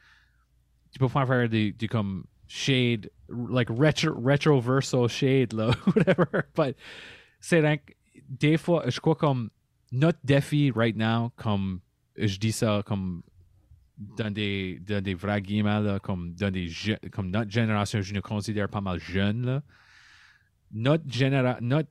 tu 0.93 0.99
peux 0.99 1.09
pas 1.09 1.27
faire 1.27 1.49
des, 1.49 1.73
des 1.73 1.89
comme 1.89 2.25
shade, 2.47 3.11
like, 3.29 3.71
retro, 3.71 4.13
retroversal 4.21 5.09
shade, 5.09 5.53
là, 5.55 5.71
whatever, 5.87 6.43
but 6.55 6.77
c'est 7.41 7.61
que, 7.63 7.93
des 8.29 8.57
fois, 8.57 8.85
je 8.89 9.01
crois 9.01 9.15
comme, 9.17 9.51
notre 9.93 10.19
défi 10.25 10.71
right 10.75 10.97
now, 10.97 11.31
comme, 11.37 11.81
je 12.17 12.37
dis 12.39 12.53
ça 12.53 12.83
comme 12.85 13.23
dans 13.97 14.31
des, 14.33 14.81
dans 14.81 15.03
des 15.03 15.15
vrais 15.15 15.41
guillemets, 15.41 15.81
là, 15.81 15.99
comme, 16.01 16.35
dans 16.35 16.51
des 16.51 16.71
comme 17.13 17.31
notre 17.31 17.51
génération, 17.51 18.01
je 18.01 18.13
nous 18.15 18.21
considère 18.23 18.69
pas 18.69 18.81
mal 18.81 18.99
jeune. 18.99 19.47
Là. 19.47 19.63
Notre, 20.75 21.05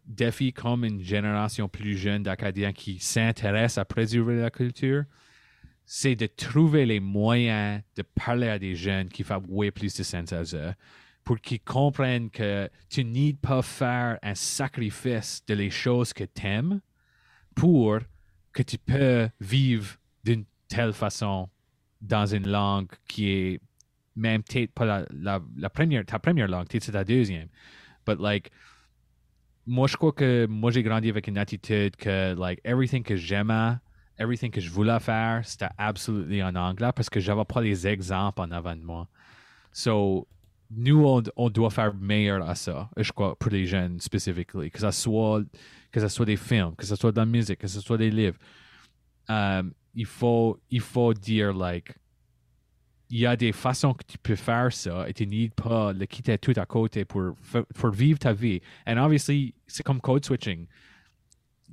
défi 0.05 0.51
comme 0.51 0.83
une 0.83 1.01
génération 1.01 1.69
plus 1.69 1.97
jeune 1.97 2.23
d'Acadiens 2.23 2.73
qui 2.73 2.99
s'intéresse 2.99 3.77
à 3.77 3.85
préserver 3.85 4.41
la 4.41 4.49
culture, 4.49 5.05
c'est 5.85 6.15
de 6.15 6.27
trouver 6.27 6.85
les 6.85 6.99
moyens 6.99 7.81
de 7.95 8.03
parler 8.03 8.49
à 8.49 8.59
des 8.59 8.75
jeunes 8.75 9.07
qui 9.07 9.23
font 9.23 9.41
way 9.47 9.71
plus 9.71 9.95
de 9.95 10.03
sens 10.03 10.33
à 10.33 10.43
eux 10.43 10.73
pour 11.23 11.39
qu'ils 11.39 11.61
comprennent 11.61 12.29
que 12.29 12.69
tu 12.89 13.05
n'es 13.05 13.33
pas 13.33 13.61
faire 13.61 14.19
un 14.21 14.35
sacrifice 14.35 15.41
de 15.47 15.53
les 15.53 15.69
choses 15.69 16.11
que 16.11 16.25
tu 16.25 16.45
aimes 16.45 16.81
pour 17.55 17.99
que 18.51 18.63
tu 18.63 18.77
peux 18.77 19.29
vivre 19.39 19.95
d'une 20.25 20.43
telle 20.67 20.91
façon 20.91 21.49
dans 22.01 22.25
une 22.25 22.49
langue 22.49 22.89
qui 23.07 23.29
est 23.29 23.61
même 24.15 24.43
peut-être 24.43 24.73
pas 24.73 25.05
la 25.13 25.69
première, 25.69 26.05
ta 26.05 26.19
première 26.19 26.47
langue, 26.49 26.67
peut-être 26.67 26.83
c'est 26.83 26.91
ta 26.91 27.05
deuxième. 27.05 27.47
But 28.05 28.19
like, 28.19 28.51
moi 29.65 29.87
je 29.87 29.95
crois 29.95 30.11
que 30.11 30.45
moi 30.47 30.71
j'ai 30.71 30.83
grandi 30.83 31.09
avec 31.09 31.27
une 31.27 31.37
attitude 31.37 31.95
que 31.95 32.35
like 32.35 32.59
everything 32.63 33.03
que 33.03 33.15
j'aimais, 33.15 33.75
everything 34.19 34.51
que 34.51 34.61
je 34.61 34.69
voulais 34.69 34.99
faire, 34.99 35.41
c'était 35.45 35.69
absolument 35.77 36.47
en 36.47 36.55
anglais 36.55 36.91
parce 36.95 37.09
que 37.09 37.19
j'avais 37.19 37.45
pas 37.45 37.61
les 37.61 37.87
exemples 37.87 38.41
en 38.41 38.51
avant 38.51 38.75
de 38.75 38.81
moi. 38.81 39.07
So, 39.71 40.27
nous, 40.75 41.05
on, 41.05 41.23
on 41.35 41.49
doit 41.49 41.69
faire 41.69 41.93
meilleur 41.93 42.47
à 42.47 42.55
ça, 42.55 42.89
je 42.97 43.11
crois, 43.11 43.35
pour 43.37 43.51
les 43.51 43.65
jeunes 43.65 43.99
spécifiquement, 43.99 44.67
que 44.71 44.79
ça 44.79 44.91
soit, 44.91 45.41
que 45.91 45.99
ça 45.99 46.09
soit 46.09 46.25
des 46.25 46.37
films, 46.37 46.75
que 46.75 46.85
ce 46.85 46.95
soit 46.95 47.11
de 47.11 47.17
la 47.17 47.25
musique, 47.25 47.59
que 47.59 47.67
ce 47.67 47.81
soit 47.81 47.97
des 47.97 48.09
livres. 48.09 48.37
Um, 49.29 49.73
il, 49.93 50.05
faut, 50.05 50.59
il 50.69 50.81
faut 50.81 51.13
dire, 51.13 51.53
like, 51.53 51.95
il 53.13 53.19
y 53.19 53.27
a 53.27 53.35
des 53.35 53.51
façons 53.51 53.93
que 53.93 54.03
tu 54.07 54.17
peux 54.17 54.35
faire 54.35 54.73
ça 54.73 55.07
et 55.07 55.13
tu 55.13 55.27
n'as 55.27 55.47
pas 55.49 55.93
le 55.93 56.03
quitter 56.07 56.35
tout 56.39 56.53
à 56.55 56.65
côté 56.65 57.05
pour, 57.05 57.35
pour 57.75 57.91
vivre 57.91 58.17
ta 58.17 58.33
vie. 58.33 58.59
And 58.87 58.97
obviously, 58.97 59.53
c'est 59.67 59.83
comme 59.83 60.01
code 60.01 60.25
switching. 60.25 60.65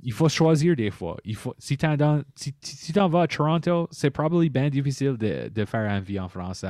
Il 0.03 0.13
faut 0.13 0.29
choisir 0.29 0.75
des 0.75 0.91
fois. 0.91 1.17
Il 1.25 1.35
faut, 1.35 1.55
si 1.57 1.77
tu 1.77 1.85
en, 1.87 2.21
si, 2.35 2.53
si 2.61 2.91
vas 2.91 3.21
à 3.21 3.27
Toronto, 3.27 3.87
c'est 3.89 4.11
probablement 4.11 4.51
bien 4.51 4.69
difficile 4.69 5.17
de, 5.17 5.49
de 5.49 5.65
faire 5.65 5.89
une 5.89 6.03
vie 6.03 6.19
en 6.19 6.29
France 6.29 6.63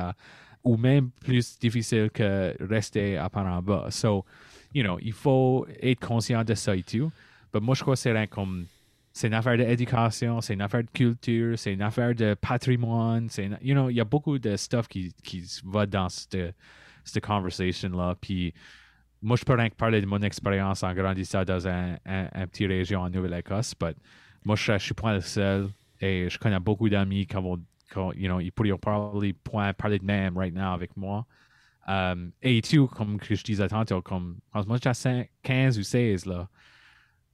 ou 0.64 0.78
même 0.78 1.10
plus 1.20 1.58
difficile 1.58 2.08
que 2.10 2.56
rester 2.58 3.18
à 3.18 3.28
Panama. 3.28 3.90
So, 3.90 4.24
you 4.72 4.82
know, 4.82 4.98
il 5.02 5.12
faut 5.12 5.66
être 5.82 6.00
conscient 6.00 6.44
de 6.44 6.54
ça 6.54 6.74
et 6.74 6.82
tout. 6.82 7.12
Mais 7.52 7.60
moi, 7.60 7.74
je 7.74 7.82
crois 7.82 7.94
que 7.94 8.00
c'est 8.00 8.26
comme 8.28 8.64
c'est 9.12 9.26
une 9.26 9.34
affaire 9.34 9.56
d'éducation, 9.58 10.40
c'est 10.40 10.54
une 10.54 10.62
affaire 10.62 10.82
de 10.82 10.90
culture, 10.90 11.58
c'est 11.58 11.74
une 11.74 11.82
affaire 11.82 12.14
de 12.14 12.34
patrimoine. 12.34 13.28
C'est, 13.28 13.50
you 13.62 13.74
know, 13.74 13.90
il 13.90 13.96
y 13.96 14.00
a 14.00 14.04
beaucoup 14.04 14.38
de 14.38 14.56
stuff 14.56 14.88
qui, 14.88 15.12
qui 15.22 15.44
va 15.64 15.84
dans 15.86 16.08
cette, 16.08 16.54
conversation-là. 17.22 18.16
Puis 18.20 18.54
moi, 19.20 19.36
je 19.36 19.44
peux 19.44 19.54
rien 19.54 19.68
que 19.68 19.74
parler 19.74 20.00
de 20.00 20.06
mon 20.06 20.22
expérience 20.22 20.82
en 20.82 20.94
grandissant 20.94 21.44
dans 21.44 21.68
un, 21.68 21.96
un, 22.06 22.46
petit 22.46 22.66
région 22.66 23.02
en 23.02 23.10
Nouvelle-Écosse, 23.10 23.74
mais 23.82 23.94
moi, 24.44 24.56
je, 24.56 24.72
ne 24.72 24.78
suis 24.78 24.94
pas 24.94 25.14
le 25.14 25.20
seul 25.20 25.68
et 26.00 26.28
je 26.30 26.38
connais 26.38 26.58
beaucoup 26.58 26.88
d'amis 26.88 27.26
qui 27.26 27.34
vont, 27.36 27.60
you 28.14 28.28
know, 28.28 28.40
ils 28.40 28.50
pourraient 28.50 28.78
parler, 28.78 29.34
parler 29.76 29.98
de 29.98 30.04
même 30.04 30.38
right 30.38 30.54
now 30.54 30.72
avec 30.72 30.96
moi. 30.96 31.26
Um, 31.86 32.32
et 32.40 32.62
tout, 32.62 32.86
comme 32.86 33.18
que 33.18 33.34
je 33.34 33.44
disais 33.44 33.66
tantôt, 33.68 34.00
comme, 34.00 34.38
moi, 34.54 34.78
j'ai 34.82 35.30
15 35.42 35.78
ou 35.78 35.82
16, 35.82 36.26
là. 36.26 36.48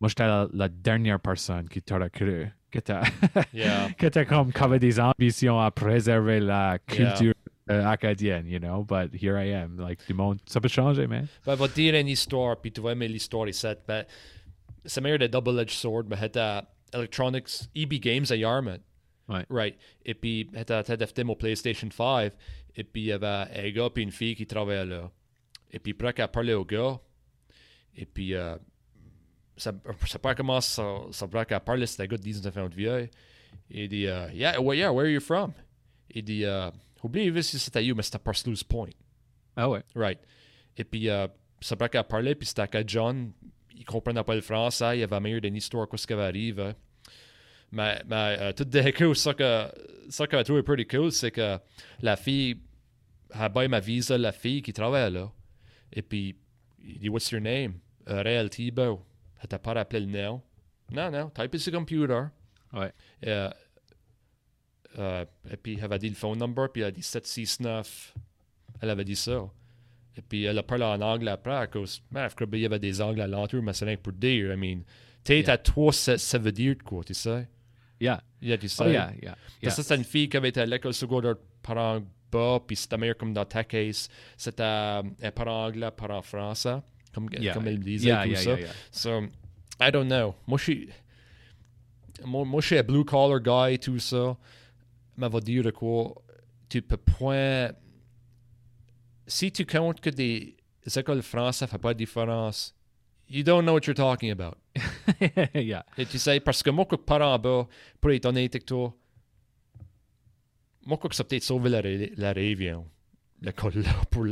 Moi, 0.00 0.08
j'étais 0.08 0.26
la, 0.26 0.48
la, 0.52 0.68
dernière 0.68 1.18
personne 1.18 1.68
qui 1.68 1.82
t'aurait 1.82 2.10
cru 2.10 2.48
que 2.70 2.78
t'as 2.78 3.02
yeah. 3.52 3.90
que 3.92 4.24
comme 4.24 4.52
avait 4.54 4.78
des 4.78 5.00
ambitions 5.00 5.60
à 5.60 5.70
préserver 5.70 6.40
la 6.40 6.78
culture 6.78 7.34
yeah. 7.68 7.90
acadienne, 7.90 8.46
you 8.46 8.58
know, 8.58 8.84
but 8.84 9.10
here 9.12 9.36
I 9.36 9.52
am. 9.54 9.78
Like, 9.78 10.06
du 10.06 10.14
monde, 10.14 10.38
ça 10.46 10.60
peut 10.60 10.68
changer, 10.68 11.06
man. 11.06 11.26
Ben, 11.44 11.54
va 11.54 11.68
dire 11.68 11.94
une 11.94 12.08
histoire, 12.08 12.60
puis 12.60 12.72
tu 12.72 12.80
vas 12.80 12.92
aimer 12.92 13.08
l'histoire 13.08 13.48
ici. 13.48 13.66
Ben, 13.86 14.04
c'est 14.84 15.00
meilleur 15.00 15.18
de 15.18 15.26
double-edged 15.26 15.74
sword, 15.74 16.04
mais 16.08 16.16
c'était 16.16 16.60
Electronics, 16.92 17.68
EB 17.74 17.94
Games 17.94 18.26
à 18.30 18.36
Yarmouth. 18.36 18.80
Ouais. 19.28 19.44
Right. 19.50 19.76
Et 20.06 20.14
puis, 20.14 20.48
c'était 20.54 21.06
fait 21.06 21.24
mon 21.24 21.34
PlayStation 21.36 21.88
5. 21.90 22.32
Et 22.76 22.84
puis, 22.84 23.02
il 23.02 23.06
y 23.06 23.12
avait 23.12 23.26
un 23.26 23.70
gars 23.70 23.90
et 23.94 24.00
une 24.00 24.12
fille 24.12 24.34
qui 24.34 24.46
travaillaient 24.46 24.86
là. 24.86 25.10
Et 25.70 25.78
puis, 25.78 25.92
après 25.92 26.14
qu'elle 26.14 26.28
parlait 26.28 26.54
au 26.54 26.64
gars, 26.64 26.98
et 27.94 28.06
puis, 28.06 28.34
uh, 29.58 29.60
ça, 29.60 29.72
ça 30.06 30.18
pas 30.18 30.34
comment 30.34 30.60
ça, 30.60 30.82
ça 31.10 31.26
qu'elle 31.44 31.60
parle, 31.60 31.86
c'était 31.86 32.04
un 32.04 32.06
gars 32.06 32.16
de 32.16 32.22
19 32.22 32.56
ans 32.58 32.68
de 32.68 32.74
vieille. 32.74 33.10
Il 33.70 33.88
dit, 33.88 34.04
uh, 34.04 34.32
yeah, 34.32 34.60
well, 34.60 34.76
yeah, 34.76 34.92
where 34.92 35.06
are 35.06 35.12
you 35.12 35.20
from? 35.20 35.52
Il 36.10 36.24
dit, 36.24 36.44
uh, 36.44 36.70
oublie 37.02 37.42
si 37.42 37.58
c'était 37.58 37.84
you, 37.84 37.94
mais 37.94 38.02
c'était 38.02 38.18
par 38.18 38.36
Sluice 38.36 38.64
Point. 38.64 38.90
Ah 39.56 39.68
ouais. 39.68 39.82
Right. 39.94 40.20
Et 40.76 40.84
puis, 40.84 41.06
uh, 41.06 41.26
ça 41.60 41.76
qu'elle 41.76 42.04
parlait, 42.04 42.34
puis 42.34 42.46
c'était 42.46 42.76
à 42.76 42.86
John, 42.86 43.32
il 43.74 43.84
comprenait 43.84 44.24
pas 44.24 44.34
le 44.34 44.40
français, 44.40 44.98
il 44.98 45.02
avait 45.02 45.20
meilleur 45.20 45.40
d'une 45.40 45.56
histoire, 45.56 45.88
quoi 45.88 45.98
ce 45.98 46.06
qui 46.06 46.12
arrive. 46.14 46.74
Mais, 47.70 48.00
mais 48.06 48.50
uh, 48.50 48.54
tout 48.54 48.64
d'un 48.64 48.90
coup, 48.92 49.14
ça 49.14 49.34
que, 49.34 49.66
ça 50.08 50.26
que 50.26 50.38
j'ai 50.38 50.44
trouvé 50.44 50.62
pretty 50.62 50.86
cool, 50.86 51.12
c'est 51.12 51.30
que 51.30 51.58
la 52.00 52.16
fille 52.16 52.60
a 53.30 53.50
payé 53.50 53.68
ma 53.68 53.80
visa, 53.80 54.16
la 54.16 54.32
fille 54.32 54.62
qui 54.62 54.72
travaille 54.72 55.12
là. 55.12 55.30
Et 55.92 56.02
puis, 56.02 56.36
il 56.82 56.98
dit, 56.98 57.08
What's 57.08 57.30
your 57.30 57.40
name? 57.40 57.74
Uh, 58.06 58.22
Réal 58.22 58.48
Thibault. 58.48 59.02
Elle 59.40 59.48
t'a 59.48 59.58
pas 59.58 59.74
rappelé 59.74 60.00
le 60.00 60.06
nom. 60.06 60.42
Non, 60.90 61.10
non, 61.10 61.30
type 61.30 61.56
sur 61.58 61.72
le 61.72 61.78
computer. 61.78 62.22
Ouais. 62.72 62.92
Euh, 63.26 63.50
euh, 64.98 65.24
et 65.50 65.56
puis, 65.56 65.76
elle 65.78 65.84
avait 65.84 65.98
dit 65.98 66.08
le 66.08 66.14
phone 66.14 66.38
number, 66.38 66.70
puis 66.72 66.82
elle 66.82 66.88
a 66.88 66.90
dit 66.90 67.02
769. 67.02 68.14
Elle 68.80 68.90
avait 68.90 69.04
dit 69.04 69.16
ça. 69.16 69.48
Et 70.16 70.22
puis, 70.22 70.44
elle 70.44 70.58
a 70.58 70.62
parlé 70.62 70.84
en 70.84 71.00
anglais 71.00 71.30
après, 71.30 71.54
à 71.54 71.66
cause, 71.66 72.02
man, 72.10 72.28
il 72.52 72.58
y 72.58 72.66
avait 72.66 72.78
des 72.78 73.00
anglais 73.00 73.22
alentour, 73.22 73.62
mais 73.62 73.72
c'est 73.72 73.84
rien 73.84 73.96
pour 73.96 74.12
dire. 74.12 74.52
I 74.52 74.56
mean, 74.56 74.82
t'es 75.22 75.40
yeah. 75.40 75.52
à 75.52 75.58
toi, 75.58 75.92
ça, 75.92 76.18
ça, 76.18 76.38
veut 76.38 76.52
dire 76.52 76.76
quoi, 76.84 77.04
tu 77.04 77.14
sais? 77.14 77.46
Yeah. 78.00 78.22
Yeah, 78.40 78.58
tu 78.58 78.68
sais. 78.68 78.82
Oh, 78.84 78.88
yeah, 78.88 79.12
yeah. 79.22 79.36
yeah. 79.62 79.70
Ça, 79.70 79.82
c'était 79.82 79.96
une 79.96 80.04
fille 80.04 80.28
qui 80.28 80.36
avait 80.36 80.48
été 80.48 80.60
à 80.60 80.66
l'école 80.66 80.94
secondaire 80.94 81.36
parent 81.62 82.00
bas, 82.30 82.60
puis 82.66 82.76
c'était 82.76 82.96
meilleur 82.96 83.16
comme 83.16 83.32
dans 83.32 83.44
ta 83.44 83.64
case. 83.64 84.08
C'était 84.36 84.62
un 84.62 85.30
parent 85.34 85.66
anglais, 85.66 85.90
parent 85.90 86.22
français 86.22 86.78
comme, 87.14 87.28
yeah. 87.38 87.54
comme 87.54 87.66
elle 87.66 87.78
disait 87.78 88.08
yeah, 88.08 88.22
tout 88.22 88.30
yeah, 88.30 88.36
ça. 88.38 88.56
So, 88.90 89.22
I 89.80 89.90
don't 89.92 90.08
know. 90.08 90.34
Moi, 90.46 90.58
je 90.58 90.62
suis... 90.64 90.88
Moi, 92.24 92.44
moi, 92.44 92.60
je 92.60 92.66
suis 92.66 92.78
un 92.78 92.82
blue-collar 92.82 93.40
guy, 93.40 93.78
tout 93.78 93.98
ça. 93.98 94.36
Mais 95.16 95.28
va 95.28 95.40
dire 95.40 95.72
quoi, 95.72 96.14
tu 96.68 96.82
peux 96.82 96.96
point... 96.96 97.70
Si 99.26 99.52
tu 99.52 99.66
comptes 99.66 100.00
que 100.00 100.10
des 100.10 100.56
écoles 100.96 101.22
françaises 101.22 101.68
ne 101.68 101.72
font 101.72 101.78
pas 101.78 101.92
de 101.92 101.98
différence, 101.98 102.74
you 103.28 103.42
don't 103.42 103.62
know 103.62 103.74
what 103.74 103.86
you're 103.86 103.94
talking 103.94 104.30
about. 104.30 104.56
yeah. 105.54 105.84
Et 105.96 106.06
tu 106.06 106.18
sais, 106.18 106.40
parce 106.40 106.62
que 106.62 106.70
moi, 106.70 106.86
que 106.86 106.96
parent 106.96 107.34
en 107.34 107.38
bas, 107.38 107.68
pour 108.00 108.10
être 108.10 108.26
honnête 108.26 108.54
avec 108.54 108.64
toi, 108.64 108.94
moi, 110.86 110.96
que 110.96 111.14
ça 111.14 111.24
peut-être 111.24 111.44
sauver 111.44 111.68
la, 111.68 111.82
la 112.16 112.32
région, 112.32 112.86
l'école 113.42 113.84
pour 114.10 114.24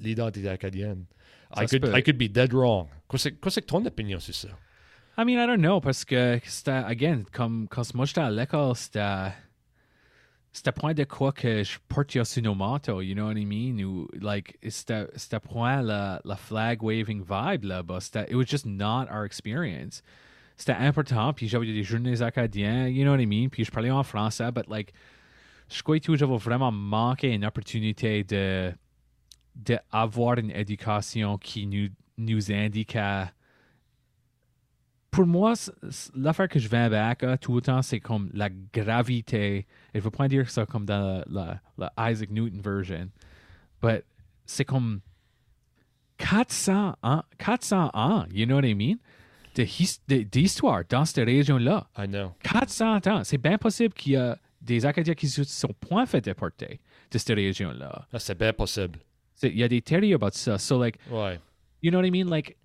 l'identité 0.00 0.48
acadienne. 0.48 1.06
I 1.56 1.66
could, 1.66 1.84
I 1.94 2.02
could 2.02 2.18
be 2.18 2.28
dead 2.28 2.52
wrong. 2.52 2.88
Qu'est-ce 3.10 3.60
que 3.60 3.66
ton 3.66 3.84
opinion 3.86 4.18
sur 4.20 4.34
ça? 4.34 4.48
I 5.18 5.24
mean, 5.24 5.38
I 5.38 5.46
don't 5.46 5.60
know, 5.60 5.80
parce 5.80 6.04
que 6.04 6.40
c'était, 6.44 6.70
again, 6.70 7.24
comme 7.32 7.68
quand 7.68 7.94
moi 7.94 8.06
j'étais 8.06 8.22
à 8.22 8.30
l'école, 8.30 8.74
c'était, 8.74 9.32
c'était 10.52 10.72
point 10.72 10.94
de 10.94 11.04
quoi 11.04 11.32
que 11.32 11.62
je 11.62 11.78
portais 11.86 12.24
sur 12.24 12.42
nos 12.42 12.54
manteaux, 12.54 13.02
you 13.02 13.14
know 13.14 13.26
what 13.26 13.36
I 13.36 13.44
mean? 13.44 13.84
Ou, 13.84 14.08
like, 14.18 14.56
c'était, 14.66 15.06
c'était 15.16 15.40
point 15.40 15.82
la, 15.82 16.22
la 16.24 16.36
flag 16.36 16.82
waving 16.82 17.22
vibe 17.22 17.64
là-bas. 17.64 18.10
It 18.28 18.34
was 18.34 18.46
just 18.46 18.64
not 18.64 19.08
our 19.10 19.26
experience. 19.26 20.02
C'était 20.56 20.78
important, 20.78 21.34
puis 21.34 21.46
j'avais 21.48 21.66
des 21.66 21.82
journées 21.82 22.22
acadiens, 22.22 22.88
you 22.88 23.04
know 23.04 23.12
what 23.12 23.20
I 23.20 23.26
mean? 23.26 23.50
Puis 23.50 23.64
je 23.64 23.70
parlais 23.70 23.90
en 23.90 24.02
français, 24.04 24.50
but 24.50 24.66
like, 24.68 24.94
je 25.68 25.82
crois 25.82 25.98
que 26.00 26.16
j'avais 26.16 26.36
vraiment 26.38 26.72
manqué 26.72 27.34
une 27.34 27.44
opportunité 27.44 28.24
de 28.24 28.72
d'avoir 29.54 30.38
une 30.38 30.50
éducation 30.50 31.38
qui 31.38 31.66
nous, 31.66 31.88
nous 32.18 32.52
indique 32.52 32.96
pour 35.12 35.26
moi, 35.26 35.52
l'affaire 36.16 36.48
que 36.48 36.58
je 36.58 36.68
vais 36.68 36.78
avec 36.78 37.22
tout 37.40 37.54
le 37.54 37.60
temps, 37.60 37.82
c'est 37.82 38.00
comme 38.00 38.30
la 38.32 38.48
gravité. 38.48 39.58
Et 39.58 39.66
je 39.94 39.98
ne 39.98 40.04
veux 40.04 40.10
pas 40.10 40.26
dire 40.26 40.50
ça 40.50 40.64
comme 40.64 40.86
dans 40.86 41.22
la, 41.28 41.60
la, 41.76 42.10
Isaac 42.10 42.30
Newton 42.30 42.62
version, 42.62 43.10
mais 43.82 44.02
c'est 44.46 44.64
comme 44.64 45.00
400 46.16 46.96
ans, 47.02 47.22
400 47.38 47.90
ans, 47.92 48.24
you 48.32 48.46
know 48.46 48.56
what 48.56 48.66
I 48.66 48.74
mean? 48.74 48.96
D'histoire 49.54 50.82
dans 50.88 51.04
cette 51.04 51.26
région-là. 51.26 51.86
I 51.98 52.06
know. 52.06 52.32
400 52.42 53.06
ans. 53.06 53.22
C'est 53.22 53.36
bien 53.36 53.58
possible 53.58 53.92
qu'il 53.92 54.12
y 54.12 54.16
a 54.16 54.38
des 54.62 54.86
Acadiens 54.86 55.14
qui 55.14 55.28
se 55.28 55.44
sont 55.44 55.74
point 55.78 56.06
fait 56.06 56.22
déporter 56.22 56.80
de 57.10 57.18
cette 57.18 57.36
région-là. 57.36 58.06
Ah, 58.10 58.18
c'est 58.18 58.38
bien 58.38 58.54
possible. 58.54 58.98
Il 59.42 59.56
y 59.56 59.62
a 59.62 59.68
des 59.68 59.82
théories 59.82 60.14
about 60.14 60.32
ça. 60.32 60.58
So, 60.58 60.78
like, 60.78 60.98
ouais. 61.10 61.38
you 61.82 61.90
know 61.90 61.98
what 61.98 62.06
I 62.06 62.10
mean? 62.10 62.28
Like, 62.28 62.56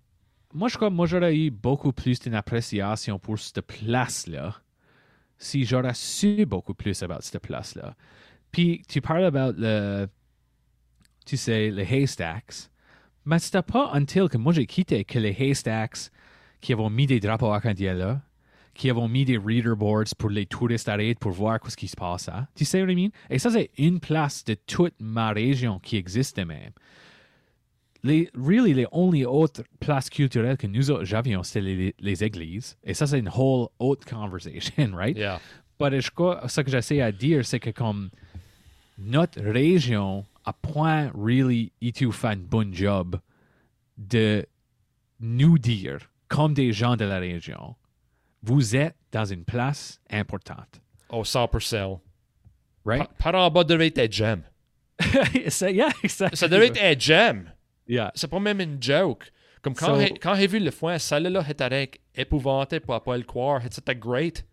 moi, 0.53 0.69
je 0.69 0.77
crois 0.77 0.89
que 0.89 0.93
moi, 0.93 1.05
j'aurais 1.05 1.35
eu 1.35 1.51
beaucoup 1.51 1.91
plus 1.91 2.19
d'une 2.19 2.35
appréciation 2.35 3.19
pour 3.19 3.39
cette 3.39 3.61
place-là 3.61 4.55
si 5.37 5.65
j'aurais 5.65 5.93
su 5.93 6.45
beaucoup 6.45 6.73
plus 6.73 7.01
about 7.03 7.21
cette 7.21 7.41
place-là. 7.41 7.95
Puis, 8.51 8.81
tu 8.87 9.01
parles 9.01 9.25
about 9.25 9.53
le, 9.57 10.07
tu 11.25 11.37
sais, 11.37 11.69
les 11.69 11.83
haystacks. 11.83 12.69
Mais 13.25 13.39
c'était 13.39 13.61
pas 13.61 13.91
until 13.93 14.29
que 14.29 14.37
moi 14.37 14.53
j'ai 14.53 14.65
quitté 14.65 15.03
que 15.03 15.19
les 15.19 15.35
haystacks 15.37 16.11
qui 16.61 16.71
avaient 16.71 16.89
mis 16.89 17.07
des 17.07 17.19
drapeaux 17.19 17.51
acadiens 17.51 17.93
là, 17.93 18.21
qui 18.77 18.89
avaient 18.89 19.07
mis 19.07 19.25
des 19.25 19.37
reader 19.37 19.75
boards 19.75 20.15
pour 20.17 20.29
les 20.29 20.45
touristes 20.45 20.87
arrêter 20.87 21.15
pour 21.19 21.31
voir 21.31 21.59
ce 21.67 21.75
qui 21.75 21.87
se 21.87 21.95
passe. 21.95 22.29
Hein? 22.29 22.47
Tu 22.55 22.63
sais 22.63 22.81
what 22.81 22.91
I 22.91 22.95
mean? 22.95 23.09
Et 23.29 23.39
ça, 23.39 23.49
c'est 23.49 23.71
une 23.77 23.99
place 23.99 24.45
de 24.45 24.53
toute 24.53 24.93
ma 24.99 25.31
région 25.31 25.79
qui 25.79 25.97
existe 25.97 26.37
même. 26.37 26.71
Les, 28.03 28.29
really, 28.35 28.73
les 28.73 28.87
only 28.91 29.25
autres 29.25 29.63
places 29.79 30.09
culturelles 30.09 30.57
que 30.57 30.67
nous 30.67 30.91
avions, 31.13 31.43
c'était 31.43 31.61
les, 31.61 31.95
les, 31.99 32.23
églises. 32.23 32.77
Et 32.83 32.93
ça, 32.93 33.07
c'est 33.07 33.19
une 33.19 33.31
whole 33.35 33.67
autre 33.79 34.05
conversation, 34.05 34.91
right? 34.95 35.17
Yeah. 35.17 35.41
But 35.79 35.99
je 35.99 36.11
crois, 36.11 36.47
ce 36.47 36.61
que 36.61 36.71
j'essaie 36.71 37.01
à 37.01 37.11
dire, 37.11 37.45
c'est 37.45 37.59
que 37.59 37.71
comme 37.71 38.09
notre 38.97 39.41
région 39.41 40.25
a 40.45 40.53
point 40.53 41.11
really 41.13 41.71
itu 41.81 42.11
fait 42.11 42.27
un 42.27 42.37
bon 42.37 42.73
job 42.73 43.19
de 43.97 44.45
nous 45.19 45.57
dire, 45.57 45.99
comme 46.29 46.53
des 46.53 46.71
gens 46.71 46.95
de 46.95 47.05
la 47.05 47.19
région, 47.19 47.75
vous 48.43 48.75
êtes 48.75 48.95
dans 49.11 49.25
une 49.25 49.43
place 49.43 49.99
importante. 50.09 50.81
Oh, 51.09 51.23
100%. 51.23 51.99
Right? 52.85 53.07
Par 53.17 53.35
en 53.35 53.49
bas 53.51 53.63
devait 53.63 53.91
être 53.95 54.11
j'aime. 54.13 54.43
Ça- 55.49 55.69
yeah, 55.71 55.89
exactly. 56.03 56.37
Ça 56.37 56.47
devrait 56.47 56.67
être 56.67 56.81
un 56.83 56.97
gem. 56.97 57.51
Yeah. 57.87 58.11
C'est 58.15 58.29
pas 58.29 58.39
même 58.39 58.59
une 58.61 58.81
joke. 58.81 59.31
Comme 59.61 59.73
quand, 59.73 59.99
So- 59.99 60.13
quand 60.21 60.35
j'ai 60.35 60.47
vu 60.47 60.59
le 60.59 60.71
foin, 60.71 60.97
celle-là 60.97 61.43
était 61.49 61.91
épouvanté 62.15 62.79
pour 62.79 63.01
pas 63.01 63.17
le 63.17 63.23
croire. 63.23 63.61
C'était 63.69 63.95
great. 63.95 64.45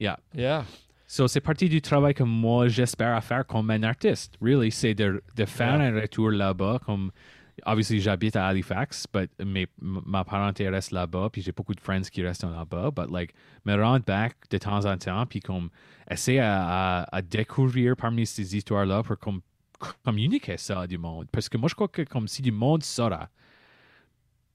Yeah. 0.00 0.18
Yeah. 0.34 0.64
So, 1.06 1.28
c'est 1.28 1.40
partie 1.40 1.68
du 1.68 1.80
travail 1.80 2.14
que 2.14 2.24
moi, 2.24 2.66
j'espère 2.68 3.14
à 3.14 3.20
faire 3.20 3.46
comme 3.46 3.70
un 3.70 3.82
artiste. 3.84 4.34
Really, 4.42 4.72
c'est 4.72 4.94
de, 4.94 5.22
de 5.36 5.44
faire 5.44 5.78
Yeah. 5.80 5.88
un 5.96 6.00
retour 6.00 6.30
là-bas. 6.30 6.80
Comme, 6.84 7.12
obviously, 7.64 8.00
j'habite 8.00 8.36
à 8.36 8.46
Halifax, 8.48 9.06
but 9.12 9.30
mes, 9.44 9.66
m- 9.80 10.00
ma 10.04 10.24
parenté 10.24 10.68
reste 10.68 10.90
là-bas, 10.90 11.30
puis 11.32 11.42
j'ai 11.42 11.52
beaucoup 11.52 11.74
de 11.74 11.80
friends 11.80 12.02
qui 12.10 12.22
restent 12.22 12.44
là-bas. 12.44 12.90
But, 12.90 13.10
like, 13.10 13.34
me 13.64 13.74
rendre 13.74 14.04
back 14.04 14.36
de 14.50 14.58
temps 14.58 14.84
en 14.84 14.96
temps, 14.98 15.24
puis 15.26 15.40
comme, 15.40 15.70
essayer 16.10 16.40
à, 16.40 17.02
à, 17.02 17.16
à 17.16 17.22
découvrir 17.22 17.96
parmi 17.96 18.26
ces 18.26 18.56
histoires-là 18.56 19.02
pour 19.02 19.18
comme, 19.18 19.40
communiquer 20.04 20.56
ça 20.56 20.80
à 20.82 20.86
du 20.86 20.98
monde. 20.98 21.28
Parce 21.32 21.48
que 21.48 21.56
moi, 21.56 21.68
je 21.68 21.74
crois 21.74 21.88
que 21.88 22.02
comme 22.02 22.28
si 22.28 22.42
du 22.42 22.52
monde 22.52 22.82
saura, 22.82 23.28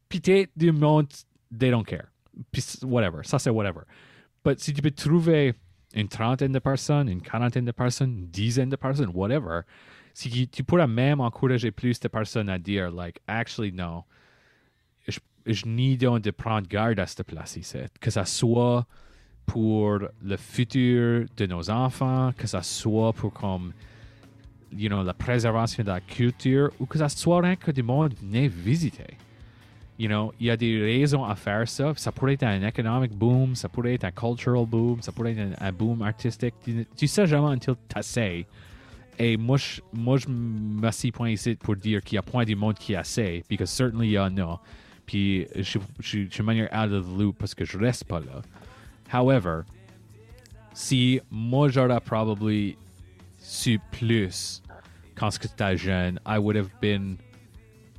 peut-être 0.10 0.52
du 0.56 0.72
monde, 0.72 1.08
they 1.58 1.72
don't 1.72 1.86
care. 1.86 2.08
Puis, 2.52 2.64
whatever. 2.84 3.24
Ça, 3.24 3.40
c'est 3.40 3.50
whatever. 3.50 3.82
But 4.44 4.60
si 4.60 4.74
tu 4.74 4.82
peux 4.82 4.92
trouver 4.92 5.54
une 5.94 6.08
trentaine 6.08 6.52
de 6.54 6.60
personnes, 6.60 7.10
une 7.10 7.22
quarantaine 7.22 7.66
de 7.66 7.72
personnes, 7.72 8.12
une 8.18 8.28
dizaine 8.28 8.70
de 8.70 8.76
personnes, 8.78 9.12
whatever, 9.14 9.62
si 10.14 10.48
tu- 10.48 10.64
pourras 10.64 10.88
même 10.88 11.22
encourager 11.22 11.72
plus 11.72 12.00
de 12.00 12.08
personnes 12.08 12.50
à 12.50 12.58
dire, 12.58 12.92
like, 12.92 13.20
actually, 13.28 13.72
no, 13.72 14.04
je, 15.08 15.20
je 15.46 15.96
donc 15.98 16.22
de 16.22 16.32
prendre 16.32 16.68
garde 16.68 17.00
à 17.00 17.08
cette 17.08 17.24
place 17.24 17.56
ici. 17.56 17.78
Que 18.00 18.12
ça 18.12 18.26
soit 18.26 18.86
pour 19.46 20.00
le 20.24 20.38
futur 20.38 21.26
de 21.36 21.46
nos 21.46 21.70
enfants, 21.70 22.32
que 22.38 22.48
ça 22.48 22.62
soit 22.62 23.14
pour 23.14 23.34
comme, 23.34 23.74
you 24.72 24.90
know, 24.90 25.04
la 25.04 25.14
préservation 25.14 25.84
de 25.84 25.90
la 25.90 26.02
culture, 26.02 26.72
ou 26.80 26.86
que 26.86 26.98
ça 26.98 27.10
soit 27.10 27.42
rien 27.42 27.56
que 27.56 27.72
du 27.72 27.84
monde 27.84 28.14
venait 28.22 28.48
visiter. 28.48 29.18
You 30.00 30.08
know, 30.08 30.34
il 30.40 30.48
y 30.48 30.50
a 30.50 30.58
des 30.58 30.82
raisons 30.82 31.24
à 31.26 31.36
faire 31.36 31.68
ça. 31.68 31.94
Ça 31.96 32.12
pourrait 32.12 32.34
être 32.34 32.44
un 32.44 32.64
economic 32.64 33.12
boom, 33.12 33.56
ça 33.56 33.70
pourrait 33.70 33.94
être 33.96 34.06
un 34.06 34.12
cultural 34.12 34.66
boom, 34.66 35.02
ça 35.02 35.12
pourrait 35.12 35.34
être 35.34 35.62
un, 35.62 35.68
un 35.68 35.72
boom 35.72 36.02
artistique. 36.02 36.56
Tu, 36.64 36.88
tu 36.96 37.08
sais 37.08 37.28
jamais 37.28 37.54
until 37.54 37.76
t'essayes. 37.88 38.48
Et 39.20 39.38
moi, 39.38 39.58
je, 39.58 39.82
moi, 39.94 40.18
je 40.18 40.28
m'assis 40.28 41.12
point 41.12 41.30
ici 41.30 41.56
pour 41.56 41.76
dire 41.76 42.02
qu'il 42.02 42.18
a 42.18 42.22
point 42.22 42.44
du 42.46 42.56
monde 42.56 42.76
qui 42.76 42.94
essaie, 42.94 43.44
because 43.50 43.70
certainly 43.70 44.08
il 44.08 44.12
y 44.14 44.20
en 44.20 44.36
a. 44.38 44.60
Puis 45.06 45.46
je, 45.56 45.78
je, 46.00 46.26
je 46.26 46.34
suis 46.34 46.44
manière 46.44 46.70
out 46.74 46.92
of 46.92 47.06
the 47.06 47.20
loop 47.20 47.38
parce 47.38 47.54
que 47.54 47.66
je 47.66 47.78
reste 47.78 48.06
pas 48.06 48.20
là. 48.20 48.42
However, 49.14 49.64
si 50.74 51.20
moi 51.30 51.68
j'aurais 51.70 52.00
probably 52.00 52.78
su 53.38 53.80
plus 53.92 54.62
quand 55.16 55.30
j'étais 55.32 55.78
jeune, 55.78 56.20
I 56.26 56.38
would 56.38 56.56
have 56.56 56.70
been 56.82 57.18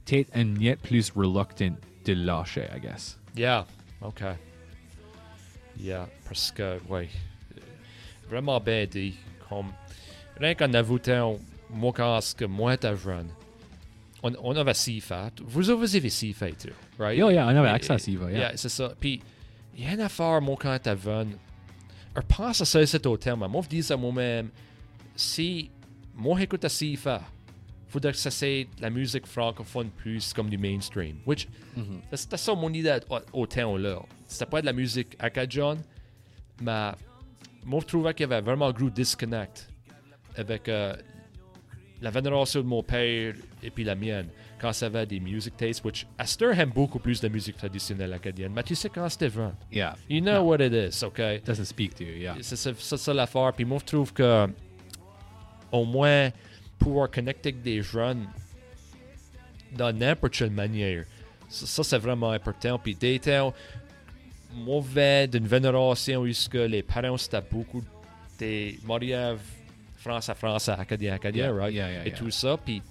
peut-être 0.04 0.30
un 0.34 0.56
yet 0.60 0.76
plus 0.82 1.10
reluctant 1.14 1.76
de 2.04 2.14
lâcher, 2.14 2.66
I 2.74 2.80
guess. 2.80 3.18
Yeah. 3.36 3.66
OK. 4.00 4.22
Yeah. 5.78 6.08
Parce 6.24 6.50
que, 6.50 6.78
ouais. 6.88 7.08
euh, 7.56 7.60
Vraiment 8.28 8.58
bien 8.58 8.86
dit. 8.86 9.14
Comme, 9.48 9.72
est-ce 12.18 12.34
que 12.34 12.44
moi, 12.44 12.72
j'étais 12.72 12.96
jeune, 12.96 13.28
on, 14.22 14.32
on 14.42 14.56
avait 14.56 14.74
si 14.74 15.00
fait. 15.00 15.32
Vous 15.44 15.62
vous 15.62 15.96
avez 15.96 16.10
si 16.10 16.32
fait, 16.32 16.54
right? 16.98 17.16
Yeah, 17.18 17.32
yeah, 17.32 17.46
on 17.46 17.56
avait 17.56 17.68
accès 17.68 17.92
à 17.92 17.98
Siva, 17.98 18.30
yeah. 18.30 18.38
Yeah, 18.38 18.56
c'est 18.56 18.68
ça. 18.68 18.92
Puis, 18.98 19.20
il 19.76 19.84
y 19.84 19.86
a 19.86 19.94
une 19.94 20.00
affaire, 20.00 20.40
moi, 20.40 20.56
quand 20.60 20.72
j'étais 20.72 20.96
jeune. 20.96 21.36
Je 22.14 22.20
pense 22.36 22.60
à 22.60 22.64
ça, 22.64 22.86
c'est 22.86 23.06
au 23.06 23.16
terme. 23.16 23.46
Moi, 23.48 23.62
je 23.64 23.68
dis 23.80 23.92
à 23.92 23.96
moi-même, 23.96 24.50
si 25.16 25.70
moi, 26.14 26.38
j'écoute 26.38 26.64
à 26.64 26.68
si 26.68 26.94
fait, 26.96 27.20
faudrait 27.88 28.12
que 28.12 28.18
ça 28.18 28.30
c'est 28.30 28.66
la 28.80 28.90
musique 28.90 29.26
francophone 29.26 29.88
plus 29.90 30.32
comme 30.34 30.48
du 30.50 30.58
mainstream. 30.58 31.16
Which, 31.26 31.48
Mm-hmm. 31.74 32.16
c'était 32.16 32.36
ça 32.36 32.54
mon 32.54 32.70
idée 32.70 32.98
au, 33.08 33.40
au 33.40 33.46
temps 33.46 33.78
là. 33.78 33.98
C'était 34.28 34.44
pas 34.44 34.60
de 34.60 34.66
la 34.66 34.74
musique 34.74 35.16
acadienne, 35.18 35.78
mais 36.60 36.90
moi, 37.64 37.80
je 37.80 37.86
trouvais 37.86 38.12
qu'il 38.12 38.28
y 38.28 38.30
avait 38.30 38.42
vraiment 38.42 38.66
un 38.66 38.72
gros 38.72 38.90
disconnect 38.90 39.70
avec 40.36 40.68
euh, 40.68 40.94
la 42.00 42.10
vénération 42.10 42.60
de 42.60 42.66
mon 42.66 42.82
père 42.82 43.34
et 43.62 43.70
puis 43.70 43.84
la 43.84 43.94
mienne 43.94 44.26
quand 44.60 44.72
ça 44.72 44.86
avait 44.86 45.06
des 45.06 45.18
music 45.18 45.56
tastes, 45.56 45.84
which 45.84 46.06
Astor 46.18 46.52
aime 46.52 46.70
beaucoup 46.70 47.00
plus 47.00 47.20
de 47.20 47.26
musique 47.28 47.56
traditionnelle 47.56 48.12
acadienne. 48.12 48.52
Mais 48.54 48.62
tu 48.62 48.76
sais 48.76 48.88
quand 48.88 49.08
c'était 49.08 49.26
vrai. 49.28 49.50
Yeah. 49.72 49.96
You 50.08 50.20
know 50.20 50.34
No. 50.34 50.42
what 50.44 50.60
it 50.60 50.72
is, 50.72 51.02
okay? 51.02 51.40
Doesn't 51.44 51.64
speak 51.64 51.94
to 51.96 52.04
you, 52.04 52.14
yeah. 52.20 52.36
C'est 52.40 52.54
ça, 52.56 52.70
c'est 52.78 52.96
ça 52.96 53.12
l'affaire. 53.12 53.52
Puis 53.54 53.64
moi, 53.64 53.78
je 53.80 53.86
trouve 53.86 54.12
que 54.12 54.46
au 55.72 55.84
moins 55.84 56.30
pouvoir 56.78 57.10
connecter 57.10 57.48
avec 57.50 57.62
des 57.62 57.82
jeunes 57.82 58.26
dans 59.72 59.92
n'importe 59.96 60.34
quelle 60.34 60.50
manière, 60.50 61.04
ça, 61.48 61.66
ça, 61.66 61.82
c'est 61.82 61.98
vraiment 61.98 62.30
important. 62.30 62.78
Puis 62.78 62.94
des 62.94 63.18
temps, 63.18 63.52
moi, 64.54 64.80
je 64.88 64.94
vais 64.94 65.26
d'une 65.26 65.46
vénération 65.46 66.20
où 66.20 66.26
les 66.52 66.82
parents, 66.82 67.16
c'était 67.16 67.42
beaucoup 67.50 67.82
des 68.38 68.78
mariages 68.86 69.38
français, 70.02 70.34
français, 70.34 70.72
acadien, 70.72 71.14
acadien, 71.14 71.44
Yeah, 71.46 71.52
right? 71.52 71.74
yeah, 71.74 71.90
yeah, 71.90 72.06
et 72.06 72.12
tout 72.12 72.30
ça. 72.30 72.56
Puis 72.56 72.82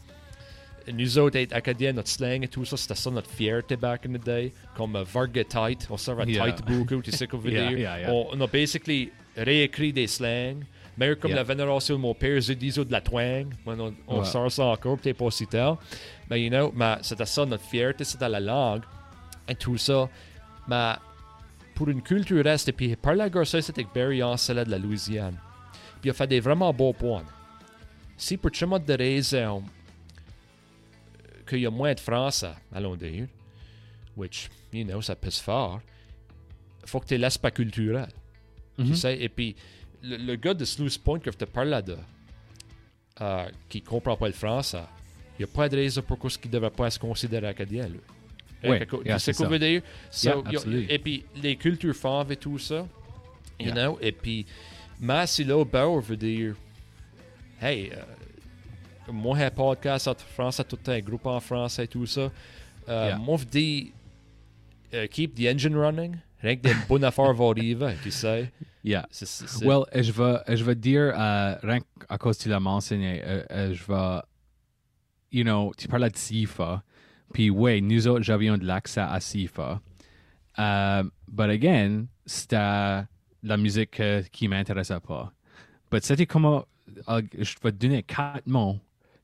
nous 0.91 1.18
autres, 1.20 1.38
être 1.38 1.53
acadiens, 1.53 1.93
notre 1.93 2.09
slang 2.09 2.43
et 2.43 2.47
tout 2.47 2.66
ça, 2.66 2.76
c'était 2.78 2.95
ça 2.95 3.12
notre 3.12 3.30
fierté 3.30 3.76
back 3.76 4.05
in 4.07 4.14
the 4.14 4.24
day. 4.24 4.51
Comme 4.76 4.95
uh, 4.95 5.03
Varga 5.05 5.43
tight, 5.43 5.88
on 5.89 5.97
Yeah. 6.28 6.45
tight 6.51 6.66
beaucoup, 6.66 7.01
tu 7.01 7.12
sais 7.12 7.28
qu'on 7.30 7.38
veut 7.38 7.51
dire. 7.51 7.89
On, 8.07 8.28
on 8.34 8.41
a 8.41 8.47
basically 8.47 9.12
réécrit 9.38 9.93
des 9.93 10.07
slangs. 10.07 10.62
Mais 10.97 11.16
comme 11.16 11.32
la 11.32 11.43
vénération 11.43 11.95
de 11.95 12.01
mon 12.01 12.14
père, 12.14 12.38
ils 12.38 12.55
disent 12.57 12.76
de 12.76 12.91
la 12.91 13.01
twang. 13.01 13.47
On, 13.66 13.93
on 14.07 14.20
Ouais. 14.20 14.26
sort 14.26 14.51
ça 14.51 14.66
encore, 14.66 14.97
peut-être 14.99 15.18
pas 15.18 15.32
si 15.32 15.47
tard. 15.47 15.78
Mais, 16.30 16.41
you 16.41 16.49
know, 16.49 16.72
mais 16.76 16.95
c'était 17.01 17.26
ça 17.26 17.45
notre 17.45 17.64
fierté, 17.64 18.03
c'était 18.03 18.28
la 18.30 18.39
langue 18.39 18.82
et 19.47 19.55
tout 19.55 19.78
ça. 19.78 20.09
Mais 20.68 20.93
pour 21.76 21.89
une 21.89 22.01
culture 22.01 22.43
reste, 22.43 22.70
et 22.70 22.74
puis 22.74 22.95
par 22.95 23.16
la 23.16 23.30
ça, 23.45 23.62
c'était 23.62 23.86
Barry 23.95 24.22
Ancela 24.22 24.66
de 24.66 24.72
la 24.72 24.78
Louisiane. 24.78 25.38
Puis 26.02 26.08
il 26.08 26.10
a 26.10 26.14
fait 26.14 26.28
des 26.28 26.39
vraiment 26.39 26.74
beaux 26.74 26.93
points. 26.93 27.24
Si 28.18 28.38
pour 28.38 28.54
chemin 28.54 28.80
de 28.80 28.93
raison 28.93 29.64
euh, 29.64 31.43
qu'il 31.47 31.60
y 31.60 31.66
a 31.66 31.70
moins 31.72 31.93
de 31.93 31.99
Français, 31.99 32.52
allons 32.74 32.95
dire, 32.95 33.28
which, 34.18 34.49
you 34.74 34.84
know, 34.84 35.02
ça 35.02 35.16
peut 35.16 35.30
se 35.30 35.41
faire, 35.41 35.80
faut 36.86 36.99
que 36.99 37.06
tu 37.08 37.18
laisses 37.18 37.38
pas 37.38 37.52
culturel. 37.52 38.08
Tu 38.78 38.84
Mhm. 38.84 38.95
sais, 38.95 39.20
et 39.22 39.30
puis 39.30 39.56
le, 40.02 40.18
le 40.18 40.36
gars 40.36 40.54
de 40.54 40.66
Sluice 40.66 40.97
Point 40.97 41.20
que 41.20 41.32
je 41.32 41.38
te 41.38 41.45
parle 41.45 41.82
de, 41.84 41.97
euh, 43.22 43.47
qui 43.70 43.82
comprend 43.82 44.16
pas 44.18 44.28
le 44.28 44.34
français, 44.34 44.84
il 45.38 45.45
n'y 45.45 45.52
a 45.52 45.56
pas 45.56 45.70
de 45.70 45.76
raison 45.76 46.02
pourquoi 46.02 46.30
ce 46.30 46.38
qui 46.38 46.47
ne 46.47 46.54
devrait 46.54 46.70
pas 46.72 46.89
se 46.89 46.97
considérer 46.99 47.47
acadien, 47.47 47.88
lui. 47.88 47.99
Yeah, 48.64 49.18
sais 49.18 49.32
c'est 49.32 49.34
qu'on 49.34 49.43
ça. 49.45 49.49
veut 49.49 49.58
dire? 49.60 49.82
So, 50.12 50.28
Yeah, 50.30 50.36
y 50.36 50.39
a- 50.39 50.49
absolutely. 50.60 50.88
et 50.93 50.99
puis 50.99 51.26
les 51.41 51.56
cultures 51.56 51.95
faves 51.95 52.32
et 52.32 52.38
tout 52.38 52.60
ça, 52.60 52.88
you 53.60 53.68
Yeah. 53.68 53.74
know, 53.74 53.97
et 54.02 54.12
puis 54.12 54.45
mais 55.02 55.28
si 55.28 55.43
là, 55.43 55.64
Bauer 55.66 55.99
veut 56.02 56.16
dire, 56.16 56.56
hey, 57.62 57.91
euh, 57.91 59.12
moi, 59.12 59.38
j'ai 59.38 59.45
un 59.45 59.49
podcast 59.52 60.08
en 60.08 60.16
français, 60.16 60.64
tout 60.64 60.78
un 60.88 60.99
groupe 61.02 61.26
en 61.26 61.39
français 61.39 61.84
et 61.86 61.88
tout 61.88 62.06
ça. 62.06 62.22
Euh, 62.22 63.08
Yeah. 63.08 63.18
Moi, 63.18 63.38
je 63.39 63.45
dis, 63.45 63.91
euh, 64.93 65.08
keep 65.08 65.36
the 65.36 65.45
engine 65.54 65.76
running. 65.76 66.18
Rien 66.41 66.56
que 66.56 66.62
des 66.62 66.74
bonnes 66.89 67.04
affaires 67.04 67.34
vont 67.34 67.52
arriver, 67.52 67.95
tu 68.02 68.12
sais. 68.12 68.52
Yeah. 68.84 69.06
C'est- 69.12 69.26
c'est- 69.28 69.47
c'est- 69.47 69.66
Well, 69.66 69.84
je 69.93 70.12
vais, 70.12 70.56
je 70.56 70.64
vais 70.64 70.76
dire, 70.76 71.14
euh, 71.18 71.56
rien 71.62 71.80
qu'à 72.08 72.18
cause 72.18 72.38
que 72.38 72.43
tu 72.43 72.49
l'as 72.49 72.60
mentionné, 72.60 73.22
euh, 73.24 73.43
euh, 73.52 73.74
je 73.74 73.84
vais, 73.86 74.22
you 75.32 75.43
know, 75.43 75.72
tu 75.78 75.88
parlais 75.88 76.10
de 76.10 76.18
SIFA, 76.18 76.82
puis 77.34 77.49
oui, 77.49 77.82
nous 77.82 78.08
autres, 78.08 78.24
j'avions 78.24 78.58
de 78.58 78.66
l'accès 78.66 79.02
à 79.02 79.20
SIFA. 79.20 79.80
Euh, 80.60 81.04
but 81.28 81.49
again, 81.49 82.06
c'était 82.26 83.04
la 83.43 83.57
musique 83.57 83.99
euh, 83.99 84.21
qui 84.31 84.47
m'intéressait 84.47 84.99
pas. 84.99 85.31
But 85.91 86.03
c'était 86.03 86.25
comme, 86.25 86.45
euh, 86.45 87.21
je 87.37 87.53
vais 87.63 87.71
te 87.71 87.77
donner 87.77 88.03
quatre 88.03 88.45
mots 88.47 88.79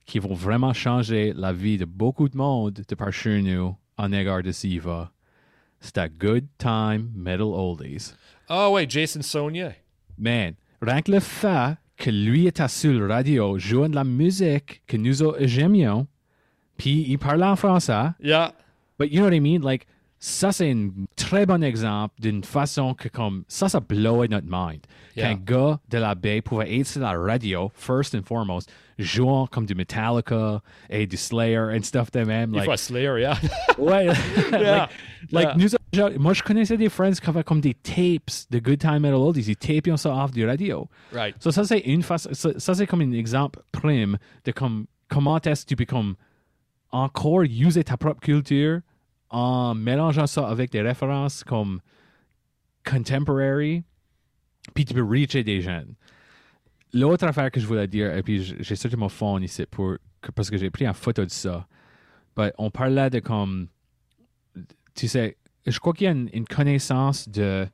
qui 0.05 0.19
vont 0.19 0.33
vraiment 0.33 0.73
changer 0.73 1.33
la 1.33 1.51
vie 1.53 1.77
de 1.77 1.85
beaucoup 1.85 2.29
de 2.29 2.37
monde 2.37 2.81
de 2.87 2.95
par 2.95 3.11
chez 3.11 3.41
nous 3.41 3.75
en 3.97 4.11
égard 4.11 4.41
de 4.43 4.51
SIFA. 4.51 5.11
C'était 5.79 6.09
Good 6.09 6.45
Time 6.57 7.11
Metal 7.15 7.41
Oldies. 7.41 8.13
Ah 8.49 8.71
ouais, 8.71 8.85
Jason 8.89 9.21
Sonia. 9.21 9.73
Man, 10.17 10.53
rien 10.81 11.01
que 11.01 11.11
le 11.11 11.19
fait 11.19 11.75
que 11.97 12.09
lui 12.09 12.47
était 12.47 12.67
sur 12.67 12.93
le 12.93 13.07
radio 13.07 13.57
jouant 13.59 13.89
de 13.89 13.95
la 13.95 14.03
musique 14.03 14.81
que 14.87 14.97
nous 14.97 15.21
autres 15.21 15.45
j'aimions, 15.45 16.07
puis 16.77 17.05
il 17.07 17.17
parlait 17.19 17.45
en 17.45 17.55
français, 17.55 18.09
Yeah. 18.21 18.53
but 18.99 19.11
you 19.11 19.19
know 19.19 19.25
what 19.27 19.35
I 19.35 19.39
mean? 19.39 19.61
Like, 19.61 19.85
ça 20.19 20.51
c'est 20.51 20.71
un 20.71 20.89
très 21.15 21.45
bon 21.45 21.63
exemple 21.63 22.15
d'une 22.19 22.43
façon 22.43 22.93
que 22.93 23.07
comme, 23.07 23.43
ça, 23.47 23.69
ça 23.69 23.79
blowait 23.79 24.27
notre 24.27 24.47
mind. 24.49 24.81
Yeah. 25.15 25.29
Qu'un 25.29 25.41
gars 25.43 25.79
de 25.89 25.97
la 25.97 26.15
baie 26.15 26.41
pouvait 26.41 26.79
être 26.79 26.87
sur 26.87 27.01
la 27.01 27.13
radio, 27.13 27.71
first 27.75 28.15
and 28.15 28.23
foremost, 28.23 28.71
jouant 28.97 29.47
comme 29.47 29.65
du 29.65 29.75
Metallica 29.75 30.61
et 30.89 31.05
du 31.05 31.17
Slayer 31.17 31.75
and 31.75 31.83
stuff 31.83 32.11
de 32.11 32.23
même. 32.23 32.53
Like, 32.53 32.77
Slayer, 32.77 33.19
yeah. 33.19 33.37
Ouais. 33.77 34.07
Yeah. 34.51 34.89
like, 35.31 35.47
like 35.49 35.57
nous 35.57 35.69
moi, 36.19 36.33
je 36.33 36.43
connaissais 36.43 36.77
des 36.77 36.89
friends 36.89 37.19
qui 37.19 37.29
avaient 37.29 37.43
comme 37.43 37.61
des 37.61 37.73
tapes 37.73 38.49
de 38.49 38.59
Good 38.59 38.79
Time 38.79 38.99
Metal 38.99 39.15
Oldies. 39.15 39.45
Ils 39.47 39.55
tapaient 39.55 39.97
ça 39.97 40.13
off 40.13 40.31
du 40.31 40.45
radio. 40.45 40.87
Right. 41.13 41.35
So, 41.41 41.51
ça, 41.51 41.63
c'est 41.63 41.79
une 41.79 42.03
façon. 42.03 42.29
Ça, 42.33 42.51
ça, 42.57 42.73
c'est 42.75 42.87
comme 42.87 43.01
un 43.01 43.11
exemple 43.11 43.59
prime 43.71 44.17
de 44.45 44.51
comme, 44.51 44.85
comment 45.09 45.39
est-ce 45.39 45.63
que 45.63 45.69
tu 45.69 45.75
peux 45.75 45.85
comme 45.85 46.15
encore 46.91 47.43
user 47.43 47.83
ta 47.83 47.97
propre 47.97 48.21
culture 48.21 48.81
en 49.29 49.75
mélangeant 49.75 50.27
ça 50.27 50.47
avec 50.47 50.71
des 50.71 50.81
références 50.81 51.43
comme 51.43 51.81
contemporary, 52.85 53.83
puis 54.73 54.85
tu 54.85 54.93
peux 54.93 55.03
reacher 55.03 55.43
des 55.43 55.61
jeunes. 55.61 55.93
L'autre 56.93 57.25
affaire 57.25 57.51
que 57.51 57.59
je 57.59 57.67
voulais 57.67 57.87
dire, 57.87 58.15
et 58.15 58.23
puis 58.23 58.41
j'ai 58.59 58.75
sorti 58.75 58.95
mon 58.95 59.09
phone 59.09 59.43
ici 59.43 59.65
pour, 59.69 59.97
parce 60.35 60.49
que 60.49 60.57
j'ai 60.57 60.69
pris 60.69 60.85
une 60.85 60.93
photo 60.93 61.25
de 61.25 61.31
ça, 61.31 61.67
but 62.35 62.53
on 62.57 62.71
parlait 62.71 63.09
de 63.09 63.19
comme, 63.19 63.67
tu 64.95 65.07
sais, 65.07 65.37
je 65.65 65.79
crois 65.79 65.93
qu'il 65.93 66.05
y 66.05 66.07
a 66.07 66.11
une, 66.11 66.45
connaissance 66.45 67.27
de, 67.27 67.67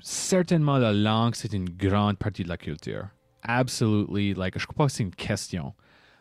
certainement 0.00 0.78
la 0.78 0.92
langue, 0.92 1.34
c'est 1.36 1.52
une 1.52 1.68
grande 1.70 2.18
partie 2.18 2.42
de 2.42 2.48
la 2.48 2.56
culture. 2.56 3.08
Absolutely, 3.42 4.34
like, 4.34 4.58
je 4.58 4.66
crois 4.66 4.76
pas 4.76 4.86
que 4.86 4.92
c'est 4.92 5.04
une 5.04 5.14
question. 5.14 5.74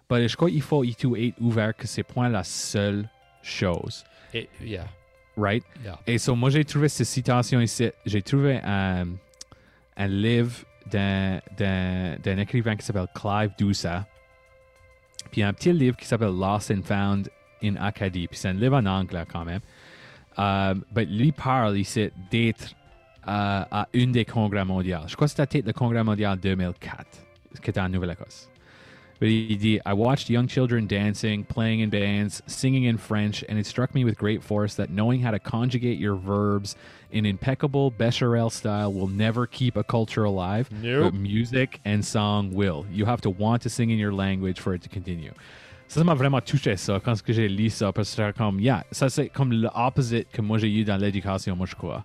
But 0.09 0.27
je 0.27 0.35
crois 0.35 0.51
qu'il 0.51 0.61
faut 0.61 0.83
être 0.83 1.05
ouvert 1.39 1.75
que 1.75 1.87
c'est 1.87 2.03
point 2.03 2.29
la 2.29 2.43
seule 2.43 3.09
chose, 3.43 4.03
Et, 4.33 4.49
yeah. 4.61 4.87
right? 5.37 5.63
Yeah. 5.83 5.99
Et 6.07 6.17
so, 6.17 6.35
moi, 6.35 6.49
j'ai 6.49 6.65
trouvé 6.65 6.89
cette 6.89 7.05
citation 7.07 7.59
ici. 7.61 7.91
J'ai 8.05 8.21
trouvé 8.21 8.59
un, 8.63 9.05
un 9.97 10.07
livre 10.07 10.55
d'un, 10.89 11.39
d'un, 11.57 12.15
d'un 12.17 12.37
écrivain 12.37 12.75
qui 12.75 12.85
s'appelle 12.85 13.07
Clive 13.13 13.51
Dousa. 13.59 14.07
Puis 15.31 15.43
un 15.43 15.53
petit 15.53 15.73
livre 15.73 15.97
qui 15.97 16.05
s'appelle 16.05 16.35
Lost 16.37 16.71
and 16.71 16.83
Found 16.83 17.29
in 17.63 17.75
Acadie. 17.75 18.27
Puis 18.27 18.37
c'est 18.37 18.49
un 18.49 18.53
livre 18.53 18.77
en 18.77 18.85
anglais 18.85 19.25
quand 19.31 19.45
même. 19.45 19.61
Euh, 20.39 20.75
mais 20.95 21.05
lui 21.05 21.31
parle 21.31 21.77
ici 21.77 22.09
d'être 22.31 22.73
euh, 23.27 23.63
à 23.71 23.87
une 23.93 24.11
des 24.11 24.25
congrès 24.25 24.65
mondiaux. 24.65 24.99
Je 25.07 25.15
crois 25.15 25.27
que 25.27 25.33
c'était 25.35 25.61
le 25.61 25.73
congrès 25.73 26.03
mondial 26.03 26.39
2004, 26.39 27.05
qui 27.61 27.69
était 27.69 27.79
en 27.79 27.89
Nouvelle-Écosse. 27.89 28.49
But 29.23 29.29
did. 29.29 29.81
I 29.85 29.93
watched 29.93 30.29
young 30.29 30.47
children 30.47 30.85
dancing, 30.85 31.45
playing 31.45 31.79
in 31.79 31.89
bands, 31.89 32.41
singing 32.45 32.83
in 32.83 32.97
French, 32.97 33.41
and 33.47 33.57
it 33.57 33.65
struck 33.65 33.95
me 33.95 34.03
with 34.03 34.17
great 34.17 34.43
force 34.43 34.75
that 34.75 34.89
knowing 34.89 35.21
how 35.21 35.31
to 35.31 35.39
conjugate 35.39 35.97
your 35.97 36.15
verbs 36.15 36.75
in 37.09 37.25
impeccable 37.25 37.89
Becherel 37.89 38.51
style 38.51 38.91
will 38.91 39.07
never 39.07 39.47
keep 39.47 39.77
a 39.77 39.83
culture 39.85 40.25
alive, 40.25 40.69
Nope. 40.81 41.13
but 41.13 41.13
music 41.13 41.79
and 41.85 42.03
song 42.03 42.51
will. 42.53 42.85
You 42.91 43.05
have 43.05 43.21
to 43.21 43.29
want 43.29 43.61
to 43.61 43.69
sing 43.69 43.91
in 43.91 43.97
your 43.97 44.11
language 44.11 44.59
for 44.59 44.73
it 44.73 44.81
to 44.81 44.89
continue. 44.89 45.31
Ça, 45.87 46.03
m'a 46.03 46.15
vraiment 46.15 46.41
touché, 46.41 46.77
ça, 46.77 46.99
quand 46.99 47.23
que 47.23 47.31
j'ai 47.31 47.47
lu 47.47 47.69
ça, 47.69 47.93
parce 47.93 48.13
que 48.13 48.33
comme, 48.33 48.59
yeah, 48.59 48.83
ça, 48.91 49.09
c'est 49.09 49.29
comme 49.29 49.53
l'opposite 49.53 50.27
que 50.33 50.41
moi 50.41 50.57
j'ai 50.57 50.69
eu 50.69 50.83
dans 50.83 50.97
l'éducation, 50.97 51.55
moi, 51.55 51.65
je 51.65 51.75
crois. 51.75 52.03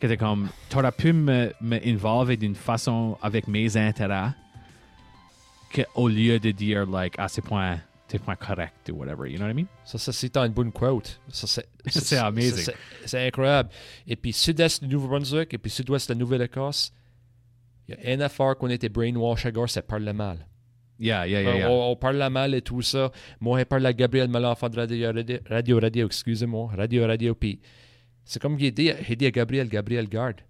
Que 0.00 0.14
comme, 0.14 0.48
t'aurais 0.70 0.92
pu 0.92 1.12
me, 1.12 1.52
me 1.60 1.78
involver 1.86 2.38
d'une 2.38 2.54
façon 2.54 3.18
avec 3.20 3.46
mes 3.46 3.76
intérêts, 3.76 4.30
au 5.94 6.08
lieu 6.08 6.38
de 6.38 6.50
dire, 6.50 6.86
like, 6.86 7.14
ah, 7.18 7.28
c'est 7.28 7.42
point, 7.42 7.80
c'est 8.08 8.18
point 8.18 8.36
correct, 8.36 8.90
ou 8.90 8.96
whatever, 8.96 9.28
you 9.30 9.36
know 9.36 9.44
what 9.46 9.50
I 9.50 9.54
mean? 9.54 9.66
Ça, 9.84 9.98
ça 9.98 10.12
c'est 10.12 10.36
une 10.36 10.52
bonne 10.52 10.72
quote. 10.72 11.20
Ça, 11.28 11.46
c'est, 11.46 12.16
amazing. 12.16 12.74
C'est, 13.04 13.26
incroyable. 13.26 13.70
Et 14.06 14.16
puis, 14.16 14.32
sud-est 14.32 14.82
du 14.82 14.94
Nouveau-Brunswick 14.94 15.52
et 15.54 15.58
puis 15.58 15.70
sud-ouest 15.70 16.08
de 16.08 16.14
la 16.14 16.18
Nouvelle-Écosse, 16.20 16.92
il 17.88 17.94
y 17.94 18.06
a 18.06 18.14
une 18.14 18.22
affaire 18.22 18.56
qu'on 18.56 18.68
était 18.68 18.88
brainwash 18.88 19.46
à 19.46 19.50
gare, 19.52 19.68
c'est 19.68 19.86
parle 19.86 20.10
mal. 20.12 20.46
Yeah, 20.98 21.26
yeah, 21.26 21.42
yeah, 21.42 21.50
Euh, 21.50 21.56
yeah. 21.58 21.70
On, 21.70 21.92
on 21.92 21.96
parle 21.96 22.26
mal 22.30 22.54
et 22.54 22.62
tout 22.62 22.82
ça. 22.82 23.12
Moi, 23.40 23.58
je 23.58 23.64
parle 23.64 23.84
à 23.86 23.92
Gabriel 23.92 24.28
Malenfant 24.28 24.68
de 24.68 24.76
Radio 24.76 25.12
Radio, 25.12 25.38
Radio, 25.48 25.80
Radio 25.80 26.06
excusez-moi, 26.06 26.70
Radio 26.74 27.06
Radio. 27.06 27.34
Puis, 27.34 27.60
c'est 28.24 28.40
comme 28.40 28.58
il 28.58 28.72
dit, 28.72 28.90
il 29.08 29.16
dit 29.16 29.26
à 29.26 29.30
Gabriel, 29.30 29.68
Gabriel, 29.68 30.08
garde. 30.08 30.40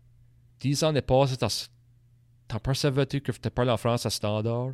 Dix 0.60 0.82
ans 0.84 0.94
est 0.94 1.02
passé, 1.02 1.36
t'as, 1.36 1.68
t'as 2.48 2.58
persévéré 2.58 3.20
que 3.20 3.32
tu 3.32 3.50
parles 3.50 3.70
en 3.70 3.76
France 3.76 4.06
à 4.06 4.10
standard? 4.10 4.70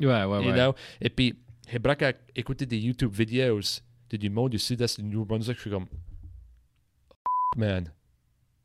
Ouais, 0.00 0.06
ouais, 0.24 0.42
You 0.44 0.50
ouais. 0.50 0.54
know? 0.54 0.74
Et 1.00 1.10
puis, 1.10 1.34
j'ai 1.70 1.78
braqué 1.78 2.06
à 2.06 2.12
écouter 2.34 2.66
des 2.66 2.78
YouTube 2.78 3.12
vidéos 3.12 3.60
de 4.10 4.16
du 4.16 4.30
monde 4.30 4.50
du 4.50 4.58
sud-est 4.58 5.00
du 5.00 5.06
Nouveau-Brunswick. 5.06 5.56
Je 5.56 5.62
suis 5.62 5.70
comme, 5.70 5.86
man, 7.56 7.90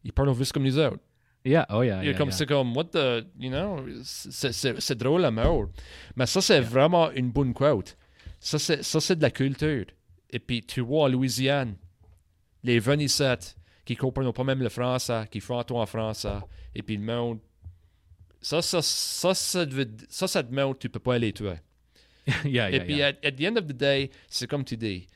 ils 0.04 0.12
parlent 0.14 0.36
juste 0.36 0.52
comme 0.54 0.64
nous 0.64 0.78
autres. 0.78 1.00
Yeah, 1.44 1.66
oh 1.72 1.82
yeah, 1.82 2.04
yeah, 2.04 2.14
comme, 2.14 2.30
yeah. 2.30 2.38
C'est 2.38 2.46
comme, 2.46 2.76
what 2.76 2.86
the, 2.92 3.26
you 3.40 3.50
know, 3.50 3.84
c'est- 4.04 4.96
drôle 4.96 5.26
à 5.26 5.32
mort. 5.32 5.70
Mais 6.16 6.28
ça, 6.28 6.40
c'est 6.42 6.60
vraiment 6.60 7.10
une 7.12 7.32
bonne 7.32 7.54
quote. 7.54 7.98
Ça, 8.40 8.60
c'est 8.60 8.84
ça, 8.84 9.00
c'est 9.00 9.16
de 9.16 9.22
la 9.24 9.32
culture. 9.32 9.86
Et 10.30 10.40
puis, 10.40 10.62
tu 10.62 10.82
vois, 10.82 11.06
en 11.06 11.08
Louisiane, 11.08 11.76
les 12.64 12.78
Venissettes 12.80 13.56
qui 13.86 13.96
comprennent 13.96 14.32
pas 14.32 14.44
même 14.44 14.62
le 14.62 14.70
français, 14.70 15.26
qui 15.32 15.40
font 15.40 15.62
tout 15.64 15.76
en 15.78 15.86
français, 15.88 16.34
et 16.76 16.84
puis 16.84 16.96
le 16.98 17.04
monde. 17.04 17.40
Ça, 18.42 18.62
ça, 18.62 18.82
ça, 18.82 19.34
ça, 19.34 19.66
devait- 19.66 19.88
ça, 20.10 20.28
ça 20.28 20.44
te 20.44 20.54
montre 20.54 20.78
que 20.80 20.82
tu 20.84 20.90
peux 20.90 21.00
pas 21.00 21.16
aller 21.16 21.32
tuer. 21.32 21.54
yeah, 22.46 22.70
Et 22.70 22.76
yeah, 22.76 22.84
puis, 22.86 22.96
yeah. 22.96 23.08
at, 23.10 23.26
at 23.28 23.32
the 23.34 23.42
end 23.46 23.56
of 23.58 23.68
the 23.68 23.74
day, 23.74 24.10
c'est 24.30 24.48
comme 24.50 24.64
tu 24.66 24.78
dis. 24.78 25.08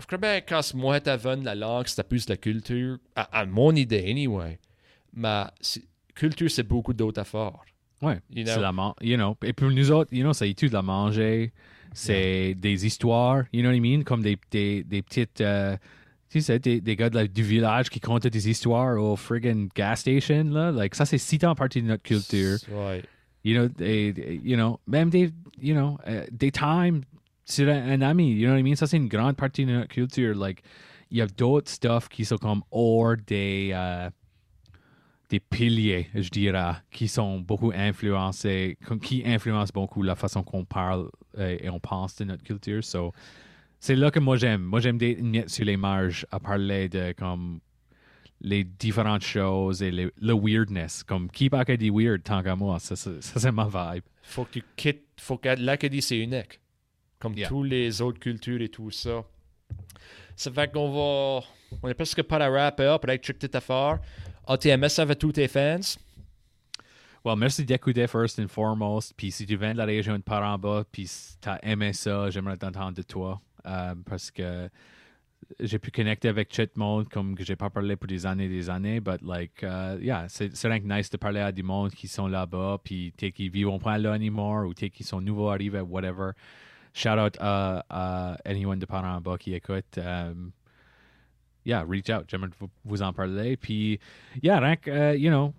Je 0.00 0.06
crois 0.06 0.18
bien 0.18 0.40
quand 0.40 0.74
moi, 0.74 1.00
t'avais 1.00 1.36
la 1.36 1.54
langue, 1.54 1.86
c'était 1.86 2.02
plus 2.02 2.28
la 2.28 2.36
culture, 2.36 2.98
à, 3.14 3.40
à 3.40 3.46
mon 3.46 3.74
idée, 3.74 4.04
anyway. 4.10 4.58
Mais 5.12 5.44
c'est- 5.60 5.84
culture, 6.14 6.50
c'est 6.50 6.62
beaucoup 6.66 6.92
d'autres 6.92 7.20
affaires. 7.20 7.58
Ouais, 8.00 8.18
You 8.30 8.44
c'est 8.46 8.54
know? 8.54 8.62
la 8.62 8.72
man- 8.72 8.94
you 9.00 9.16
know. 9.16 9.36
Et 9.44 9.52
pour 9.52 9.70
nous 9.70 9.90
autres, 9.92 10.12
you 10.12 10.22
know, 10.22 10.32
c'est 10.32 10.52
tout 10.54 10.66
de 10.66 10.72
la 10.72 10.82
manger, 10.82 11.52
c'est 11.92 12.54
des 12.54 12.84
histoires, 12.84 13.44
you 13.52 13.60
know 13.62 13.70
what 13.70 13.76
I 13.76 13.80
mean, 13.80 14.02
comme 14.02 14.22
des, 14.22 14.36
des, 14.50 14.82
des 14.82 15.02
petites, 15.02 15.40
euh, 15.40 15.76
tu 16.32 16.40
sais, 16.40 16.58
des, 16.58 16.80
des 16.80 16.96
gars 16.96 17.10
de 17.10 17.14
la- 17.16 17.26
du 17.28 17.42
village 17.42 17.90
qui 17.90 18.00
comptent 18.00 18.26
des 18.26 18.48
histoires 18.48 18.98
au 18.98 19.16
friggin' 19.16 19.68
gas 19.74 19.96
station, 19.96 20.44
là, 20.44 20.70
like, 20.72 20.94
ça 20.94 21.04
c'est 21.04 21.18
si 21.18 21.38
tant 21.38 21.54
partie 21.54 21.82
de 21.82 21.88
notre 21.88 22.02
culture, 22.02 22.56
Ouais. 22.70 23.02
you 23.44 23.54
know, 23.54 23.68
des- 23.68 24.40
you 24.42 24.56
know, 24.56 24.80
même 24.86 25.10
des, 25.10 25.30
you 25.60 25.74
know, 25.74 25.98
des 26.30 26.50
times 26.50 27.02
sur 27.44 27.68
un, 27.68 27.90
un 27.90 28.00
ami, 28.00 28.32
you 28.32 28.46
know 28.46 28.52
what 28.54 28.60
I 28.60 28.62
mean, 28.62 28.76
ça 28.76 28.86
c'est 28.86 28.96
une 28.96 29.08
grande 29.08 29.36
partie 29.36 29.66
de 29.66 29.72
notre 29.72 29.88
culture, 29.88 30.34
like, 30.34 30.62
il 31.10 31.18
y 31.18 31.20
a 31.20 31.26
d'autres 31.26 31.70
stuff 31.70 32.08
qui 32.08 32.24
sont 32.24 32.38
comme 32.38 32.62
hors 32.70 33.16
des, 33.26 33.70
euh, 33.74 34.08
des 35.28 35.40
piliers, 35.40 36.08
je 36.14 36.28
dirais, 36.30 36.74
qui 36.90 37.08
sont 37.08 37.40
beaucoup 37.40 37.72
influencés, 37.74 38.76
comme- 38.86 39.00
qui 39.00 39.22
influencent 39.26 39.72
beaucoup 39.72 40.02
la 40.02 40.14
façon 40.14 40.42
qu'on 40.42 40.64
parle 40.64 41.08
euh, 41.38 41.56
et 41.60 41.68
on 41.70 41.80
pense 41.80 42.16
de 42.16 42.24
notre 42.24 42.42
culture. 42.42 42.82
So, 42.84 43.12
c'est 43.84 43.96
là 43.96 44.12
que 44.12 44.20
moi 44.20 44.36
j'aime. 44.36 44.62
Moi 44.62 44.78
j'aime 44.78 44.96
des 44.96 45.44
sur 45.48 45.64
les 45.64 45.76
marges 45.76 46.24
à 46.30 46.38
parler 46.38 46.88
de 46.88 47.12
comme 47.18 47.58
les 48.40 48.62
différentes 48.64 49.22
choses 49.24 49.82
et 49.82 49.90
les- 49.90 50.10
le 50.20 50.32
weirdness. 50.34 51.02
Comme 51.02 51.28
que 51.28 51.74
dit 51.76 51.90
weird 51.90 52.22
tant 52.22 52.42
qu'à 52.44 52.54
moi, 52.54 52.78
ça, 52.78 52.94
ça, 52.96 53.10
ça, 53.20 53.40
c'est 53.40 53.50
ma 53.52 53.64
vibe. 53.66 54.04
Faut 54.22 54.44
que 54.44 54.52
tu 54.60 54.64
quittes. 54.76 55.04
Faut 55.20 55.36
que 55.36 55.48
l'Acadie, 55.58 56.00
c'est 56.00 56.18
unique. 56.18 56.60
Comme 57.18 57.34
Yeah. 57.34 57.48
toutes 57.48 57.68
les 57.68 58.00
autres 58.00 58.18
cultures 58.20 58.60
et 58.62 58.68
tout 58.68 58.90
ça. 58.92 59.24
Ça 60.36 60.50
fait 60.52 60.72
qu'on 60.72 60.90
va. 60.92 61.44
On 61.82 61.88
est 61.88 61.94
presque 61.94 62.22
pas 62.22 62.36
à 62.38 62.48
wrap 62.50 62.78
up 62.80 63.02
avec 63.04 63.22
toute 63.22 63.40
cette 63.40 63.54
affaire. 63.56 63.98
ATMS 64.46 64.98
avec 64.98 65.18
tous 65.18 65.32
tes 65.32 65.48
fans. 65.48 65.96
Well, 67.24 67.36
merci 67.36 67.64
d'écouter 67.64 68.06
first 68.08 68.38
and 68.40 68.48
foremost. 68.48 69.14
Puis 69.16 69.30
si 69.30 69.46
tu 69.46 69.56
viens 69.56 69.72
de 69.72 69.78
la 69.78 69.84
région 69.84 70.16
de 70.16 70.22
Paramba, 70.22 70.84
puis 70.90 71.06
si 71.06 71.36
t'as 71.40 71.58
aimé 71.62 71.92
ça, 71.92 72.28
j'aimerais 72.30 72.56
t'entendre 72.56 72.94
de 72.96 73.02
toi. 73.02 73.40
Euh, 73.66 73.94
parce 74.06 74.30
que 74.30 74.68
j'ai 75.60 75.78
pu 75.78 75.90
connecter 75.90 76.28
avec 76.28 76.48
tout 76.48 76.62
le 76.62 76.68
monde 76.76 77.08
comme 77.08 77.34
que 77.34 77.44
j'ai 77.44 77.56
pas 77.56 77.68
parlé 77.68 77.96
pour 77.96 78.06
des 78.06 78.24
années 78.26 78.46
et 78.46 78.48
des 78.48 78.70
années. 78.70 79.00
But 79.00 79.22
like, 79.22 79.62
uh, 79.62 79.98
yeah, 80.00 80.26
c'est 80.28 80.54
c'est 80.56 80.80
nice 80.80 81.10
de 81.10 81.16
parler 81.16 81.40
à 81.40 81.52
des 81.52 81.62
monde 81.62 81.90
qui 81.90 82.08
sont 82.08 82.28
là-bas, 82.28 82.78
puis 82.82 83.12
t'es 83.16 83.32
qui 83.32 83.48
vivent 83.48 83.78
pas 83.82 83.98
là 83.98 84.12
anymore, 84.12 84.66
ou 84.66 84.74
t'es 84.74 84.90
qui 84.90 85.04
sont 85.04 85.20
nouveaux 85.20 85.50
arrivés, 85.50 85.80
whatever. 85.80 86.30
Shout 86.94 87.18
out 87.18 87.36
à 87.40 87.84
à 87.88 88.36
anyone 88.44 88.78
de 88.78 88.86
Paramba 88.86 89.36
qui 89.38 89.54
écoute. 89.54 89.98
um, 89.98 90.52
yeah, 91.64 91.82
reach 91.82 92.10
out. 92.10 92.24
J'aimerais 92.28 92.50
vous, 92.84 93.02
en 93.02 93.12
parler. 93.12 93.56
Puis, 93.56 93.98
yeah, 94.42 94.58
rien 94.60 94.76
euh, 94.88 95.16
you 95.16 95.30
know, 95.30 95.54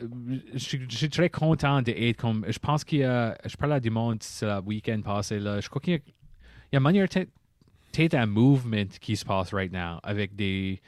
euh, 0.00 0.08
je 0.54 0.96
suis 0.96 1.08
très 1.08 1.30
content 1.30 1.82
d'être 1.82 2.16
comme. 2.16 2.44
Je 2.48 2.58
pense 2.58 2.84
qu'il 2.84 3.00
y 3.00 3.04
a. 3.04 3.36
Je 3.44 3.56
parlais 3.56 3.76
à 3.76 3.80
du 3.80 3.90
monde 3.90 4.22
ce 4.22 4.60
week-end 4.62 5.00
passé. 5.02 5.38
Là, 5.38 5.60
je 5.60 5.68
crois 5.68 5.80
qu'il 5.80 5.94
y 5.94 5.96
a, 5.96 6.00
il 6.72 6.76
y 6.76 6.78
a 6.78 6.80
manière 6.80 7.06
peut-être 7.08 8.14
un 8.14 8.26
mouvement 8.26 8.86
qui 9.00 9.16
se 9.16 9.24
passe 9.24 9.52
right 9.52 9.72
now 9.72 9.98
avec 10.02 10.34
des, 10.34 10.80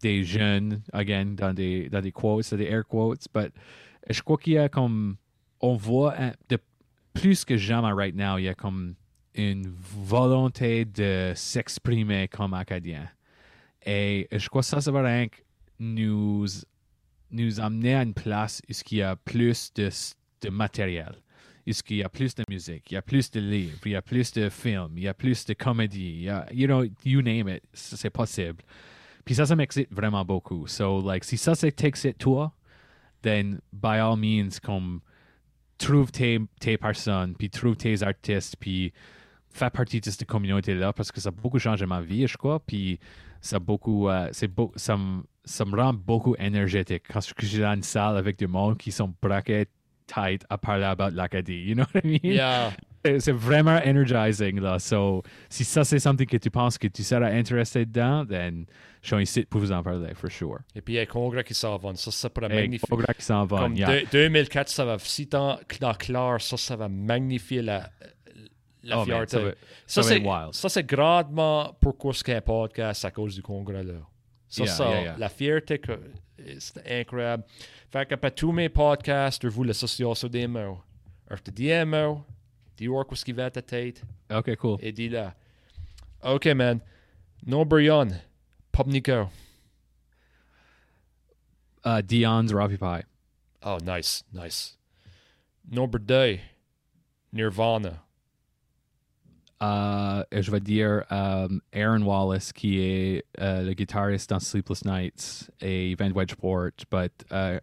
des 0.00 0.24
jeunes, 0.24 0.82
again, 0.92 1.34
dans 1.36 1.54
des, 1.54 1.88
dans 1.88 2.00
des 2.00 2.10
quotes, 2.10 2.52
des 2.54 2.64
air 2.64 2.84
quotes. 2.84 3.26
But 3.32 3.52
je 4.10 4.20
crois 4.22 4.36
qu'il 4.36 4.54
y 4.54 4.58
a 4.58 4.68
comme. 4.68 5.16
On 5.60 5.76
voit 5.76 6.14
de 6.48 6.58
plus 7.14 7.44
que 7.44 7.56
jamais 7.56 7.92
right 7.92 8.14
now, 8.14 8.36
il 8.38 8.44
y 8.44 8.48
a 8.48 8.54
comme 8.54 8.96
une 9.34 9.66
volonté 9.68 10.84
de 10.84 11.32
s'exprimer 11.34 12.28
comme 12.28 12.52
acadien. 12.52 13.08
Et 13.86 14.28
je 14.30 14.48
crois 14.48 14.62
que 14.62 14.66
ça, 14.66 14.80
ça 14.80 14.90
va 14.90 15.24
nous 15.78 16.46
nous 17.30 17.60
amener 17.60 17.94
à 17.94 18.02
une 18.02 18.14
place 18.14 18.60
où 18.68 18.72
il 18.90 18.98
y 18.98 19.02
a 19.02 19.16
plus 19.16 19.72
de, 19.74 19.88
de 20.42 20.50
matériel. 20.50 21.14
Est-ce 21.66 21.82
qu'il 21.82 21.96
y 21.96 22.02
a 22.02 22.08
plus 22.08 22.34
de 22.34 22.44
musique, 22.48 22.90
il 22.90 22.94
y 22.94 22.96
a 22.96 23.02
plus 23.02 23.30
de 23.30 23.40
livres, 23.40 23.78
il 23.84 23.92
y 23.92 23.96
a 23.96 24.02
plus 24.02 24.32
de 24.32 24.48
films, 24.48 24.92
il 24.96 25.04
y 25.04 25.08
a 25.08 25.14
plus 25.14 25.44
de 25.46 25.54
comédie, 25.54 26.14
il 26.16 26.22
y 26.24 26.28
a, 26.28 26.46
you 26.52 26.66
know, 26.66 26.84
you 27.04 27.22
name 27.22 27.48
it, 27.48 27.62
c'est 27.72 28.10
possible. 28.10 28.62
Puis 29.24 29.34
ça, 29.34 29.46
ça 29.46 29.56
m'excite 29.56 29.92
vraiment 29.92 30.24
beaucoup. 30.24 30.66
So, 30.66 31.00
like, 31.00 31.24
si 31.24 31.38
ça, 31.38 31.54
c'est 31.54 31.72
t'excite 31.72 32.18
toi, 32.18 32.52
then 33.22 33.60
by 33.72 33.98
all 33.98 34.16
means, 34.16 34.60
comme, 34.62 35.00
trouve 35.78 36.12
tes, 36.12 36.38
tes 36.60 36.76
personnes, 36.76 37.34
puis 37.34 37.48
trouve 37.48 37.76
tes 37.76 38.02
artistes, 38.02 38.56
puis 38.60 38.92
fais 39.50 39.70
partie 39.70 40.00
de 40.00 40.10
cette 40.10 40.26
communauté-là, 40.26 40.92
parce 40.92 41.10
que 41.10 41.20
ça 41.20 41.30
a 41.30 41.32
beaucoup 41.32 41.58
changé 41.58 41.86
ma 41.86 42.02
vie, 42.02 42.26
je 42.26 42.36
crois, 42.36 42.60
puis 42.60 42.98
ça 43.40 43.58
beaucoup, 43.58 44.08
euh, 44.08 44.28
c'est 44.32 44.48
beau, 44.48 44.72
ça 44.76 44.96
me, 44.96 45.22
ça 45.44 45.64
rend 45.64 45.92
beaucoup 45.92 46.34
énergétique. 46.38 47.04
Quand 47.10 47.20
je 47.20 47.46
suis 47.46 47.58
dans 47.58 47.74
une 47.74 47.82
salle 47.82 48.16
avec 48.16 48.38
du 48.38 48.46
monde 48.46 48.78
qui 48.78 48.90
sont 48.90 49.14
braqués 49.20 49.66
tight 50.06 50.44
à 50.50 50.58
parler 50.58 50.84
about 50.84 51.10
l'Acadie, 51.14 51.64
you 51.68 51.74
know 51.76 51.84
what 51.94 52.02
I 52.04 52.06
mean? 52.06 52.20
Yeah. 52.22 52.70
C'est- 53.04 53.20
C'est 53.20 53.32
vraiment 53.32 53.78
energizing, 53.84 54.60
là. 54.60 54.78
So, 54.78 55.22
si 55.50 55.62
ça, 55.62 55.84
c'est 55.84 55.98
something 55.98 56.26
que 56.26 56.38
tu 56.38 56.50
penses 56.50 56.78
que 56.78 56.88
tu 56.88 57.02
seras 57.02 57.26
intéressé 57.30 57.84
dedans, 57.84 58.24
then 58.24 58.64
je 59.02 59.14
suis 59.14 59.22
ici 59.24 59.42
pour 59.44 59.60
vous 59.60 59.72
en 59.72 59.82
parler, 59.82 60.14
for 60.14 60.30
sure. 60.30 60.60
Et 60.74 60.80
puis, 60.80 60.94
il 60.94 60.96
y 60.96 60.98
a 61.00 61.02
un 61.02 61.06
congrès 61.06 61.44
qui 61.44 61.52
s'en 61.52 61.76
va. 61.76 61.94
Ça, 61.96 62.10
ça 62.10 62.30
pourrait 62.30 62.48
magnifier. 62.48 62.86
Progrès 62.88 63.12
qui 63.14 63.22
s'en 63.26 63.44
va, 63.44 63.58
Comme 63.58 63.76
yeah. 63.76 63.88
deux- 63.88 64.06
2004, 64.10 64.68
ça 64.70 64.86
va, 64.86 64.96
si 64.98 65.26
dans, 65.26 65.58
dans 65.80 65.92
clair, 65.92 66.36
ça, 66.40 66.56
ça 66.56 66.76
va 66.76 66.88
magnifier 66.88 67.60
la, 67.60 67.90
la 68.82 68.96
Oh, 68.96 69.04
man, 69.04 69.26
fierté. 69.26 69.30
ça 69.36 69.38
va- 69.42 69.50
Ça, 69.86 70.00
va 70.00 70.48
ça, 70.52 70.68
c'est 70.70 70.84
grandement 70.86 71.76
pourquoi 71.80 72.14
ce 72.14 72.24
qu'est 72.24 72.36
un 72.36 72.40
podcast 72.40 73.04
à 73.04 73.10
cause 73.10 73.34
du 73.34 73.42
congrès 73.42 73.82
là. 73.82 73.94
Ça, 74.48 74.64
Yeah, 74.64 74.72
ça, 74.72 74.88
yeah, 75.02 75.16
la 75.18 75.28
fierté, 75.28 75.80
c'est 76.58 77.00
incroyable. 77.00 77.44
Fait 77.94 78.06
qu'après 78.06 78.32
tous 78.32 78.50
mes 78.50 78.68
podcasts, 78.68 79.46
vous 79.46 79.62
l'association 79.62 80.26
des 80.26 80.48
mots. 80.48 80.80
Alors, 81.28 81.40
tu 81.40 81.52
dis 81.52 81.70
un 81.70 81.84
mot, 81.84 82.24
dis 82.76 82.88
voir 82.88 83.04
ce 83.12 83.24
qui 83.24 83.30
va 83.30 83.44
à 83.44 83.50
ta 83.52 83.62
tête, 83.62 84.02
OK, 84.32 84.56
cool. 84.56 84.78
et 84.80 84.90
dis 84.90 85.08
là. 85.08 85.32
OK, 86.24 86.44
man. 86.46 86.80
No 87.46 87.64
Brian, 87.64 88.08
Pop 88.72 88.88
Nico. 88.88 89.30
Uh, 91.84 92.02
Dion's 92.02 92.52
Ravi 92.52 92.76
Pie. 92.76 93.04
Oh, 93.62 93.78
nice, 93.80 94.24
nice. 94.32 94.76
Number 95.70 96.00
deux, 96.00 96.40
Nirvana. 97.32 98.02
Uh, 99.60 100.24
je 100.32 100.50
vais 100.50 100.58
dire 100.58 101.04
um, 101.10 101.62
Aaron 101.72 102.02
Wallace, 102.02 102.50
qui 102.50 102.80
est 102.80 103.24
euh, 103.40 103.62
le 103.62 103.72
guitariste 103.72 104.30
dans 104.30 104.40
Sleepless 104.40 104.84
Nights 104.84 105.48
et 105.60 105.94
Van 105.94 106.10
Wedgeport, 106.10 106.72
but 106.90 107.12
uh, 107.30 107.60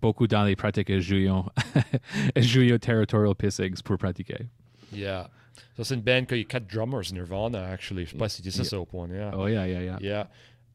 beaucoup 0.00 0.26
dans 0.26 0.44
les 0.44 0.56
pratiques, 0.56 0.98
jouent 1.00 1.28
au 2.74 2.78
territorial 2.78 3.34
pissings 3.34 3.82
pour 3.82 3.96
pratiquer. 3.98 4.46
Yeah. 4.92 5.30
Ça, 5.76 5.84
c'est 5.84 5.94
une 5.94 6.02
band 6.02 6.24
qui 6.24 6.34
a 6.34 6.44
quatre 6.44 6.66
drummers, 6.66 7.12
Nirvana, 7.12 7.70
actually. 7.70 8.04
Je 8.04 8.10
sais 8.10 8.16
pas 8.16 8.28
si 8.28 8.42
tu 8.42 8.48
dis 8.48 8.56
ça, 8.56 8.64
c'est 8.64 8.76
au 8.76 8.84
point. 8.84 9.08
Yeah. 9.08 9.32
Oh, 9.36 9.48
yeah, 9.48 9.66
yeah, 9.66 9.82
yeah. 9.82 9.98
Yeah. 10.00 10.28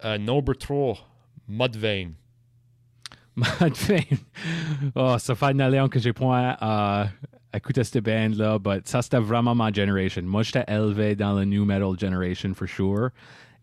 Uh, 0.03 0.17
number 0.17 0.53
3, 0.57 0.97
Mudvayne. 1.47 2.15
Mudvayne. 3.35 4.19
Oh, 4.95 5.17
ça 5.17 5.35
fait 5.35 5.51
une 5.51 5.61
année 5.61 5.87
que 5.89 5.99
j'ai 5.99 6.11
point 6.11 6.57
à 6.59 7.09
écouter 7.53 7.83
cette 7.83 8.03
band-là, 8.03 8.59
but 8.59 8.87
ça, 8.87 9.01
c'était 9.01 9.19
vraiment 9.19 9.55
ma 9.55 9.71
generation. 9.71 10.23
Moi, 10.23 10.43
j'étais 10.43 10.65
élevé 10.67 11.15
dans 11.15 11.33
le 11.33 11.45
new 11.45 11.65
metal 11.65 11.97
generation, 11.97 12.53
for 12.53 12.67
sure. 12.67 13.09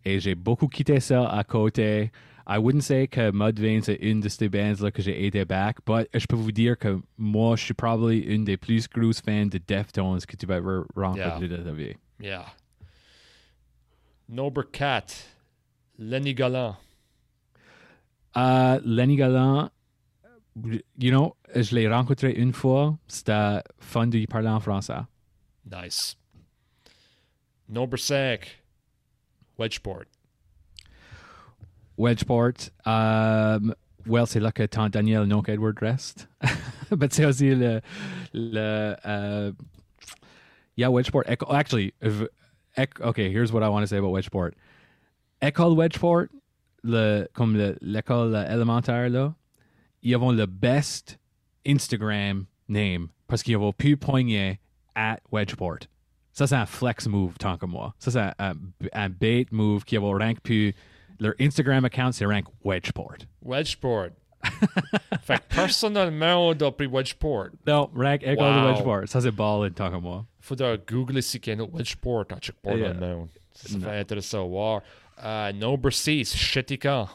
Et 0.04 0.20
j'ai 0.20 0.34
beaucoup 0.34 0.68
quitté 0.68 1.00
ça 1.00 1.28
à 1.28 1.44
côté. 1.44 2.10
I 2.48 2.58
wouldn't 2.58 2.82
say 2.82 3.08
que 3.08 3.32
Mudvayne, 3.32 3.82
c'est 3.82 3.98
une 4.00 4.20
de 4.20 4.28
ces 4.28 4.48
bands-là 4.48 4.92
que 4.92 5.02
j'ai 5.02 5.26
aidé 5.26 5.44
back, 5.44 5.78
but 5.84 6.08
je 6.14 6.26
peux 6.26 6.36
vous 6.36 6.52
dire 6.52 6.78
que 6.78 7.00
moi, 7.18 7.56
je 7.56 7.64
suis 7.64 7.74
probablement 7.74 8.10
une 8.10 8.44
des 8.44 8.56
plus 8.56 8.88
grosses 8.88 9.20
fans 9.20 9.46
de 9.46 9.58
Deftones 9.58 10.20
que 10.20 10.36
tu 10.36 10.46
vas 10.46 10.56
avoir 10.56 10.84
rencontré 10.94 11.48
de 11.48 11.56
ta 11.56 11.72
vie. 11.72 11.96
Yeah. 12.20 12.46
Number 14.28 14.62
4, 14.62 15.12
Lenny 15.98 16.34
Gallant. 16.34 16.76
Uh, 18.36 18.78
Lenny 18.84 19.16
Gallant, 19.16 19.70
you 20.98 21.10
know, 21.10 21.36
je 21.54 21.74
l'ai 21.74 21.88
rencontré 21.88 22.32
une 22.32 22.52
fois. 22.52 22.96
C'était 23.08 23.60
fun 23.78 24.06
de 24.06 24.18
lui 24.18 24.26
parler 24.26 24.48
en 24.48 24.60
français. 24.60 25.04
Nice. 25.64 26.16
Number 27.68 27.98
5, 27.98 28.62
Wedgeport. 29.58 30.06
Wedgeport, 31.96 32.70
um, 32.84 33.74
well, 34.06 34.26
c'est 34.26 34.40
là 34.40 34.52
que 34.52 34.66
tant 34.66 34.90
Daniel 34.90 35.26
Nock 35.26 35.48
Edward 35.48 35.78
reste. 35.80 36.28
Mais 36.90 37.08
c'est 37.12 37.24
aussi 37.24 37.54
le. 37.54 37.80
le 38.32 38.96
uh, 39.04 39.52
yeah, 40.76 40.88
Wedgeport. 40.88 41.24
Actually, 41.50 41.94
if, 42.00 42.22
okay, 43.00 43.30
here's 43.30 43.52
what 43.52 43.62
I 43.62 43.68
want 43.68 43.82
to 43.82 43.86
say 43.86 43.96
about 43.96 44.12
Wedgeport. 44.12 44.52
École 45.42 45.76
Wedgeport, 45.76 46.28
le, 46.82 47.26
comme 47.34 47.56
le- 47.56 47.78
l'école 47.80 48.34
élémentaire, 48.34 49.08
là, 49.10 49.34
ils 50.02 50.16
ont 50.16 50.32
le 50.32 50.46
best 50.46 51.18
Instagram 51.66 52.46
name 52.68 53.08
parce 53.26 53.42
qu'ils 53.42 53.56
ont 53.56 53.72
pu 53.72 53.96
poigner 53.96 54.60
at 54.94 55.20
Wedgeport. 55.30 55.88
Ça, 56.32 56.46
c'est 56.46 56.54
un 56.54 56.66
flex 56.66 57.06
move, 57.06 57.38
tant 57.38 57.56
que 57.56 57.66
moi. 57.66 57.94
Ça, 57.98 58.10
c'est 58.10 58.42
un, 58.42 58.54
un, 58.92 59.08
bait 59.08 59.46
move 59.50 59.84
qui 59.84 59.96
ont 59.96 60.10
rank 60.10 60.40
pu. 60.42 60.74
Leur 61.20 61.34
Instagram 61.40 61.84
account, 61.84 62.12
c'est 62.12 62.26
rank 62.26 62.44
Wedgeport. 62.64 63.16
Wedgeport. 63.42 64.10
fait 65.22 65.38
que 65.38 65.54
personnellement, 65.54 66.48
on 66.48 66.52
a 66.52 66.70
pris 66.72 66.86
Wedgeport. 66.86 67.48
Non, 67.66 67.90
rank 67.94 68.22
école 68.22 68.36
de 68.36 68.60
Wow. 68.60 68.66
Wedgeport. 68.72 69.08
Ça, 69.08 69.20
c'est 69.20 69.30
ball, 69.30 69.72
tant 69.72 69.90
que 69.90 69.96
moi. 69.96 70.24
Faudra 70.40 70.76
googler 70.76 71.22
si 71.22 71.40
qu'il 71.40 71.52
y 71.54 71.56
a 71.56 71.58
un 71.58 71.62
autre 71.64 71.72
Wedgeport 71.74 72.26
à 72.30 72.38
check 72.38 72.54
pas 72.62 72.74
Yeah. 72.76 72.92
dans 72.92 73.00
le 73.08 73.16
monde. 73.16 73.28
Ça 73.52 73.78
fait 73.78 73.98
intéressant 74.00 74.44
à 74.44 74.46
voir. 74.48 74.82
Uh, 75.18 75.52
number 75.58 75.90
6, 75.92 76.36
Chetika. 76.36 77.08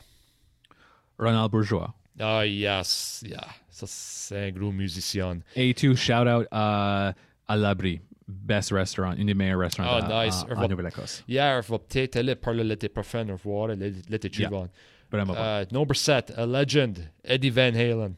Ronald 1.19 1.51
Bourgeois. 1.51 1.93
Ah, 2.19 2.45
yes, 2.45 3.23
yeah. 3.25 3.47
Ça, 3.69 3.85
c'est 3.87 4.47
un 4.47 4.51
gros 4.51 4.71
musicien. 4.71 5.39
A2, 5.55 5.95
shout 5.95 6.27
out 6.27 6.47
à, 6.51 7.13
à 7.47 7.55
l'Abri. 7.55 8.01
Best 8.31 8.71
restaurant, 8.71 9.13
une 9.13 9.27
des 9.27 9.33
meilleures 9.33 9.59
restaurants 9.59 9.99
Oh, 10.01 10.11
à, 10.11 10.25
nice. 10.25 10.45
à- 10.49 10.57
en 10.57 10.67
Nouvelle-Écosse. 10.67 11.23
Hier, 11.27 11.61
va 11.61 11.77
peut-être 11.79 12.15
aller 12.17 12.35
parler 12.35 12.63
l'été 12.63 12.89
prochain, 12.89 13.27
au 13.29 13.33
revoir, 13.33 13.67
l'été 13.67 14.29
suivant. 14.31 14.67
Vraiment 15.11 15.33
bon. 15.33 15.39
Uh, 15.39 15.65
number 15.73 15.95
7, 15.95 16.33
a 16.37 16.45
legend, 16.45 16.97
Eddie 17.23 17.49
Van 17.49 17.73
Halen. 17.75 18.15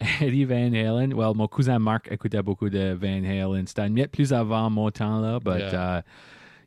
Eddie 0.20 0.44
Van 0.44 0.72
Halen. 0.74 1.12
Well, 1.14 1.34
mon 1.34 1.46
cousin 1.46 1.78
Marc 1.78 2.10
écoutait 2.10 2.42
beaucoup 2.42 2.70
de 2.70 2.92
Van 2.94 3.22
Halen. 3.24 3.66
C'était 3.66 3.88
mieux 3.88 4.06
plus 4.08 4.32
avant 4.32 4.68
mon 4.70 4.90
temps, 4.90 5.20
là. 5.20 5.38
But, 5.38 5.58
Yeah. 5.58 5.98
uh, 5.98 6.02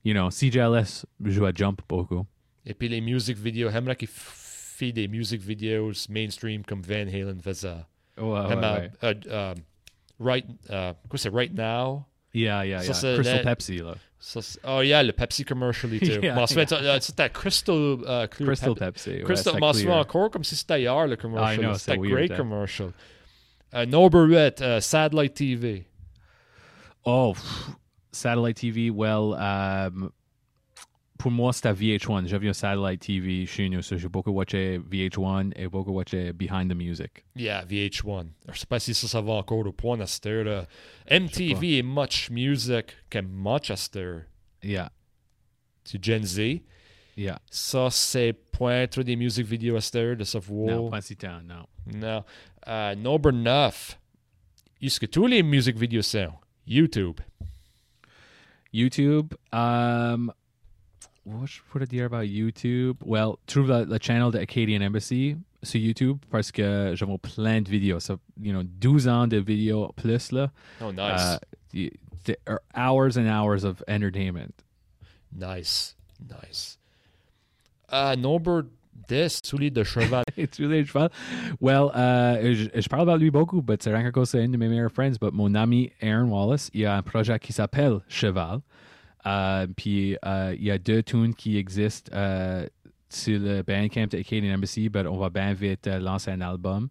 you 0.03 0.13
know, 0.13 0.29
CJLS 0.29 1.05
joue 1.25 1.45
à 1.45 1.51
Jump 1.53 1.81
beaucoup. 1.89 2.25
Et 2.65 2.73
puis 2.73 2.87
les 2.87 3.01
music 3.01 3.37
videos, 3.37 3.69
j'aimerais 3.71 3.95
qu'il 3.95 4.07
fait 4.09 4.91
des 4.91 5.07
music 5.07 5.41
videos 5.41 6.07
mainstream 6.09 6.63
comme 6.63 6.81
Van 6.81 7.07
Halen 7.07 7.39
faisait. 7.41 7.73
Ouais, 8.17 8.23
ouais, 8.23 8.55
ouais. 8.55 8.91
euh, 9.03 9.13
euh, 9.27 9.53
right, 10.19 10.45
euh, 10.69 10.93
quoi 11.09 11.17
c'est 11.19 11.29
Right 11.29 11.53
Now? 11.53 12.05
Yeah, 12.35 12.63
yeah, 12.63 12.83
yeah. 12.83 13.15
Crystal 13.15 13.41
Pepsi, 13.43 13.77
là. 13.79 13.95
Ça, 14.19 14.39
oh 14.65 14.81
yeah, 14.81 15.03
le 15.03 15.13
Pepsi 15.13 15.45
commercial 15.45 15.89
too. 15.99 16.19
Yeah, 16.21 16.35
m'en 16.35 16.47
souviens, 16.47 16.65
euh, 16.71 16.99
c'était 16.99 17.29
Crystal, 17.29 17.97
Clear 18.27 18.47
Crystal 18.47 18.73
Pep- 18.75 18.93
Pepsi. 18.95 19.21
Crystal, 19.23 19.53
je 19.53 19.59
m'en 19.59 19.71
souviens 19.73 19.99
encore 19.99 20.31
comme 20.31 20.43
si 20.43 20.55
c'était 20.55 20.81
hier 20.81 21.07
le 21.07 21.15
commercial. 21.15 21.53
I 21.53 21.57
know, 21.59 21.73
c'était 21.75 21.91
c'est 21.93 21.97
un 21.97 22.01
weird, 22.01 22.27
great 22.27 22.35
commercial. 22.35 22.91
Uh, 23.73 23.85
8, 24.27 24.61
uh, 24.61 24.81
Satellite 24.81 25.35
TV. 25.35 25.85
Oh, 27.05 27.33
pff, 27.33 27.75
satellite 28.11 28.57
TV, 28.57 28.89
well, 28.89 29.33
um, 29.35 30.11
pour 31.25 31.31
moi, 31.31 31.51
c'était 31.53 31.73
VH1. 31.73 32.27
J'avais 32.27 32.49
un 32.49 32.53
satellite 32.53 33.01
TV 33.01 33.47
chez 33.47 33.67
nous, 33.67 33.81
so 33.81 33.97
j'ai 33.97 34.07
beaucoup 34.07 34.29
watché 34.29 34.77
VH1 34.77 35.53
et 35.55 35.67
beaucoup 35.67 35.89
watché 35.89 36.31
Behind 36.33 36.69
the 36.69 36.75
Music. 36.75 37.25
Yeah, 37.35 37.65
VH1. 37.65 38.27
Je 38.53 38.59
sais 38.59 38.67
pas 38.67 38.79
si 38.79 38.93
ça, 38.93 39.07
ça 39.07 39.21
va 39.21 39.33
encore 39.33 39.65
au 39.65 39.71
point 39.71 39.99
à 39.99 40.05
cette 40.05 40.27
heure. 40.27 40.67
MTV 41.09 41.79
est 41.79 41.81
much 41.81 42.29
music 42.29 42.95
que 43.09 43.17
much 43.21 43.71
à 43.71 43.75
cette 43.75 43.95
heure. 43.95 44.21
Yeah, 44.61 44.91
C'est 45.83 46.03
Gen 46.03 46.23
Z. 46.23 46.61
yeah. 47.17 47.39
Ça, 47.49 47.89
c'est 47.89 48.33
pointre 48.51 49.01
des 49.01 49.15
music 49.15 49.47
videos 49.47 49.77
à 49.77 49.81
cette 49.81 49.95
heure 49.95 50.15
de 50.17 50.25
savoir. 50.25 50.77
Non, 50.77 50.89
pas 50.91 51.01
si 51.01 51.17
tant, 51.17 51.41
non. 51.41 51.65
Non. 51.91 52.23
Uh, 52.67 52.95
number 52.95 53.33
9. 53.33 53.99
Est-ce 54.79 54.99
que 54.99 55.07
tous 55.07 55.25
les 55.25 55.41
music 55.41 55.75
videos 55.75 56.03
sont? 56.03 56.33
YouTube. 56.67 57.19
YouTube, 58.71 59.33
um, 59.51 60.31
what 61.25 61.47
je 61.47 61.59
pourrais 61.69 61.87
dire 61.87 62.05
about 62.05 62.23
YouTube? 62.27 62.97
Well, 63.03 63.37
trouve 63.47 63.67
le, 63.69 63.85
le 63.85 63.97
channel 64.01 64.31
de 64.31 64.37
Acadian 64.39 64.81
Embassy 64.81 65.35
sur 65.63 65.79
YouTube 65.79 66.17
parce 66.29 66.51
que 66.51 66.93
j'avais 66.95 67.17
plein 67.17 67.61
de 67.61 67.69
vidéos. 67.69 67.99
So, 67.99 68.19
you 68.41 68.51
know, 68.53 68.63
12 68.63 69.07
ans 69.07 69.27
de 69.27 69.37
vidéos 69.37 69.91
plus, 69.95 70.31
là. 70.31 70.51
Oh, 70.81 70.91
nice. 70.91 71.35
Uh, 71.35 71.37
y- 71.73 71.91
there 72.25 72.37
are 72.47 72.61
hours 72.75 73.17
and 73.17 73.27
hours 73.27 73.63
of 73.63 73.81
entertainment. 73.87 74.53
nice. 75.31 75.95
Nice. 76.29 76.77
Uh, 77.89 78.15
number 78.17 78.67
Des 79.09 79.27
souliers 79.43 79.69
de 79.71 79.83
cheval. 79.83 80.23
tu 80.51 80.67
les 80.67 80.85
cheval. 80.85 81.09
Well, 81.59 81.91
euh, 81.95 82.53
je, 82.55 82.69
je 82.81 82.87
parle 82.87 83.05
de 83.11 83.17
lui 83.19 83.29
beaucoup, 83.29 83.61
mais 83.67 83.75
c'est 83.79 83.93
rien 83.93 84.09
que 84.09 84.23
c'est 84.25 84.41
un 84.41 84.47
de 84.47 84.57
mes 84.57 84.69
meilleurs 84.69 84.89
friends. 84.91 85.17
But 85.21 85.33
mon 85.33 85.53
ami 85.53 85.91
Aaron 86.01 86.29
Wallace, 86.29 86.71
il 86.73 86.79
y 86.81 86.85
a 86.85 86.95
un 86.95 87.01
projet 87.03 87.37
qui 87.37 87.51
s'appelle 87.53 87.99
Cheval. 88.07 88.61
Euh, 89.27 89.65
puis 89.75 90.17
euh, 90.25 90.55
il 90.57 90.63
y 90.65 90.71
a 90.71 90.77
deux 90.77 91.01
tunes 91.03 91.33
qui 91.33 91.57
existent 91.57 92.11
euh, 92.15 92.67
sur 93.09 93.39
le 93.39 93.61
Bandcamp 93.63 94.07
de 94.07 94.17
Acadian 94.19 94.53
Embassy, 94.55 94.89
but 94.89 95.07
on 95.07 95.17
va 95.17 95.29
bien 95.29 95.53
vite 95.53 95.87
lancer 95.87 96.31
un 96.31 96.41
album 96.41 96.89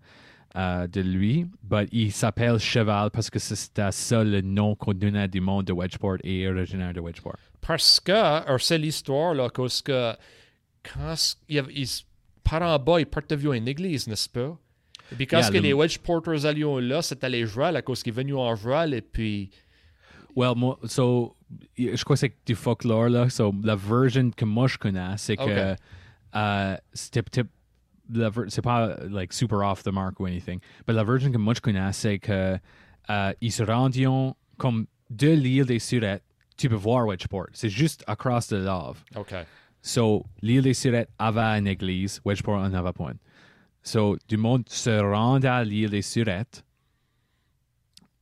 de 0.56 1.00
lui. 1.00 1.46
But 1.62 1.88
il 1.92 2.12
s'appelle 2.12 2.58
Cheval 2.58 3.10
parce 3.10 3.28
que 3.28 3.38
c'est 3.40 3.80
ça 3.90 4.22
le 4.24 4.40
nom 4.40 4.76
qu'on 4.76 4.94
donnait 4.94 5.26
du 5.28 5.40
monde 5.40 5.64
de 5.66 5.72
Wedgeport 5.72 6.18
et 6.22 6.46
originaire 6.48 6.92
de 6.92 7.00
Wedgeport. 7.00 7.38
Parce 7.60 7.98
que, 7.98 8.12
alors 8.12 8.60
c'est 8.60 8.78
l'histoire, 8.78 9.34
là, 9.34 9.48
cause 9.50 9.82
que 9.82 10.12
quand 10.82 11.14
il, 11.48 11.56
y 11.56 11.58
avait- 11.58 11.72
ils, 11.74 11.88
par 12.44 12.62
en 12.62 12.78
bas, 12.78 13.00
ils 13.00 13.06
partent 13.06 13.32
vu 13.32 13.54
une 13.56 13.66
église, 13.66 14.06
n'est-ce 14.06 14.28
pas? 14.28 14.56
Et 15.12 15.16
puis 15.16 15.26
quand 15.26 15.38
Yeah, 15.40 15.48
que 15.48 15.54
le- 15.54 15.60
les 15.60 15.72
Wedge 15.72 15.98
Porters 15.98 16.46
allaient 16.46 16.80
là, 16.82 17.02
c'était 17.02 17.28
les 17.28 17.46
joueurs, 17.46 17.74
à 17.74 17.82
cause 17.82 18.02
qu'ils 18.02 18.12
venaient 18.12 18.32
en 18.32 18.54
joueur, 18.54 18.84
et 18.92 19.02
puis. 19.02 19.50
Well, 20.36 20.54
mo- 20.56 20.78
so, 20.84 21.36
je 21.76 22.02
crois 22.04 22.14
que 22.16 22.20
c'est 22.20 22.36
du 22.46 22.54
folklore, 22.54 23.08
là. 23.08 23.28
So, 23.30 23.54
la 23.62 23.76
version 23.76 24.30
que 24.30 24.44
moi 24.44 24.66
je 24.68 24.78
connais, 24.78 25.16
c'est 25.16 25.36
que 25.36 25.42
Okay. 25.42 25.74
euh, 26.36 26.76
c'était 26.92 27.22
c'est 28.48 28.62
pas 28.62 28.96
like 29.08 29.32
super 29.32 29.60
off 29.62 29.82
the 29.82 29.90
mark 29.92 30.20
ou 30.20 30.26
anything, 30.26 30.60
mais 30.86 30.92
la 30.94 31.04
version 31.04 31.30
que 31.32 31.38
moi 31.38 31.54
je 31.54 31.60
connais, 31.60 31.92
c'est 31.92 32.18
que 32.18 32.58
euh, 33.10 33.32
ils 33.40 33.52
se 33.52 33.62
rendions 33.62 34.36
comme 34.58 34.86
de 35.10 35.28
l'île 35.30 35.64
des 35.66 35.78
Surettes, 35.78 36.22
tu 36.56 36.68
peux 36.68 36.74
voir 36.76 37.06
Wedgeport. 37.06 37.46
C'est 37.52 37.68
juste 37.70 38.04
across 38.06 38.48
the 38.48 38.52
love. 38.54 39.02
OK. 39.16 39.34
So, 39.82 40.24
l'île 40.42 40.62
des 40.62 40.74
Surettes 40.74 41.10
avait 41.18 41.58
une 41.58 41.66
église, 41.66 42.20
Wedgeport 42.24 42.60
en 42.60 42.72
avait 42.74 42.90
une. 42.98 43.18
So, 43.82 44.16
du 44.28 44.36
monde 44.36 44.64
se 44.68 44.90
rendait 45.00 45.48
à 45.48 45.62
l'île 45.64 45.90
des 45.90 46.02
Surettes 46.02 46.62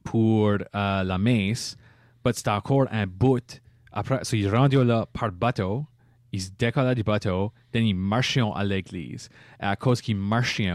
pour 0.04 0.48
euh, 0.48 0.58
la 1.04 1.18
messe, 1.18 1.76
mais 2.24 2.32
c'était 2.32 2.50
encore 2.50 2.86
un 2.90 3.06
bout. 3.06 3.60
Après, 3.92 4.24
so, 4.24 4.36
ils 4.36 4.48
rendaient 4.48 4.84
là 4.84 5.06
par 5.12 5.32
bateau, 5.32 5.86
ils 6.32 6.40
se 6.40 6.50
décollaient 6.58 6.94
du 6.94 7.02
bateau, 7.02 7.52
then 7.72 7.84
ils 7.84 7.94
marchaient 7.94 8.40
à 8.54 8.64
l'église. 8.64 9.28
Et 9.60 9.64
à 9.64 9.76
cause 9.76 10.00
qu'ils 10.00 10.16
marchaient, 10.16 10.72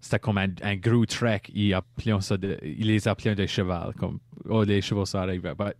c'était 0.00 0.18
comme 0.18 0.38
un, 0.38 0.48
un 0.62 0.76
gros 0.76 1.06
trek, 1.06 1.42
ils, 1.54 1.78
ça 2.20 2.36
de- 2.36 2.58
ils 2.62 2.86
les 2.86 3.06
appelaient 3.06 3.34
des 3.34 3.46
chevals, 3.46 3.94
comme, 3.94 4.18
oh, 4.48 4.64
les 4.64 4.80
chevaux 4.80 5.04
ça 5.06 5.22
arrive. 5.22 5.42
But, 5.56 5.76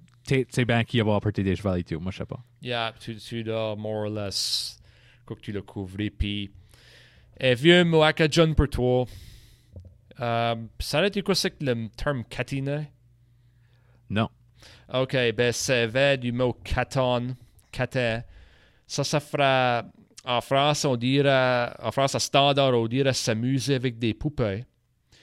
c'est 0.51 0.65
bien 0.65 0.85
qu'il 0.85 0.99
y 0.99 1.01
avait 1.01 1.13
apporté 1.13 1.43
des 1.43 1.57
chevals 1.57 1.81
et 1.81 1.85
tout, 1.85 1.99
moi 1.99 2.13
je 2.13 2.19
sais 2.19 2.27
pas. 2.27 2.41
Yeah, 2.63 2.93
tu, 3.01 3.17
tu 3.17 3.43
l'as 3.43 3.75
more 3.77 4.05
or 4.05 4.11
less. 4.11 4.79
Quoi 5.27 5.37
que 5.37 5.41
tu 5.41 5.53
l'as 5.53 5.63
couvré. 5.63 6.11
Puis, 6.11 6.51
un 7.41 7.55
vieux 7.55 7.85
mot 7.85 8.03
à 8.03 8.13
John 8.31 8.55
pour 8.55 8.69
toi. 8.69 9.07
Euh, 10.21 10.55
ça 10.79 10.99
a 11.01 11.07
été 11.07 11.23
quoi 11.23 11.35
c'est 11.35 11.51
que 11.53 11.65
le 11.65 11.89
terme 11.89 12.25
catina? 12.25 12.83
Non. 14.11 14.29
OK, 14.93 15.17
ben 15.37 15.53
c'est 15.53 15.87
vrai 15.87 16.19
du 16.19 16.33
mot 16.33 16.53
caton, 16.65 17.37
catin. 17.73 18.23
Ça, 18.87 19.05
ça 19.05 19.21
fera. 19.21 19.85
En 20.25 20.41
France, 20.41 20.85
on 20.85 20.97
dirait. 20.97 21.71
En 21.83 21.91
France, 21.93 22.15
à 22.15 22.19
standard, 22.19 22.75
on 22.75 22.87
dirait 22.89 23.13
s'amuser 23.13 23.75
avec 23.77 23.99
des 23.99 24.15
poupées. 24.15 24.65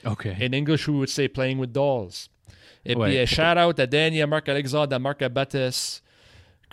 OK. 0.04 0.26
In 0.40 0.52
English, 0.54 0.88
we 0.88 0.96
would 0.96 1.08
say 1.08 1.28
playing 1.28 1.58
with 1.58 1.72
dolls. 1.72 2.28
Et 2.84 2.94
Ouais. 2.96 3.08
puis, 3.10 3.18
un 3.18 3.26
shout-out 3.26 3.78
à 3.78 3.86
Danny, 3.86 4.22
à 4.22 4.26
Marc-Alexandre, 4.26 4.94
à 4.94 4.98
Marc 4.98 5.20
Abatis, 5.22 6.00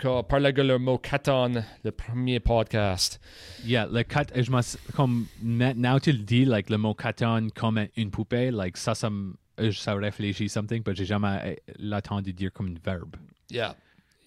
qui 0.00 0.06
a 0.06 0.22
parlé 0.22 0.52
de 0.52 0.62
le 0.62 0.78
mot 0.78 0.98
caton, 0.98 1.62
le 1.84 1.90
premier 1.90 2.40
podcast. 2.40 3.20
Yeah, 3.64 3.86
le 3.90 4.02
cat, 4.02 4.26
je 4.34 4.50
comme 4.94 5.26
maintenant 5.42 5.98
tu 5.98 6.12
le 6.12 6.18
dis, 6.18 6.44
like 6.44 6.70
le 6.70 6.78
mot 6.78 6.94
caton 6.94 7.48
comme 7.54 7.86
une 7.96 8.10
poupée, 8.10 8.50
like 8.50 8.76
ça, 8.76 8.94
ça, 8.94 9.10
me- 9.10 9.34
ça 9.72 9.94
réfléchit 9.94 10.48
something, 10.48 10.82
mais 10.86 10.94
j'ai 10.94 11.04
jamais 11.04 11.38
euh, 11.44 11.54
l'entendu 11.78 12.32
dire 12.32 12.52
comme 12.52 12.68
un 12.68 12.74
verbe. 12.84 13.16
Yeah, 13.50 13.76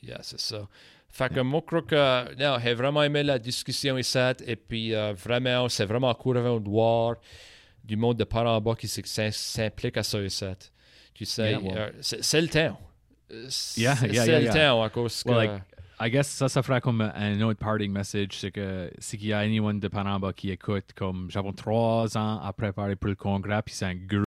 yeah, 0.03 0.19
c'est 0.21 0.39
ça. 0.39 0.67
Fait 1.11 1.33
que 1.33 1.39
moi, 1.39 1.61
je 1.63 1.65
crois 1.65 1.81
que 1.81 2.35
non, 2.35 2.57
j'ai 2.63 2.73
vraiment 2.75 3.01
aimé 3.03 3.23
la 3.23 3.39
discussion 3.39 3.97
ici. 3.97 4.17
Et 4.45 4.55
puis, 4.55 4.93
euh, 4.93 5.13
vraiment, 5.13 5.67
c'est 5.67 5.85
vraiment 5.85 6.13
cool 6.13 6.35
de 6.37 6.69
voir 6.69 7.15
du 7.83 7.95
monde 7.97 8.17
de 8.17 8.23
par 8.23 8.45
en 8.45 8.61
bas 8.61 8.75
qui 8.75 8.87
s'implique 8.87 9.97
à 9.97 10.03
ça 10.03 10.21
ici. 10.21 10.45
Tu 11.13 11.25
sais, 11.25 11.51
Yeah, 11.51 11.59
well- 11.59 11.77
euh, 11.77 11.91
c'est 12.01 12.41
le 12.41 12.47
temps. 12.47 12.79
Euh, 13.31 13.45
C'est 13.49 13.81
Yeah, 13.81 13.95
yeah, 14.03 14.25
yeah, 14.25 14.39
le 14.39 14.45
yeah. 14.45 14.53
temps 14.53 14.83
à 14.83 14.89
cause 14.89 15.23
que. 15.23 15.29
Well, 15.29 15.37
like, 15.49 15.61
I 15.99 16.09
guess 16.09 16.27
ça, 16.29 16.47
ça 16.47 16.63
fera 16.63 16.79
comme 16.79 17.01
un 17.01 17.41
autre 17.41 17.59
parting 17.59 17.91
message, 17.91 18.29
c'est 18.31 18.51
que 18.51 18.89
s'il 18.99 19.25
y 19.25 19.33
a 19.33 19.39
anyone 19.39 19.79
de 19.81 19.87
Panama 19.89 20.31
qui 20.31 20.49
écoute, 20.49 20.93
comme 20.95 21.29
j'avais 21.29 21.51
trois 21.51 22.15
ans 22.17 22.39
à 22.41 22.53
préparer 22.53 22.95
pour 22.95 23.09
le 23.09 23.15
congrès, 23.15 23.61
puis 23.63 23.75
c'est 23.75 23.85
un 23.85 23.95
gros 23.95 24.23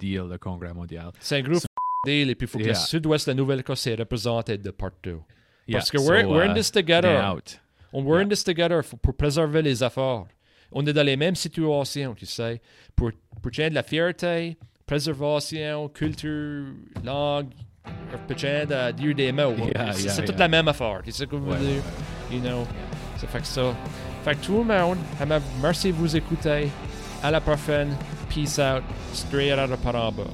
deal, 0.00 0.26
le 0.30 0.38
congrès 0.38 0.72
mondial. 0.74 1.12
c'est 1.20 1.36
un 1.38 1.42
gros 1.42 1.58
deal. 2.06 2.30
Et 2.30 2.34
puis, 2.34 2.46
il 2.46 2.50
faut 2.50 2.58
que 2.58 2.64
le 2.64 2.74
sud-ouest 2.74 3.26
de 3.26 3.30
la 3.32 3.34
Nouvelle-Écosse 3.36 3.86
est 3.86 3.94
représenté 3.96 4.56
de 4.58 4.70
partout. 4.70 5.22
Parce 5.70 5.92
Yeah, 5.92 6.00
que 6.00 6.04
we're, 6.08 6.22
so, 6.22 6.30
we're 6.32 6.42
in 6.48 6.52
uh, 6.52 6.54
this 6.54 6.70
together. 6.72 7.16
out. 7.22 7.60
On 7.92 8.02
we're 8.04 8.16
in 8.18 8.22
Yeah. 8.22 8.28
this 8.30 8.42
together 8.44 8.82
pour 9.02 9.14
préserver 9.14 9.62
les 9.62 9.82
affaires. 9.82 10.24
On 10.72 10.84
est 10.86 10.92
dans 10.92 11.04
les 11.06 11.16
mêmes 11.16 11.34
situations, 11.36 12.14
tu 12.14 12.26
sais, 12.26 12.60
pour, 12.96 13.10
pour 13.42 13.50
tenir 13.52 13.70
de 13.70 13.74
la 13.74 13.82
fierté, 13.82 14.56
préservation, 14.86 15.88
culture, 15.88 16.66
langue, 17.04 17.50
pour 18.26 18.36
tenir 18.36 18.66
de 18.66 18.92
dire 18.92 19.14
des 19.14 19.32
mots. 19.32 19.54
C'est 19.94 20.24
toute 20.24 20.38
la 20.38 20.48
même 20.48 20.68
affaire, 20.68 21.00
tu 21.04 21.10
sais 21.12 21.18
ce 21.18 21.24
que 21.24 21.36
je 21.36 21.42
veux 21.42 21.52
Ouais, 21.52 21.58
dire? 21.58 21.82
You 22.32 22.40
know, 22.40 22.66
ça 23.18 23.26
fait 23.26 23.40
que 23.40 23.46
ça. 23.46 23.74
Fait 24.24 24.34
que 24.36 24.44
tout 24.44 24.58
le 24.58 24.64
monde, 24.64 24.98
merci 25.62 25.88
de 25.88 25.96
vous 25.96 26.16
écouter. 26.16 26.68
À 27.22 27.30
la 27.30 27.40
prochaine. 27.40 27.94
Peace 28.30 28.60
out. 28.60 28.84
Straight 29.12 29.50
out 29.58 29.70
of 29.70 29.80
Paramba. 29.80 30.32